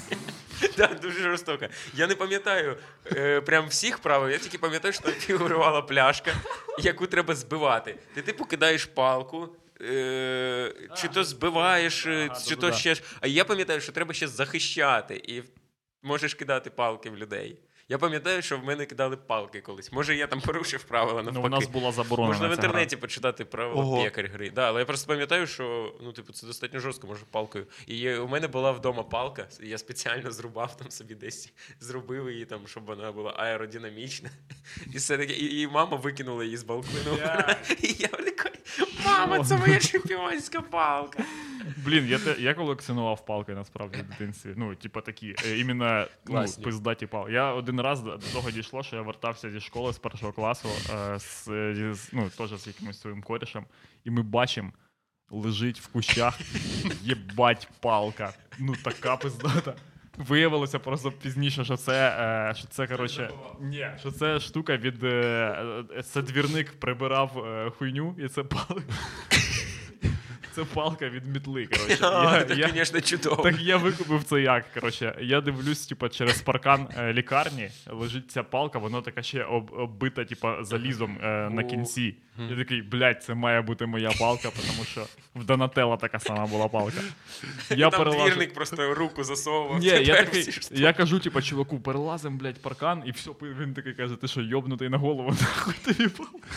[0.76, 1.66] Так, дуже жорстоко.
[1.94, 2.76] Я не пам'ятаю
[3.12, 6.34] е, прям всіх правил, я тільки пам'ятаю, що там фігурувала пляшка,
[6.78, 7.96] яку треба збивати.
[8.14, 9.48] Ти типу кидаєш палку.
[9.80, 13.02] Е, чи то збиваєш, е, Ага, чи то ще ж.
[13.20, 15.42] А я пам'ятаю, що треба ще захищати, і
[16.02, 17.58] можеш кидати палки в людей.
[17.90, 19.92] Я пам'ятаю, що в мене кидали палки колись.
[19.92, 21.48] Може, я там порушив правила навпаки.
[21.48, 24.02] Ну, у нас була заборонена Можна в інтернеті почитати правила Ого.
[24.02, 24.50] пекарь гри.
[24.50, 27.66] Да, але я просто пам'ятаю, що ну, типу, це достатньо жорстко, може, палкою.
[27.86, 32.44] І є- у мене була вдома палка, я спеціально зрубав там собі десь, зробив її
[32.44, 34.30] там, щоб вона була аеродинамічна.
[34.92, 37.16] І все таке, і, і мама викинула її з балкону.
[37.16, 37.56] Бля.
[37.82, 38.57] І я такий,
[39.08, 41.24] мама, це моя чемпіонська палка.
[41.84, 44.54] Блін, я, те, я колекціонував палки насправді в дитинстві.
[44.56, 46.64] Ну, типа такі, е, іменно ну, Класні.
[46.64, 47.32] пиздаті палки.
[47.32, 50.68] Я один раз до до того дійшло, що я вертався зі школи з першого класу,
[50.68, 53.64] е, з, е, з, ну, теж з якимось своїм корішем,
[54.04, 54.72] і ми бачимо,
[55.30, 56.40] лежить в кущах,
[57.02, 58.32] єбать палка.
[58.58, 59.74] Ну, така пиздата.
[60.18, 62.16] Виявилося просто пізніше, що це,
[62.50, 63.30] е, що це коротше,
[63.60, 65.04] ні, що це штука від.
[65.04, 65.08] Е,
[65.96, 67.46] е, це двірник прибирав
[67.78, 68.82] хуйню, і це палка.
[70.58, 71.66] Це палка від мітли.
[71.72, 71.98] Коротше.
[72.50, 73.42] Я, я, звісно, чудово.
[73.42, 74.72] так я викупив це як.
[74.74, 79.70] Коротше, я дивлюсь, типа, через паркан е, лікарні лежить ця палка, вона така ще об,
[79.72, 82.14] оббита, типа, залізом е, на кінці.
[82.50, 86.68] Я такий, блядь, це має бути моя палка, тому що в Донателла така сама була
[86.68, 87.00] палка.
[87.70, 89.78] Я там перелажу- двірник просто руку засовував.
[89.78, 93.94] ні, я такий, всі я кажу, типа, чуваку, перелазим, блядь, паркан, і все, він такий
[93.94, 96.48] каже, ти що, йобнутий на голову, нахуй тобі палка.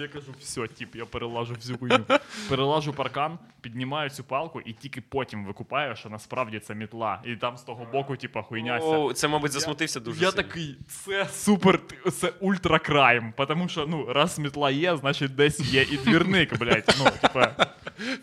[0.00, 2.04] Я кажу, все, тип, я перелажу всю хуйню.
[2.48, 7.22] Перелажу паркан, піднімаю цю палку і тільки потім викупаю, що насправді це мітла.
[7.24, 8.86] І там з того боку, типа, хуйняся.
[8.86, 11.80] О, це, мабуть, засмутився дуже Я такий, це супер,
[12.12, 13.34] це ультракрайм.
[13.48, 16.94] Тому що, ну, раз мітла є, значить десь є і двірник, блядь.
[16.98, 17.66] Ну, типа,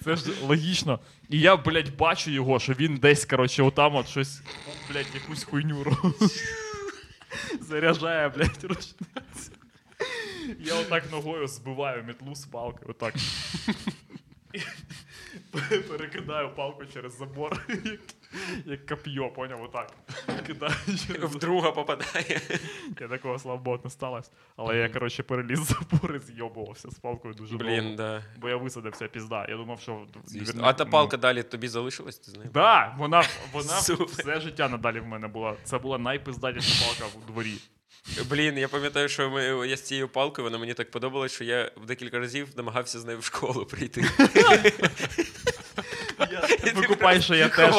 [0.04, 1.00] це ж логічно.
[1.30, 4.42] І я, блядь, бачу його, що він десь, коротше, отам от щось,
[4.92, 5.86] блядь, якусь хуйню.
[7.62, 9.52] Заряджає, блядь, рушницю.
[10.60, 13.14] Я отак ногою збиваю мітлу з палки, отак.
[15.90, 18.00] Перекидаю палку через забор, як,
[18.66, 19.92] як коп'є, поняв, отак.
[20.48, 20.74] Кидаю
[21.08, 22.42] через В друга попадає.
[23.00, 24.32] я такого, слава Богу, не сталося.
[24.56, 27.96] Але я, коротше, переліз забор і зйобувався з палкою дуже Блін, довго.
[27.96, 28.24] да.
[28.38, 29.46] Бо я висадився пізда.
[29.50, 30.06] Я думав, що.
[30.26, 30.62] Звісно.
[30.66, 32.52] А та палка далі тобі залишилась, ти знаєш?
[32.54, 35.56] Да, вона, вона все життя надалі в мене була.
[35.64, 37.54] Це була найпиздатіша палка в дворі.
[38.30, 41.72] Блін, я пам'ятаю, що ми, я з цією палкою, вона мені так подобалась, що я
[41.88, 44.06] декілька разів намагався з нею в школу прийти.
[46.76, 47.76] Викупай, що я теж.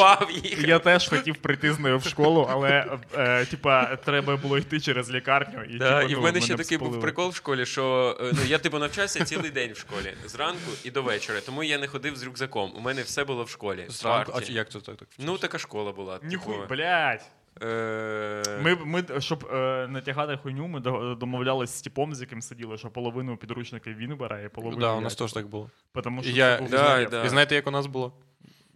[0.59, 5.11] Я теж хотів прийти з нею в школу, але е, типа треба було йти через
[5.11, 5.63] лікарню.
[5.63, 8.31] І, Да, типа, і в ну, мене ще такий був прикол в школі, що е,
[8.33, 11.87] ну, я типу навчався цілий день в школі, зранку і до вечора, тому я не
[11.87, 12.73] ходив з рюкзаком.
[12.77, 13.85] У мене все було в школі.
[13.89, 14.95] Зранку, а як це так?
[14.95, 16.19] так Ну, така школа була.
[16.23, 17.21] Ніхуй, типу, блядь.
[17.63, 22.41] Е, Ми, ми, щоб е, не тягати хуйню, ми до- домовлялись з типом, з яким
[22.41, 24.81] сиділи, що половину підручників він бере, і половину.
[24.81, 25.69] Да, у нас теж так було.
[25.91, 27.23] Потому що І я, це був да, да.
[27.25, 28.13] І знаєте, як у нас було?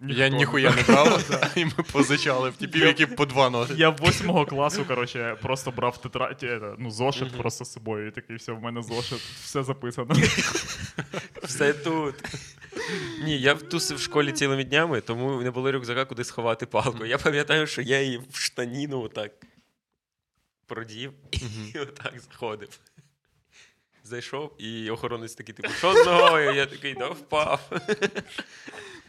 [0.04, 3.76] Ніхто Я ніхуя не брав, і ми позичали в типів, які по два ноги.
[3.78, 8.08] Я восьмого класу, коротше, просто брав тетраді, е, ну, зошит просто з собою.
[8.08, 10.16] І такий, все, в мене зошит, все записано.
[11.44, 12.16] Все тут.
[13.24, 17.06] Ні, я тусив в школі цілими днями, тому не було рюкзака, куди сховати палку.
[17.06, 19.32] Я пам'ятаю, що я її в штаніну отак
[20.66, 22.80] продів і отак заходив.
[24.04, 26.52] Зайшов, і охоронець такий, типу, що з ногою?
[26.52, 27.70] Я такий, да впав.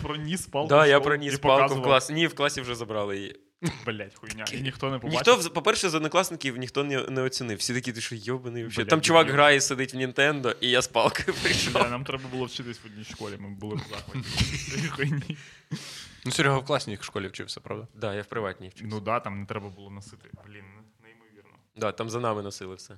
[0.02, 0.68] Проніс палку.
[0.68, 2.10] Да, я проніс палку в клас.
[2.10, 3.40] Ні, в класі вже забрали її.
[3.86, 4.44] Блять, хуйня.
[4.52, 5.36] І ніхто не побачив.
[5.36, 7.58] Ніхто, по-перше, з однокласників ніхто не, не оцінив.
[7.58, 8.88] Всі такі, ти що йобаний взагалі.
[8.90, 9.34] Там чувак дебіл.
[9.36, 11.72] грає, сидить в Нінтендо, і я з палкою прийшов.
[11.72, 14.88] Да, нам треба було вчитись в одній школі, ми були в захваті.
[14.88, 15.36] Хуйні.
[16.24, 17.86] Ну, Серега в класній школі вчився, правда?
[17.94, 18.86] Да, я в приватній вчився.
[18.94, 20.28] Ну да, там не треба було носити.
[20.46, 20.64] Блін,
[21.04, 21.50] неймовірно.
[21.76, 22.94] Да, там за нами носили все.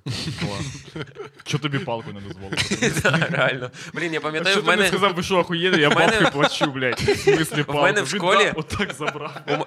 [1.47, 2.57] Що тобі палку не дозволили?
[3.03, 3.71] Да, Реально.
[3.93, 4.87] Блін, я пам'ятаю, що в ти не мене.
[4.89, 6.99] сказав, ви що охуєли, я в мене- плачу, блядь.
[6.99, 7.81] В смислі палку?
[7.81, 9.37] мене в школі- Отак забрав.
[9.47, 9.65] У, м-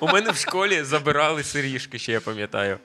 [0.00, 2.78] у мене в школі забирали сиріжки, ще я пам'ятаю.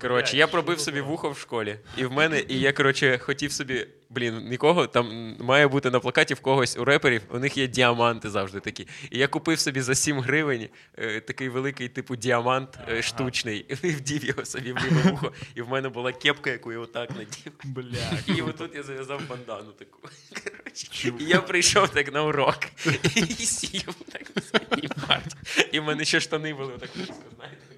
[0.00, 1.76] Коротше, я пробив собі вухо в школі.
[1.96, 3.86] І в мене, і я, коротше, хотів собі.
[4.10, 8.30] Блін, нікого там має бути на плакаті в когось у реперів, у них є діаманти
[8.30, 8.88] завжди такі.
[9.10, 10.68] І я купив собі за 7 гривень
[10.98, 15.32] е, такий великий, типу, діамант е, штучний, і вдів його собі в ліве вухо.
[15.54, 17.52] І в мене була кепка, яку я отак надів.
[17.64, 18.34] Бля.
[18.36, 19.98] І отут я зав'язав бандану таку.
[20.44, 22.58] Коротше, і я прийшов так на урок
[23.16, 25.36] і сів так на своїй парті.
[25.72, 27.73] І в мене ще штани були так низько, знаєте.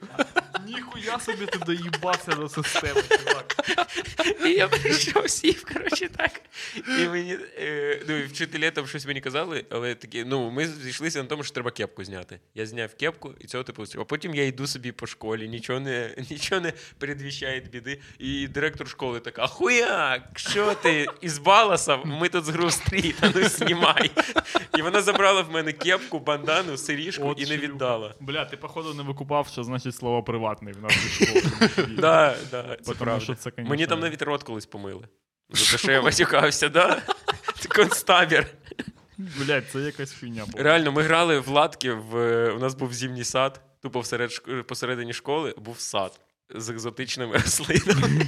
[0.67, 3.57] Ніхуя собі ти доїбався до системи, чувак.
[4.47, 6.41] І я прийшов, сів, коротше, так.
[6.99, 11.23] І мені е, ну, і вчителі там щось мені казали, але такі, ну, ми зійшлися
[11.23, 12.41] на тому, що треба кепку зняти.
[12.55, 13.85] Я зняв кепку і цього типу.
[13.99, 18.01] А потім я йду собі по школі, нічого не, нічого не передвіщає біди.
[18.19, 21.97] І директор школи така: Ахуяк, що ти із Баласа?
[21.97, 24.11] Ми тут з гру стріт, а ну знімай.
[24.79, 28.15] І вона забрала в мене кепку, бандану, сиріжку От і не віддала.
[28.21, 30.77] Бля, ти походу не викупав, що значить слово приватний в.
[32.01, 33.35] Да, да, це правда.
[33.35, 35.09] це, Мені там навіть рот колись помили.
[35.51, 37.03] За те, що я матюкався, да?
[37.69, 38.47] Концтабір.
[39.19, 40.65] Блядь, це якась хуйня була.
[40.65, 42.51] Реально, ми грали в латки, в...
[42.51, 44.31] у нас був зимній сад, тупо всеред...
[44.67, 46.21] посередині школи був сад
[46.55, 48.27] з екзотичними рослинами.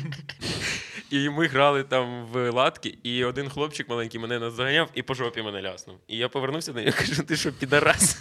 [1.10, 5.42] І ми грали там в латки, і один хлопчик маленький мене наздоганяв і по жопі
[5.42, 5.96] мене ляснув.
[6.08, 8.18] І я повернувся до нього і кажу, ти що, підарас?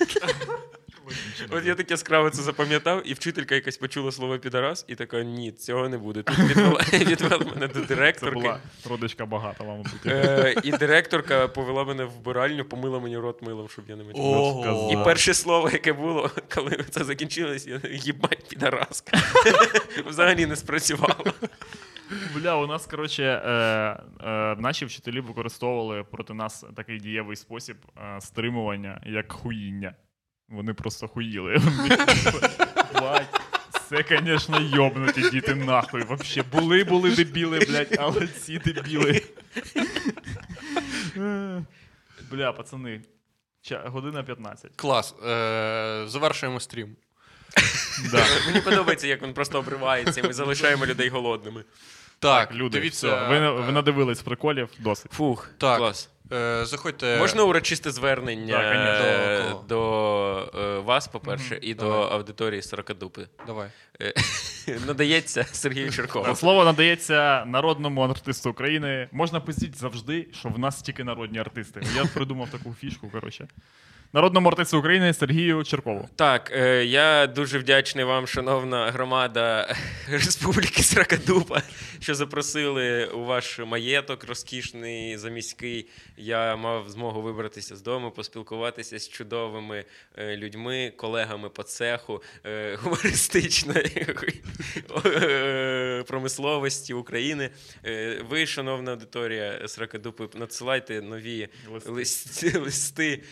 [1.49, 5.51] От я таке скраво це запам'ятав, і вчителька якась почула слово підарас, і така: ні,
[5.51, 6.23] цього не буде.
[6.23, 8.59] Тут відвела, відвела мене до Це була
[8.89, 9.83] родичка багата, вам.
[10.05, 14.03] Е, і директорка повела мене в вбиральню, помила мені рот милом, щоб я не.
[14.13, 14.89] Ого.
[14.93, 19.17] І перше слово, яке було, коли це закінчилось, я їбать підараска.
[20.05, 21.33] Взагалі не спрацювало.
[22.35, 28.21] Бля, у нас, коротше, е, е, наші вчителі використовували проти нас такий дієвий спосіб е,
[28.21, 29.95] стримування, як хуїння.
[30.49, 31.57] Вони просто хуїли.
[33.89, 36.03] Це, звісно, йобнуті діти нахуй.
[36.03, 39.21] Вообще, були, були дебіли, блядь, але ці дебіли.
[42.31, 43.01] Бля, пацани.
[43.63, 44.71] ча- Година 15.
[44.75, 45.15] Клас.
[45.25, 46.95] Е, завершуємо стрім.
[48.11, 48.25] Да.
[48.47, 51.63] Мені подобається, як він просто обривається, і ми залишаємо людей голодними.
[52.19, 53.07] Так, Люди, дивіться.
[53.07, 55.11] все, ви, ви е, надивились приколів, досить.
[55.11, 55.77] Фух, Так.
[55.77, 56.09] клас.
[56.33, 57.17] Е, заходьте.
[57.17, 61.63] Можна урочисте звернення Да, е, До до е, вас, по-перше, Мгм.
[61.63, 63.27] і до аудиторії Сорокадупи.
[63.47, 63.69] Давай.
[64.01, 64.13] Е,
[64.87, 66.35] Надається Сергію Черкову.
[66.35, 69.09] Слово надається народному артисту України.
[69.11, 71.81] Можна пиздіть завжди, що в нас тільки народні артисти.
[71.95, 73.47] Я придумав таку фішку, коротше.
[74.13, 76.09] Народному артисту України Сергію Черкову.
[76.15, 79.75] Так, е, я дуже вдячний вам, шановна громада
[80.09, 81.61] Республіки Сракадупа,
[81.99, 85.89] що запросили у ваш маєток розкішний заміський.
[86.17, 89.85] Я мав змогу вибратися з дому, поспілкуватися з чудовими
[90.17, 94.07] е, людьми, колегами по цеху е, гумористичної
[96.07, 97.49] промисловості України.
[98.29, 101.91] Ви, шановна аудиторія Сракадупи, надсилайте нові Листи.
[101.91, 103.23] листи, листи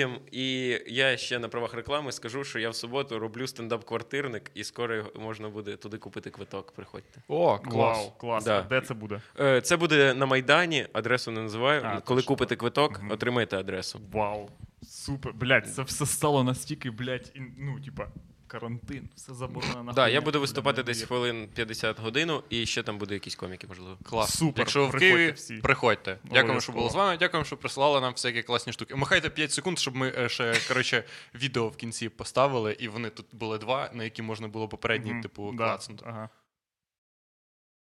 [0.00, 0.18] людям.
[0.32, 5.04] І я ще на правах реклами скажу, що я в суботу роблю стендап-квартирник, і скоро
[5.20, 6.72] можна буде туди купити квиток.
[6.72, 7.22] Приходьте.
[7.28, 7.98] О, клас.
[7.98, 8.44] Вау, клас.
[8.44, 8.62] Да.
[8.62, 9.20] Де це буде?
[9.40, 11.82] Е, Це буде на Майдані, адресу не називаю.
[11.84, 12.28] А, Коли точно.
[12.28, 13.12] купите квиток, угу.
[13.12, 14.00] отримайте адресу.
[14.12, 14.50] Вау.
[14.82, 15.32] Супер.
[15.32, 18.08] Блять, це все стало настільки, блять, ну, типа,
[18.50, 19.84] карантин, все заборонено.
[19.86, 23.66] Так, да, я буду виступати десь хвилин 50 годину, і ще там буде якісь коміки,
[23.66, 23.98] можливо.
[24.02, 24.38] Клас.
[24.38, 24.60] Супер.
[24.62, 25.56] Якщо ви в Києві, всі.
[25.56, 26.18] приходьте.
[26.24, 27.16] Дякуємо, що було були з вами.
[27.16, 28.94] Дякуємо, що присилали нам всякі класні штуки.
[28.94, 31.04] Махайте 5 секунд, щоб ми е, ще коротше,
[31.34, 35.52] відео в кінці поставили, і вони тут були два, на які можна було попередні, типу,
[35.52, 36.04] Да, клацнути.
[36.08, 36.28] Ага.